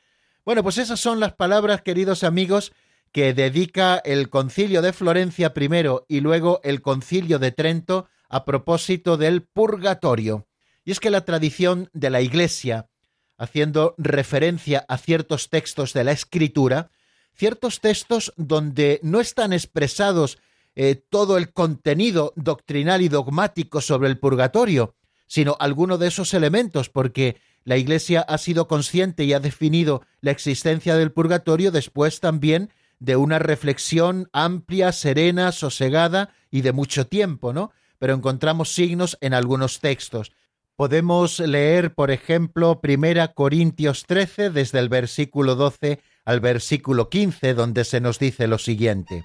Bueno, 0.44 0.64
pues 0.64 0.80
esas 0.80 1.00
son 1.00 1.20
las 1.20 1.34
palabras, 1.34 1.84
queridos 1.84 2.24
amigos, 2.24 2.74
que 3.12 3.36
dedica 3.36 4.02
el 4.04 4.32
concilio 4.32 4.82
de 4.82 4.92
Florencia 4.92 5.54
primero 5.54 6.08
y 6.10 6.22
luego 6.22 6.62
el 6.64 6.82
concilio 6.82 7.38
de 7.38 7.52
Trento 7.52 8.08
a 8.28 8.44
propósito 8.44 9.18
del 9.18 9.44
purgatorio. 9.44 10.48
Y 10.84 10.90
es 10.90 11.00
que 11.00 11.12
la 11.12 11.26
tradición 11.26 11.92
de 11.94 12.10
la 12.10 12.22
Iglesia, 12.22 12.90
haciendo 13.38 13.94
referencia 14.00 14.84
a 14.88 14.98
ciertos 14.98 15.52
textos 15.52 15.94
de 15.94 16.06
la 16.06 16.12
Escritura, 16.12 16.90
ciertos 17.36 17.82
textos 17.82 18.34
donde 18.36 19.00
no 19.04 19.22
están 19.22 19.54
expresados 19.54 20.40
eh, 20.76 20.96
todo 20.96 21.38
el 21.38 21.54
contenido 21.54 22.34
doctrinal 22.36 23.02
y 23.02 23.08
dogmático 23.08 23.82
sobre 23.82 24.10
el 24.10 24.20
purgatorio, 24.20 24.96
sino 25.28 25.56
alguno 25.60 25.98
de 25.98 26.08
esos 26.08 26.34
elementos, 26.34 26.90
porque 26.90 27.38
la 27.64 27.78
Iglesia 27.78 28.22
ha 28.22 28.38
sido 28.38 28.68
consciente 28.68 29.24
y 29.24 29.34
ha 29.34 29.40
definido 29.40 30.04
la 30.22 30.32
existencia 30.32 30.96
del 30.96 31.12
purgatorio 31.12 31.72
después 31.72 32.20
también 32.20 32.70
de 33.00 33.16
una 33.16 33.40
reflexión 33.40 34.30
amplia, 34.34 34.92
serena, 34.92 35.52
sosegada 35.52 36.34
y 36.52 36.62
de 36.62 36.72
mucho 36.72 37.08
tiempo, 37.08 37.54
¿no? 37.54 37.72
Pero 37.98 38.14
encontramos 38.14 38.74
signos 38.74 39.18
en 39.22 39.34
algunos 39.34 39.80
textos. 39.80 40.32
Podemos 40.76 41.40
leer, 41.40 41.94
por 41.94 42.12
ejemplo, 42.12 42.82
Primera 42.82 43.34
Corintios 43.34 44.04
13 44.06 44.50
desde 44.50 44.80
el 44.80 44.90
versículo 44.90 45.56
12 45.56 46.02
al 46.26 46.40
versículo 46.42 47.10
15, 47.10 47.54
donde 47.54 47.86
se 47.86 48.02
nos 48.02 48.20
dice 48.20 48.48
lo 48.48 48.58
siguiente. 48.58 49.24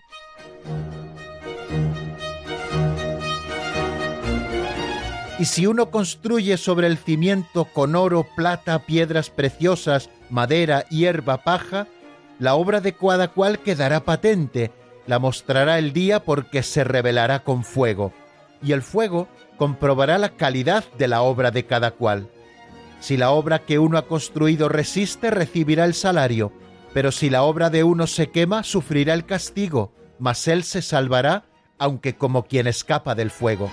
Y 5.40 5.46
si 5.46 5.66
uno 5.66 5.90
construye 5.90 6.58
sobre 6.58 6.86
el 6.86 6.98
cimiento 6.98 7.64
con 7.64 7.96
oro, 7.96 8.26
plata, 8.36 8.80
piedras 8.80 9.30
preciosas, 9.30 10.10
madera, 10.28 10.84
hierba, 10.90 11.38
paja, 11.38 11.86
la 12.38 12.56
obra 12.56 12.82
de 12.82 12.92
cada 12.92 13.28
cual 13.28 13.60
quedará 13.60 14.04
patente, 14.04 14.70
la 15.06 15.18
mostrará 15.18 15.78
el 15.78 15.94
día 15.94 16.22
porque 16.22 16.62
se 16.62 16.84
revelará 16.84 17.42
con 17.42 17.64
fuego, 17.64 18.12
y 18.62 18.72
el 18.72 18.82
fuego 18.82 19.28
comprobará 19.56 20.18
la 20.18 20.28
calidad 20.28 20.84
de 20.98 21.08
la 21.08 21.22
obra 21.22 21.50
de 21.50 21.64
cada 21.64 21.92
cual. 21.92 22.28
Si 23.00 23.16
la 23.16 23.30
obra 23.30 23.60
que 23.60 23.78
uno 23.78 23.96
ha 23.96 24.06
construido 24.06 24.68
resiste, 24.68 25.30
recibirá 25.30 25.86
el 25.86 25.94
salario, 25.94 26.52
pero 26.92 27.12
si 27.12 27.30
la 27.30 27.44
obra 27.44 27.70
de 27.70 27.82
uno 27.82 28.06
se 28.06 28.30
quema, 28.30 28.62
sufrirá 28.62 29.14
el 29.14 29.24
castigo, 29.24 29.94
mas 30.18 30.46
él 30.48 30.64
se 30.64 30.82
salvará, 30.82 31.44
aunque 31.78 32.14
como 32.14 32.44
quien 32.44 32.66
escapa 32.66 33.14
del 33.14 33.30
fuego. 33.30 33.70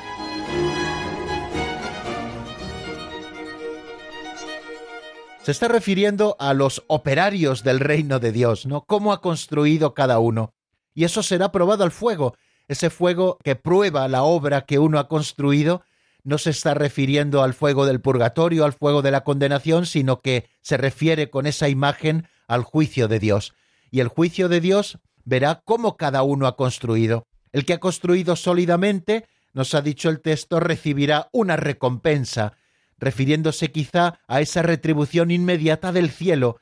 Se 5.47 5.51
está 5.51 5.69
refiriendo 5.69 6.35
a 6.39 6.53
los 6.53 6.83
operarios 6.87 7.63
del 7.63 7.79
reino 7.79 8.19
de 8.19 8.33
Dios, 8.33 8.65
¿no? 8.65 8.83
Cómo 8.83 9.13
ha 9.13 9.21
construido 9.21 9.93
cada 9.93 10.19
uno. 10.19 10.53
Y 10.93 11.05
eso 11.05 11.23
será 11.23 11.53
probado 11.53 11.85
al 11.85 11.91
fuego. 11.91 12.35
Ese 12.67 12.89
fuego 12.89 13.37
que 13.41 13.55
prueba 13.55 14.09
la 14.09 14.23
obra 14.23 14.65
que 14.65 14.77
uno 14.77 14.99
ha 14.99 15.07
construido 15.07 15.83
no 16.25 16.37
se 16.37 16.49
está 16.49 16.73
refiriendo 16.73 17.43
al 17.43 17.53
fuego 17.53 17.85
del 17.85 18.01
purgatorio, 18.01 18.65
al 18.65 18.73
fuego 18.73 19.01
de 19.01 19.11
la 19.11 19.23
condenación, 19.23 19.85
sino 19.85 20.19
que 20.19 20.49
se 20.59 20.75
refiere 20.75 21.29
con 21.29 21.47
esa 21.47 21.69
imagen 21.69 22.27
al 22.49 22.63
juicio 22.63 23.07
de 23.07 23.19
Dios. 23.19 23.53
Y 23.89 24.01
el 24.01 24.09
juicio 24.09 24.49
de 24.49 24.59
Dios 24.59 24.99
verá 25.23 25.61
cómo 25.63 25.95
cada 25.95 26.23
uno 26.23 26.47
ha 26.47 26.57
construido. 26.57 27.25
El 27.53 27.63
que 27.63 27.71
ha 27.71 27.79
construido 27.79 28.35
sólidamente, 28.35 29.29
nos 29.53 29.73
ha 29.75 29.81
dicho 29.81 30.09
el 30.09 30.19
texto, 30.19 30.59
recibirá 30.59 31.29
una 31.31 31.55
recompensa, 31.55 32.57
refiriéndose 32.97 33.71
quizá 33.71 34.19
a 34.27 34.41
esa 34.41 34.61
retribución 34.61 35.31
inmediata 35.31 35.91
del 35.91 36.09
cielo, 36.09 36.59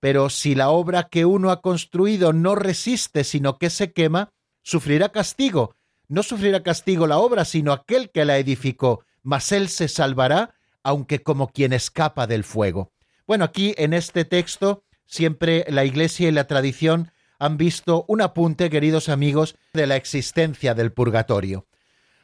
pero 0.00 0.30
si 0.30 0.54
la 0.54 0.70
obra 0.70 1.08
que 1.08 1.24
uno 1.24 1.50
ha 1.50 1.60
construido 1.60 2.32
no 2.32 2.54
resiste, 2.54 3.24
sino 3.24 3.58
que 3.58 3.70
se 3.70 3.92
quema, 3.92 4.32
sufrirá 4.62 5.10
castigo. 5.10 5.74
No 6.08 6.22
sufrirá 6.22 6.62
castigo 6.62 7.06
la 7.06 7.18
obra, 7.18 7.44
sino 7.44 7.72
aquel 7.72 8.10
que 8.10 8.24
la 8.24 8.38
edificó, 8.38 9.04
mas 9.22 9.52
él 9.52 9.68
se 9.68 9.88
salvará, 9.88 10.54
aunque 10.82 11.22
como 11.22 11.48
quien 11.48 11.72
escapa 11.72 12.26
del 12.26 12.44
fuego. 12.44 12.92
Bueno, 13.26 13.44
aquí 13.44 13.74
en 13.76 13.92
este 13.92 14.24
texto 14.24 14.84
siempre 15.04 15.64
la 15.68 15.84
Iglesia 15.84 16.28
y 16.28 16.32
la 16.32 16.46
tradición 16.46 17.12
han 17.38 17.56
visto 17.56 18.04
un 18.08 18.20
apunte, 18.20 18.70
queridos 18.70 19.08
amigos, 19.08 19.56
de 19.72 19.86
la 19.86 19.96
existencia 19.96 20.74
del 20.74 20.92
purgatorio. 20.92 21.67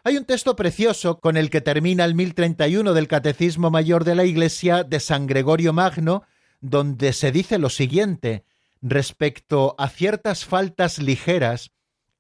Hay 0.07 0.19
un 0.19 0.27
texto 0.27 0.55
precioso 0.55 1.19
con 1.19 1.39
el 1.39 1.49
que 1.49 1.63
termina 1.63 2.05
el 2.05 2.15
1031 2.15 2.93
del 2.93 3.09
Catecismo 3.09 3.71
Mayor 3.71 4.05
de 4.05 4.15
la 4.15 4.27
Iglesia 4.27 4.85
de 4.85 5.01
San 5.01 5.27
Gregorio 5.27 5.73
Magno, 5.73 6.25
donde 6.61 7.15
se 7.15 7.33
dice 7.33 7.59
lo 7.59 7.71
siguiente, 7.71 8.45
respecto 8.83 9.75
a 9.79 9.89
ciertas 9.89 10.45
faltas 10.45 10.99
ligeras, 10.99 11.71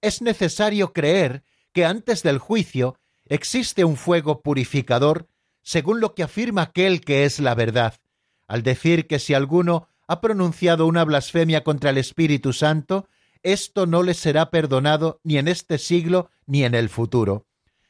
es 0.00 0.22
necesario 0.22 0.94
creer 0.94 1.44
que 1.74 1.84
antes 1.84 2.22
del 2.22 2.38
juicio 2.38 2.96
existe 3.26 3.84
un 3.84 3.98
fuego 3.98 4.40
purificador, 4.40 5.28
según 5.60 6.00
lo 6.00 6.14
que 6.14 6.22
afirma 6.22 6.62
aquel 6.62 7.02
que 7.02 7.26
es 7.26 7.38
la 7.38 7.54
verdad, 7.54 8.00
al 8.48 8.62
decir 8.62 9.06
que 9.06 9.18
si 9.18 9.34
alguno 9.34 9.88
ha 10.08 10.22
pronunciado 10.22 10.86
una 10.86 11.04
blasfemia 11.04 11.62
contra 11.64 11.90
el 11.90 11.98
Espíritu 11.98 12.54
Santo, 12.54 13.10
esto 13.42 13.84
no 13.84 14.02
le 14.02 14.14
será 14.14 14.50
perdonado 14.50 15.20
ni 15.22 15.36
en 15.36 15.48
este 15.48 15.76
siglo 15.76 16.30
ni 16.46 16.64
en 16.64 16.74
el 16.74 16.88
futuro. 16.88 17.44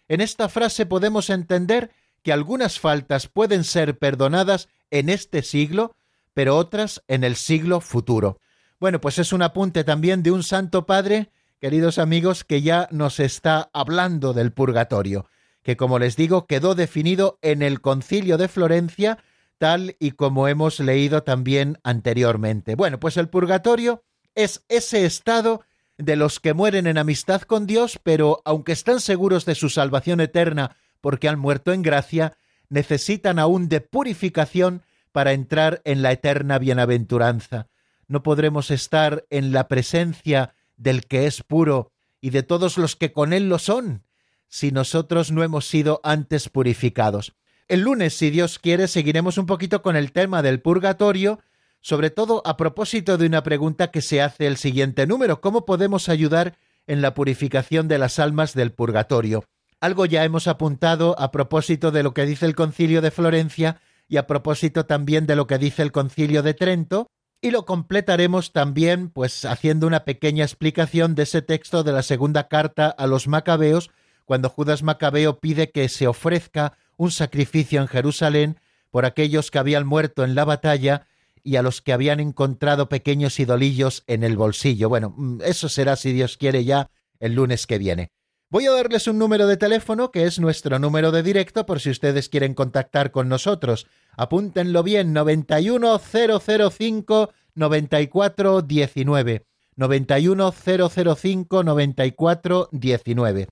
En 0.08 0.20
esta 0.20 0.48
frase 0.48 0.86
podemos 0.86 1.30
entender 1.30 1.90
que 2.22 2.32
algunas 2.32 2.80
faltas 2.80 3.28
pueden 3.28 3.64
ser 3.64 3.98
perdonadas 3.98 4.68
en 4.90 5.08
este 5.08 5.42
siglo, 5.42 5.94
pero 6.32 6.56
otras 6.56 7.02
en 7.08 7.24
el 7.24 7.36
siglo 7.36 7.80
futuro. 7.80 8.40
Bueno, 8.80 9.00
pues 9.00 9.18
es 9.18 9.32
un 9.32 9.42
apunte 9.42 9.84
también 9.84 10.22
de 10.22 10.30
un 10.30 10.42
Santo 10.42 10.86
Padre, 10.86 11.30
queridos 11.60 11.98
amigos, 11.98 12.44
que 12.44 12.62
ya 12.62 12.88
nos 12.90 13.20
está 13.20 13.70
hablando 13.72 14.32
del 14.32 14.52
purgatorio, 14.52 15.26
que 15.62 15.76
como 15.76 15.98
les 15.98 16.16
digo 16.16 16.46
quedó 16.46 16.74
definido 16.74 17.38
en 17.40 17.62
el 17.62 17.80
concilio 17.80 18.36
de 18.36 18.48
Florencia, 18.48 19.18
tal 19.58 19.96
y 19.98 20.12
como 20.12 20.48
hemos 20.48 20.80
leído 20.80 21.22
también 21.22 21.78
anteriormente. 21.82 22.74
Bueno, 22.74 23.00
pues 23.00 23.16
el 23.16 23.28
purgatorio 23.28 24.02
es 24.34 24.64
ese 24.68 25.06
estado 25.06 25.62
de 25.98 26.16
los 26.16 26.40
que 26.40 26.54
mueren 26.54 26.86
en 26.86 26.98
amistad 26.98 27.42
con 27.42 27.66
Dios, 27.66 28.00
pero 28.02 28.42
aunque 28.44 28.72
están 28.72 29.00
seguros 29.00 29.44
de 29.44 29.54
su 29.54 29.68
salvación 29.68 30.20
eterna 30.20 30.76
porque 31.00 31.28
han 31.28 31.38
muerto 31.38 31.72
en 31.72 31.82
gracia, 31.82 32.36
necesitan 32.68 33.38
aún 33.38 33.68
de 33.68 33.80
purificación 33.80 34.82
para 35.12 35.32
entrar 35.32 35.80
en 35.84 36.02
la 36.02 36.12
eterna 36.12 36.58
bienaventuranza. 36.58 37.68
No 38.08 38.22
podremos 38.22 38.70
estar 38.70 39.24
en 39.30 39.52
la 39.52 39.68
presencia 39.68 40.54
del 40.76 41.06
que 41.06 41.26
es 41.26 41.42
puro 41.42 41.92
y 42.20 42.30
de 42.30 42.42
todos 42.42 42.78
los 42.78 42.96
que 42.96 43.12
con 43.12 43.32
él 43.32 43.48
lo 43.48 43.58
son, 43.58 44.02
si 44.48 44.72
nosotros 44.72 45.30
no 45.30 45.42
hemos 45.42 45.66
sido 45.66 46.00
antes 46.02 46.48
purificados. 46.48 47.34
El 47.68 47.80
lunes, 47.80 48.14
si 48.14 48.30
Dios 48.30 48.58
quiere, 48.58 48.88
seguiremos 48.88 49.38
un 49.38 49.46
poquito 49.46 49.82
con 49.82 49.96
el 49.96 50.12
tema 50.12 50.42
del 50.42 50.60
purgatorio, 50.60 51.40
sobre 51.84 52.08
todo 52.08 52.40
a 52.46 52.56
propósito 52.56 53.18
de 53.18 53.26
una 53.26 53.42
pregunta 53.42 53.90
que 53.90 54.00
se 54.00 54.22
hace 54.22 54.46
el 54.46 54.56
siguiente 54.56 55.06
número, 55.06 55.42
¿cómo 55.42 55.66
podemos 55.66 56.08
ayudar 56.08 56.56
en 56.86 57.02
la 57.02 57.12
purificación 57.12 57.88
de 57.88 57.98
las 57.98 58.18
almas 58.18 58.54
del 58.54 58.72
purgatorio? 58.72 59.44
Algo 59.80 60.06
ya 60.06 60.24
hemos 60.24 60.48
apuntado 60.48 61.14
a 61.18 61.30
propósito 61.30 61.90
de 61.90 62.02
lo 62.02 62.14
que 62.14 62.24
dice 62.24 62.46
el 62.46 62.54
concilio 62.54 63.02
de 63.02 63.10
Florencia 63.10 63.82
y 64.08 64.16
a 64.16 64.26
propósito 64.26 64.86
también 64.86 65.26
de 65.26 65.36
lo 65.36 65.46
que 65.46 65.58
dice 65.58 65.82
el 65.82 65.92
concilio 65.92 66.42
de 66.42 66.54
Trento, 66.54 67.06
y 67.42 67.50
lo 67.50 67.66
completaremos 67.66 68.54
también 68.54 69.10
pues 69.10 69.44
haciendo 69.44 69.86
una 69.86 70.06
pequeña 70.06 70.42
explicación 70.42 71.14
de 71.14 71.24
ese 71.24 71.42
texto 71.42 71.82
de 71.82 71.92
la 71.92 72.02
segunda 72.02 72.48
carta 72.48 72.88
a 72.88 73.06
los 73.06 73.28
macabeos, 73.28 73.90
cuando 74.24 74.48
Judas 74.48 74.82
Macabeo 74.82 75.38
pide 75.38 75.70
que 75.70 75.90
se 75.90 76.06
ofrezca 76.06 76.78
un 76.96 77.10
sacrificio 77.10 77.82
en 77.82 77.88
Jerusalén 77.88 78.58
por 78.90 79.04
aquellos 79.04 79.50
que 79.50 79.58
habían 79.58 79.86
muerto 79.86 80.24
en 80.24 80.34
la 80.34 80.46
batalla 80.46 81.08
y 81.44 81.54
a 81.56 81.62
los 81.62 81.82
que 81.82 81.92
habían 81.92 82.18
encontrado 82.18 82.88
pequeños 82.88 83.38
idolillos 83.38 84.02
en 84.06 84.24
el 84.24 84.36
bolsillo. 84.36 84.88
Bueno, 84.88 85.14
mm, 85.16 85.42
eso 85.44 85.68
será, 85.68 85.94
si 85.94 86.12
Dios 86.12 86.36
quiere, 86.38 86.64
ya 86.64 86.90
el 87.20 87.34
lunes 87.34 87.68
que 87.68 87.78
viene. 87.78 88.10
Voy 88.50 88.66
a 88.66 88.72
darles 88.72 89.08
un 89.08 89.18
número 89.18 89.46
de 89.46 89.56
teléfono 89.56 90.10
que 90.10 90.24
es 90.24 90.38
nuestro 90.38 90.78
número 90.78 91.10
de 91.12 91.22
directo 91.22 91.64
por 91.66 91.80
si 91.80 91.90
ustedes 91.90 92.28
quieren 92.28 92.52
contactar 92.54 93.10
con 93.10 93.28
nosotros. 93.28 93.86
Apúntenlo 94.16 94.82
bien, 94.82 95.12
91005 95.12 97.32
9419. 97.54 99.46
91005 99.76 101.64
9419. 101.64 103.48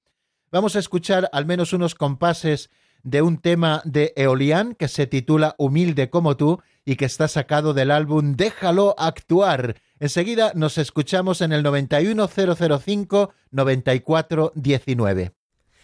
Vamos 0.53 0.76
a 0.76 0.78
escuchar 0.78 1.28
al 1.32 1.47
menos 1.47 1.72
unos 1.72 1.95
compases 1.95 2.68
de 3.03 3.22
un 3.22 3.38
tema 3.38 3.82
de 3.84 4.12
Eolian 4.16 4.74
que 4.74 4.88
se 4.88 5.07
titula 5.07 5.55
Humilde 5.59 6.11
como 6.11 6.36
tú 6.36 6.61
y 6.84 6.96
que 6.96 7.05
está 7.05 7.28
sacado 7.28 7.74
del 7.74 7.90
álbum 7.90 8.34
Déjalo 8.36 8.94
actuar. 8.98 9.76
Enseguida 10.00 10.53
nos 10.55 10.78
escuchamos 10.78 11.40
en 11.40 11.53
el 11.53 11.62
91005 11.62 13.32
9419. 13.50 15.32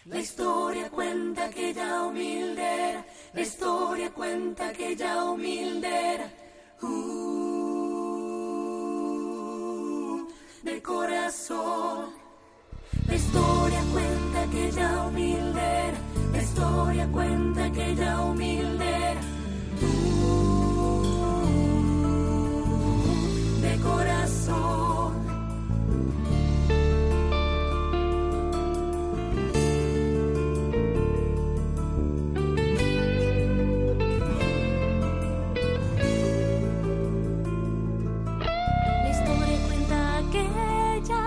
La 0.05 0.19
historia 0.19 0.89
cuenta 0.89 1.49
que 1.49 1.73
ya 1.73 2.03
humilde 2.03 3.03
la 3.33 3.41
historia 3.41 4.11
cuenta 4.11 4.73
que 4.73 4.95
ya 4.95 5.23
humilde 5.23 6.19
uh, 6.81 6.87
de 10.63 10.81
corazón. 10.81 12.09
La 13.07 13.15
historia 13.15 13.83
cuenta 13.91 14.47
que 14.51 14.71
ya 14.71 15.05
humilde 15.05 15.93
la 15.93 16.08
historia 16.49 17.07
cuenta 17.11 17.71
que 17.71 17.95
ya 17.95 18.21
humilde 18.21 18.95
de 23.61 23.73
corazón. 23.87 25.13
La 39.03 39.09
historia 39.11 39.59
cuenta 39.67 39.99
que 40.31 40.43
ella 40.97 41.25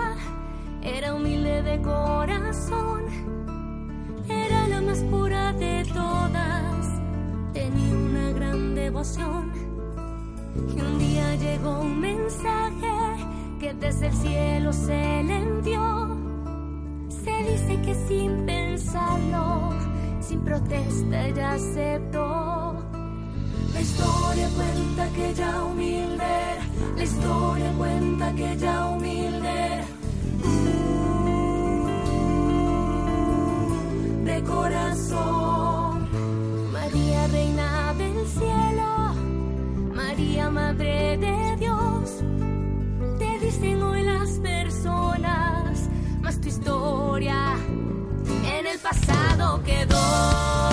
era 0.81 1.13
humilde 1.15 1.63
de 1.63 1.81
corazón, 1.81 2.92
Y 10.75 10.81
un 10.81 10.99
día 10.99 11.35
llegó 11.35 11.79
un 11.79 11.99
mensaje 11.99 12.91
que 13.59 13.73
desde 13.73 14.07
el 14.07 14.13
cielo 14.13 14.73
se 14.73 15.23
le 15.23 15.37
envió. 15.37 16.17
Se 17.09 17.51
dice 17.51 17.81
que 17.81 17.95
sin 18.07 18.45
pensarlo, 18.45 19.69
sin 20.19 20.41
protesta 20.41 21.27
ella 21.27 21.53
aceptó. 21.53 22.75
La 23.73 23.81
historia 23.81 24.49
cuenta 24.55 25.09
que 25.15 25.29
ella 25.29 25.63
humilde, 25.63 26.35
la 26.97 27.03
historia 27.03 27.71
cuenta 27.77 28.35
que 28.35 28.51
ella 28.51 28.85
humilde. 28.87 29.83
de 34.23 34.43
corazón. 34.43 36.07
María, 36.71 37.27
reina 37.27 37.93
del 37.97 38.27
cielo, 38.27 38.62
María, 40.05 40.49
madre 40.49 41.17
de 41.17 41.55
Dios. 41.57 42.19
Te 43.17 43.39
dicen 43.39 43.81
hoy 43.81 44.03
las 44.03 44.31
personas, 44.39 45.89
mas 46.21 46.41
tu 46.41 46.49
historia 46.49 47.55
en 48.45 48.67
el 48.67 48.79
pasado 48.79 49.63
quedó. 49.63 50.72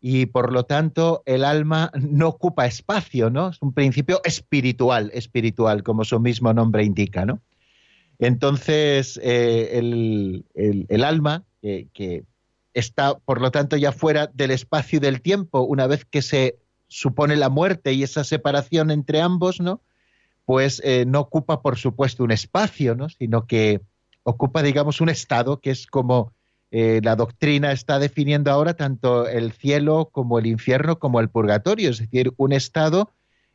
y 0.00 0.26
por 0.26 0.52
lo 0.52 0.64
tanto 0.64 1.22
el 1.26 1.44
alma 1.44 1.90
no 1.94 2.28
ocupa 2.28 2.66
espacio, 2.66 3.30
¿no? 3.30 3.50
Es 3.50 3.58
un 3.60 3.72
principio 3.74 4.20
espiritual, 4.24 5.10
espiritual, 5.12 5.82
como 5.82 6.04
su 6.04 6.18
mismo 6.20 6.52
nombre 6.54 6.84
indica, 6.84 7.26
¿no? 7.26 7.40
Entonces, 8.18 9.18
eh, 9.22 9.78
el, 9.78 11.04
alma, 11.04 11.44
que 11.62 12.24
está, 12.74 13.18
por 13.18 13.40
lo 13.40 13.50
tanto, 13.50 13.76
ya 13.76 13.92
fuera 13.92 14.26
del 14.32 14.50
espacio 14.50 14.98
y 14.98 15.00
del 15.00 15.22
tiempo, 15.22 15.62
una 15.62 15.86
vez 15.86 16.04
que 16.04 16.22
se 16.22 16.58
supone 16.88 17.36
la 17.36 17.48
muerte 17.48 17.92
y 17.92 18.02
esa 18.02 18.24
separación 18.24 18.90
entre 18.90 19.20
ambos, 19.20 19.60
¿no? 19.60 19.80
Pues 20.44 20.82
eh, 20.84 21.04
no 21.06 21.20
ocupa, 21.20 21.62
por 21.62 21.78
supuesto, 21.78 22.24
un 22.24 22.32
espacio, 22.32 22.94
¿no? 22.94 23.08
Sino 23.08 23.46
que 23.46 23.80
ocupa, 24.22 24.62
digamos, 24.62 25.00
un 25.00 25.08
estado 25.08 25.60
que 25.60 25.70
es 25.70 25.86
como 25.86 26.32
eh, 26.72 27.00
la 27.02 27.16
doctrina 27.16 27.72
está 27.72 27.98
definiendo 27.98 28.50
ahora 28.50 28.74
tanto 28.74 29.26
el 29.26 29.52
cielo 29.52 30.10
como 30.12 30.38
el 30.38 30.46
infierno 30.46 31.00
como 31.00 31.18
el 31.18 31.28
purgatorio, 31.28 31.90
es 31.90 31.98
decir, 31.98 32.32
un 32.36 32.52
estado 32.52 33.10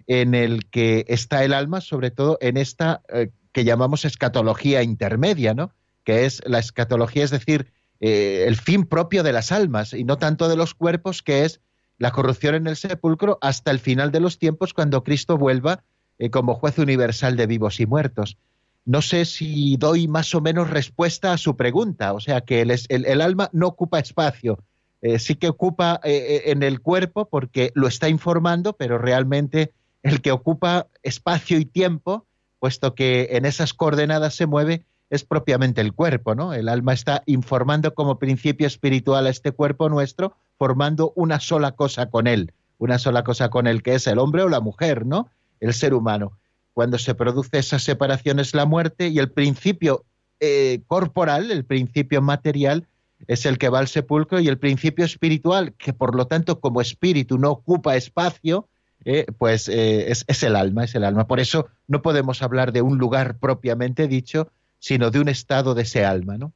en 0.08 0.36
el 0.36 0.70
que 0.70 1.06
está 1.08 1.44
el 1.46 1.54
alma, 1.54 1.80
sobre 1.80 2.12
todo 2.12 2.38
en 2.42 2.58
esta 2.58 3.02
eh, 3.14 3.30
que 3.54 3.64
llamamos 3.64 4.04
escatología 4.04 4.84
intermedia, 4.84 5.54
¿no? 5.54 5.72
que 6.04 6.26
es 6.26 6.44
la 6.46 6.60
escatología, 6.60 7.24
es 7.24 7.32
decir, 7.32 7.72
eh, 8.02 8.44
el 8.48 8.58
fin 8.58 8.86
propio 8.86 9.24
de 9.24 9.32
las 9.32 9.54
almas 9.54 9.94
y 9.94 10.04
no 10.04 10.18
tanto 10.18 10.50
de 10.50 10.58
los 10.58 10.74
cuerpos, 10.74 11.24
que 11.24 11.46
es 11.46 11.62
la 11.98 12.12
corrupción 12.12 12.56
en 12.56 12.68
el 12.68 12.76
sepulcro 12.76 13.38
hasta 13.42 13.72
el 13.72 13.80
final 13.80 14.12
de 14.12 14.20
los 14.20 14.38
tiempos 14.38 14.74
cuando 14.74 15.04
Cristo 15.04 15.38
vuelva 15.38 15.84
como 16.32 16.56
juez 16.56 16.78
universal 16.78 17.36
de 17.38 17.48
vivos 17.48 17.80
y 17.80 17.86
muertos. 17.86 18.38
No 18.86 19.02
sé 19.02 19.26
si 19.26 19.78
doy 19.78 20.08
más 20.08 20.36
o 20.36 20.42
menos 20.42 20.70
respuesta 20.70 21.34
a 21.34 21.40
su 21.40 21.58
pregunta, 21.58 22.14
o 22.14 22.20
sea 22.20 22.42
que 22.42 22.62
el, 22.62 23.22
alma 23.22 23.50
no 23.52 23.68
ocupa 23.68 23.98
espacio, 23.98 24.60
eh, 25.02 25.18
sí 25.18 25.36
que 25.36 25.50
ocupa 25.50 26.00
eh, 26.04 26.12
eh, 26.14 26.52
en 26.52 26.62
el 26.62 26.82
cuerpo 26.82 27.28
porque 27.28 27.72
lo 27.74 27.88
está 27.88 28.10
informando, 28.10 28.74
pero 28.74 29.00
realmente 29.00 29.74
el 30.04 30.22
que 30.22 30.32
ocupa 30.32 30.86
espacio 31.02 31.58
y 31.58 31.66
tiempo, 31.66 32.28
puesto 32.60 32.94
que 32.94 33.30
en 33.32 33.46
esas 33.46 33.74
coordenadas 33.74 34.36
se 34.36 34.46
mueve, 34.46 34.86
es 35.10 35.24
propiamente 35.24 35.82
el 35.82 35.94
cuerpo, 35.94 36.36
¿no? 36.36 36.54
El 36.54 36.70
alma 36.70 36.94
está 36.94 37.24
informando 37.26 37.96
como 37.96 38.20
principio 38.20 38.68
espiritual 38.68 39.26
a 39.26 39.32
este 39.32 39.52
cuerpo 39.52 39.90
nuestro, 39.90 40.36
formando 40.58 41.12
una 41.16 41.40
sola 41.40 41.72
cosa 41.72 42.12
con 42.12 42.28
él, 42.28 42.54
una 42.78 43.00
sola 43.00 43.24
cosa 43.24 43.50
con 43.50 43.66
él, 43.66 43.82
que 43.82 43.96
es 43.96 44.06
el 44.06 44.20
hombre 44.20 44.44
o 44.44 44.50
la 44.50 44.62
mujer, 44.62 45.08
¿no? 45.08 45.30
El 45.60 45.74
ser 45.74 45.96
humano 45.96 46.34
cuando 46.76 46.98
se 46.98 47.16
produce 47.16 47.58
esa 47.58 47.80
separación 47.80 48.38
es 48.42 48.54
la 48.54 48.66
muerte 48.66 49.08
y 49.08 49.18
el 49.18 49.32
principio 49.32 50.04
eh, 50.42 50.82
corporal, 50.88 51.50
el 51.50 51.64
principio 51.64 52.22
material, 52.22 52.86
es 53.28 53.46
el 53.46 53.58
que 53.58 53.70
va 53.70 53.80
al 53.80 53.88
sepulcro 53.88 54.42
y 54.42 54.50
el 54.50 54.58
principio 54.58 55.06
espiritual, 55.06 55.74
que 55.78 55.94
por 55.94 56.16
lo 56.16 56.28
tanto 56.28 56.60
como 56.60 56.82
espíritu 56.82 57.38
no 57.38 57.52
ocupa 57.52 57.96
espacio, 57.96 58.68
eh, 59.06 59.26
pues 59.38 59.70
eh, 59.70 60.12
es, 60.12 60.26
es, 60.28 60.44
el 60.44 60.58
alma, 60.58 60.84
es 60.84 60.94
el 60.96 61.06
alma. 61.06 61.28
Por 61.28 61.40
eso 61.40 61.70
no 61.88 62.02
podemos 62.02 62.42
hablar 62.42 62.74
de 62.74 62.82
un 62.82 62.98
lugar 62.98 63.38
propiamente 63.38 64.10
dicho, 64.10 64.52
sino 64.78 65.12
de 65.12 65.22
un 65.22 65.30
estado 65.30 65.76
de 65.76 65.84
ese 65.84 66.04
alma. 66.04 66.38
¿no? 66.38 66.52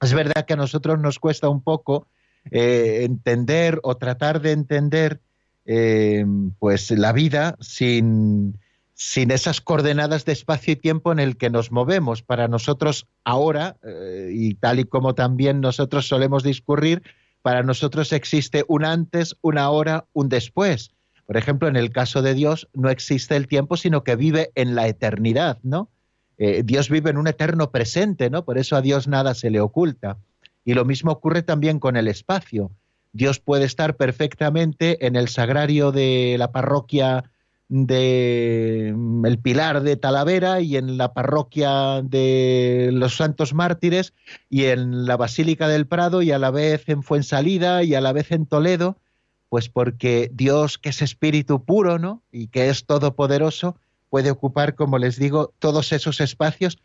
Es 0.00 0.12
verdad 0.12 0.44
que 0.44 0.54
a 0.54 0.56
nosotros 0.56 0.98
nos 0.98 1.20
cuesta 1.20 1.48
un 1.48 1.62
poco 1.62 2.08
entender 2.50 3.78
o 3.84 3.96
tratar 3.96 4.40
de 4.40 4.50
entender 4.50 5.20
pues 6.58 6.90
la 6.90 7.12
vida 7.12 7.56
sin 7.60 8.58
sin 8.98 9.30
esas 9.30 9.60
coordenadas 9.60 10.24
de 10.24 10.32
espacio 10.32 10.72
y 10.72 10.76
tiempo 10.76 11.12
en 11.12 11.18
el 11.18 11.36
que 11.36 11.50
nos 11.50 11.70
movemos. 11.70 12.22
Para 12.22 12.48
nosotros 12.48 13.06
ahora, 13.24 13.76
eh, 13.82 14.30
y 14.32 14.54
tal 14.54 14.80
y 14.80 14.84
como 14.84 15.14
también 15.14 15.60
nosotros 15.60 16.08
solemos 16.08 16.42
discurrir, 16.42 17.02
para 17.42 17.62
nosotros 17.62 18.10
existe 18.14 18.64
un 18.68 18.86
antes, 18.86 19.36
una 19.42 19.68
hora, 19.68 20.06
un 20.14 20.30
después. 20.30 20.92
Por 21.26 21.36
ejemplo, 21.36 21.68
en 21.68 21.76
el 21.76 21.90
caso 21.90 22.22
de 22.22 22.32
Dios 22.32 22.68
no 22.72 22.88
existe 22.88 23.36
el 23.36 23.48
tiempo, 23.48 23.76
sino 23.76 24.02
que 24.02 24.16
vive 24.16 24.50
en 24.54 24.74
la 24.74 24.88
eternidad, 24.88 25.58
¿no? 25.62 25.90
Eh, 26.38 26.62
Dios 26.64 26.88
vive 26.88 27.10
en 27.10 27.18
un 27.18 27.26
eterno 27.26 27.70
presente, 27.70 28.30
¿no? 28.30 28.46
Por 28.46 28.56
eso 28.56 28.76
a 28.76 28.80
Dios 28.80 29.08
nada 29.08 29.34
se 29.34 29.50
le 29.50 29.60
oculta. 29.60 30.16
Y 30.64 30.72
lo 30.72 30.86
mismo 30.86 31.12
ocurre 31.12 31.42
también 31.42 31.80
con 31.80 31.98
el 31.98 32.08
espacio. 32.08 32.70
Dios 33.12 33.40
puede 33.40 33.66
estar 33.66 33.96
perfectamente 33.96 35.06
en 35.06 35.16
el 35.16 35.28
sagrario 35.28 35.92
de 35.92 36.36
la 36.38 36.50
parroquia 36.50 37.24
de 37.68 38.92
mm, 38.96 39.26
el 39.26 39.38
Pilar 39.38 39.82
de 39.82 39.96
Talavera 39.96 40.60
y 40.60 40.76
en 40.76 40.96
la 40.96 41.12
parroquia 41.12 42.02
de 42.02 42.90
los 42.92 43.16
Santos 43.16 43.54
Mártires 43.54 44.12
y 44.48 44.64
en 44.64 45.06
la 45.06 45.16
Basílica 45.16 45.68
del 45.68 45.86
Prado 45.86 46.22
y 46.22 46.30
a 46.30 46.38
la 46.38 46.50
vez 46.50 46.88
en 46.88 47.02
Fuensalida 47.02 47.82
y 47.82 47.94
a 47.94 48.00
la 48.00 48.12
vez 48.12 48.30
en 48.32 48.46
Toledo, 48.46 48.96
pues 49.48 49.68
porque 49.68 50.30
Dios 50.32 50.78
que 50.78 50.90
es 50.90 51.02
espíritu 51.02 51.64
puro, 51.64 51.98
¿no? 51.98 52.22
y 52.30 52.48
que 52.48 52.68
es 52.68 52.86
todopoderoso, 52.86 53.76
puede 54.10 54.30
ocupar, 54.30 54.74
como 54.74 54.98
les 54.98 55.18
digo, 55.18 55.52
todos 55.58 55.92
esos 55.92 56.20
espacios, 56.20 56.78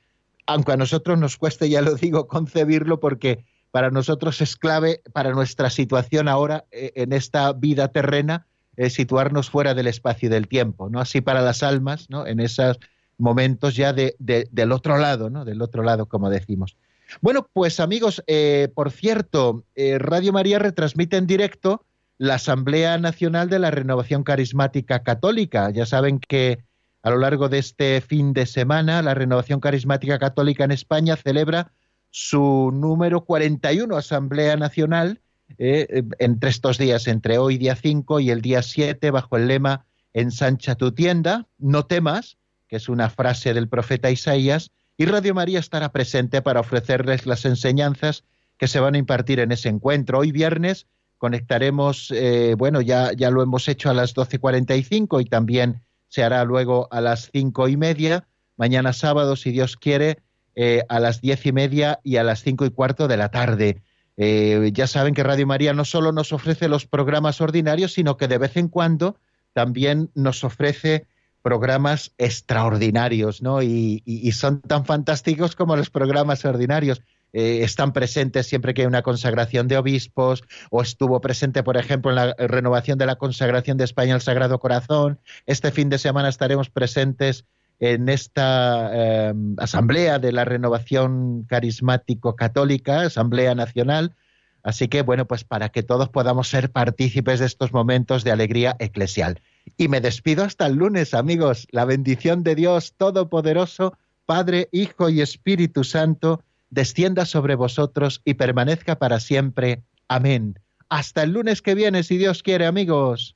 aunque 0.48 0.72
a 0.72 0.78
nosotros 0.78 1.20
nos 1.20 1.38
cueste, 1.38 1.70
ya 1.70 1.82
lo 1.82 1.96
digo, 1.96 2.28
concebirlo 2.28 3.00
porque 3.00 3.46
para 3.70 3.90
nosotros 3.90 4.42
es 4.42 4.58
clave 4.58 5.02
para 5.14 5.32
nuestra 5.32 5.70
situación 5.70 6.28
ahora 6.28 6.66
eh, 6.72 6.92
en 6.96 7.14
esta 7.14 7.54
vida 7.54 7.88
terrena 7.90 8.48
situarnos 8.90 9.50
fuera 9.50 9.74
del 9.74 9.88
espacio 9.88 10.28
y 10.28 10.30
del 10.30 10.48
tiempo, 10.48 10.90
¿no? 10.90 11.00
Así 11.00 11.22
para 11.22 11.42
las 11.42 11.62
almas, 11.62 12.10
¿no? 12.10 12.26
En 12.26 12.40
esos 12.40 12.80
momentos 13.18 13.76
ya 13.76 13.94
de, 13.94 14.16
del 14.18 14.72
otro 14.72 14.98
lado, 14.98 15.30
¿no? 15.30 15.46
Del 15.46 15.62
otro 15.62 15.84
lado, 15.84 16.08
como 16.08 16.30
decimos. 16.30 16.76
Bueno, 17.20 17.48
pues 17.54 17.80
amigos, 17.80 18.24
eh, 18.28 18.70
por 18.74 18.92
cierto, 18.92 19.66
eh, 19.76 19.98
Radio 20.00 20.32
María 20.34 20.60
retransmite 20.60 21.18
en 21.18 21.28
directo 21.28 21.86
la 22.18 22.36
Asamblea 22.36 22.98
Nacional 22.98 23.50
de 23.50 23.60
la 23.60 23.72
Renovación 23.72 24.24
Carismática 24.24 25.04
Católica. 25.04 25.70
Ya 25.72 25.86
saben 25.86 26.20
que 26.20 26.64
a 27.04 27.10
lo 27.10 27.18
largo 27.18 27.50
de 27.50 27.58
este 27.60 28.00
fin 28.02 28.34
de 28.34 28.46
semana 28.46 29.02
la 29.02 29.14
Renovación 29.14 29.60
Carismática 29.60 30.20
Católica 30.20 30.64
en 30.64 30.72
España 30.72 31.16
celebra 31.16 31.72
su 32.12 32.72
número 32.74 33.26
41 33.26 33.96
Asamblea 33.96 34.56
Nacional 34.56 35.20
eh, 35.58 36.04
entre 36.20 36.50
estos 36.50 36.78
días, 36.78 37.08
entre 37.08 37.38
hoy 37.38 37.58
día 37.58 37.76
5 37.76 38.20
y 38.20 38.30
el 38.30 38.42
día 38.42 38.62
7, 38.62 39.12
bajo 39.12 39.38
el 39.38 39.48
lema 39.48 39.86
Ensancha 40.14 40.76
tu 40.76 40.92
tienda, 40.92 41.48
no 41.58 41.86
temas, 41.86 42.38
que 42.68 42.78
es 42.78 42.90
una 42.90 43.10
frase 43.10 43.54
del 43.54 43.68
profeta 43.68 44.12
Isaías, 44.12 44.72
y 44.98 45.06
Radio 45.06 45.34
María 45.34 45.60
estará 45.60 45.92
presente 45.92 46.42
para 46.42 46.60
ofrecerles 46.60 47.26
las 47.26 47.46
enseñanzas 47.46 48.24
que 48.58 48.68
se 48.68 48.80
van 48.80 48.96
a 48.96 48.98
impartir 48.98 49.40
en 49.40 49.52
ese 49.52 49.70
encuentro. 49.70 50.20
Hoy 50.20 50.32
viernes 50.32 50.86
conectaremos, 51.18 52.12
eh, 52.12 52.56
bueno, 52.58 52.82
ya, 52.82 53.12
ya 53.14 53.32
lo 53.32 53.42
hemos 53.42 53.68
hecho 53.68 53.90
a 53.90 53.94
las 53.94 54.16
12.45 54.16 55.22
y 55.22 55.26
también 55.26 55.82
se 56.08 56.24
hará 56.24 56.44
luego 56.44 56.88
a 56.92 57.02
las 57.02 57.30
cinco 57.32 57.68
y 57.68 57.78
media. 57.78 58.28
Mañana 58.58 58.94
sábado, 58.94 59.36
si 59.36 59.52
Dios 59.52 59.78
quiere, 59.78 60.20
eh, 60.56 60.84
a 60.90 61.00
las 61.00 61.22
diez 61.22 61.46
y 61.46 61.54
media 61.54 62.00
y 62.04 62.18
a 62.18 62.24
las 62.24 62.44
cinco 62.44 62.66
y 62.66 62.72
cuarto 62.72 63.08
de 63.08 63.18
la 63.18 63.30
tarde. 63.30 63.82
Eh, 64.18 64.72
ya 64.74 64.88
saben 64.88 65.14
que 65.14 65.24
Radio 65.24 65.48
María 65.48 65.74
no 65.74 65.86
solo 65.86 66.12
nos 66.12 66.34
ofrece 66.34 66.68
los 66.68 66.86
programas 66.86 67.42
ordinarios, 67.42 67.94
sino 67.94 68.18
que 68.18 68.28
de 68.28 68.38
vez 68.38 68.58
en 68.58 68.68
cuando 68.68 69.18
también 69.54 70.10
nos 70.16 70.44
ofrece 70.44 71.08
programas 71.42 72.14
extraordinarios, 72.18 73.42
¿no? 73.42 73.62
Y, 73.64 74.32
son 74.34 74.62
tan 74.62 74.86
fantásticos 74.86 75.56
como 75.56 75.76
los 75.76 75.90
programas 75.90 76.46
ordinarios. 76.46 77.02
Eh, 77.34 77.62
están 77.64 77.94
presentes 77.94 78.46
siempre 78.46 78.74
que 78.74 78.82
hay 78.82 78.88
una 78.88 79.02
consagración 79.02 79.68
de 79.68 79.78
obispos, 79.78 80.44
o 80.70 80.82
estuvo 80.82 81.20
presente, 81.22 81.64
por 81.64 81.78
ejemplo, 81.78 82.12
en 82.12 82.16
la 82.16 82.34
renovación 82.38 82.98
de 82.98 83.06
la 83.06 83.16
consagración 83.16 83.78
de 83.78 83.86
España 83.86 84.14
al 84.14 84.22
Sagrado 84.22 84.60
Corazón. 84.60 85.20
Este 85.46 85.72
fin 85.72 85.90
de 85.90 85.98
semana 85.98 86.30
estaremos 86.30 86.70
presentes 86.70 87.46
en 87.82 88.10
esta 88.10 88.92
eh, 88.94 89.34
asamblea 89.58 90.20
de 90.20 90.32
la 90.32 90.46
renovación 90.46 91.46
carismático 91.50 92.36
católica, 92.36 93.02
Asamblea 93.02 93.56
Nacional. 93.56 94.14
Así 94.62 94.88
que, 94.88 95.02
bueno, 95.02 95.26
pues 95.26 95.44
para 95.44 95.70
que 95.70 95.82
todos 95.82 96.08
podamos 96.08 96.48
ser 96.48 96.72
partícipes 96.72 97.40
de 97.40 97.48
estos 97.48 97.74
momentos 97.74 98.24
de 98.24 98.32
alegría 98.32 98.76
eclesial. 98.78 99.42
Y 99.78 99.88
me 99.88 100.00
despido 100.00 100.44
hasta 100.44 100.68
el 100.68 100.76
lunes, 100.76 101.16
amigos. 101.16 101.68
La 101.72 101.86
bendición 101.86 102.44
de 102.44 102.54
Dios 102.54 102.94
Todopoderoso, 102.98 103.98
Padre, 104.28 104.70
Hijo 104.72 105.10
y 105.10 105.22
Espíritu 105.22 105.84
Santo, 105.84 106.44
descienda 106.70 107.26
sobre 107.26 107.56
vosotros 107.56 108.22
y 108.24 108.36
permanezca 108.36 109.00
para 109.00 109.20
siempre. 109.20 109.82
Amén. 110.08 110.60
Hasta 110.88 111.24
el 111.24 111.32
lunes 111.32 111.64
que 111.64 111.74
viene, 111.74 112.04
si 112.04 112.18
Dios 112.18 112.44
quiere, 112.44 112.68
amigos. 112.68 113.36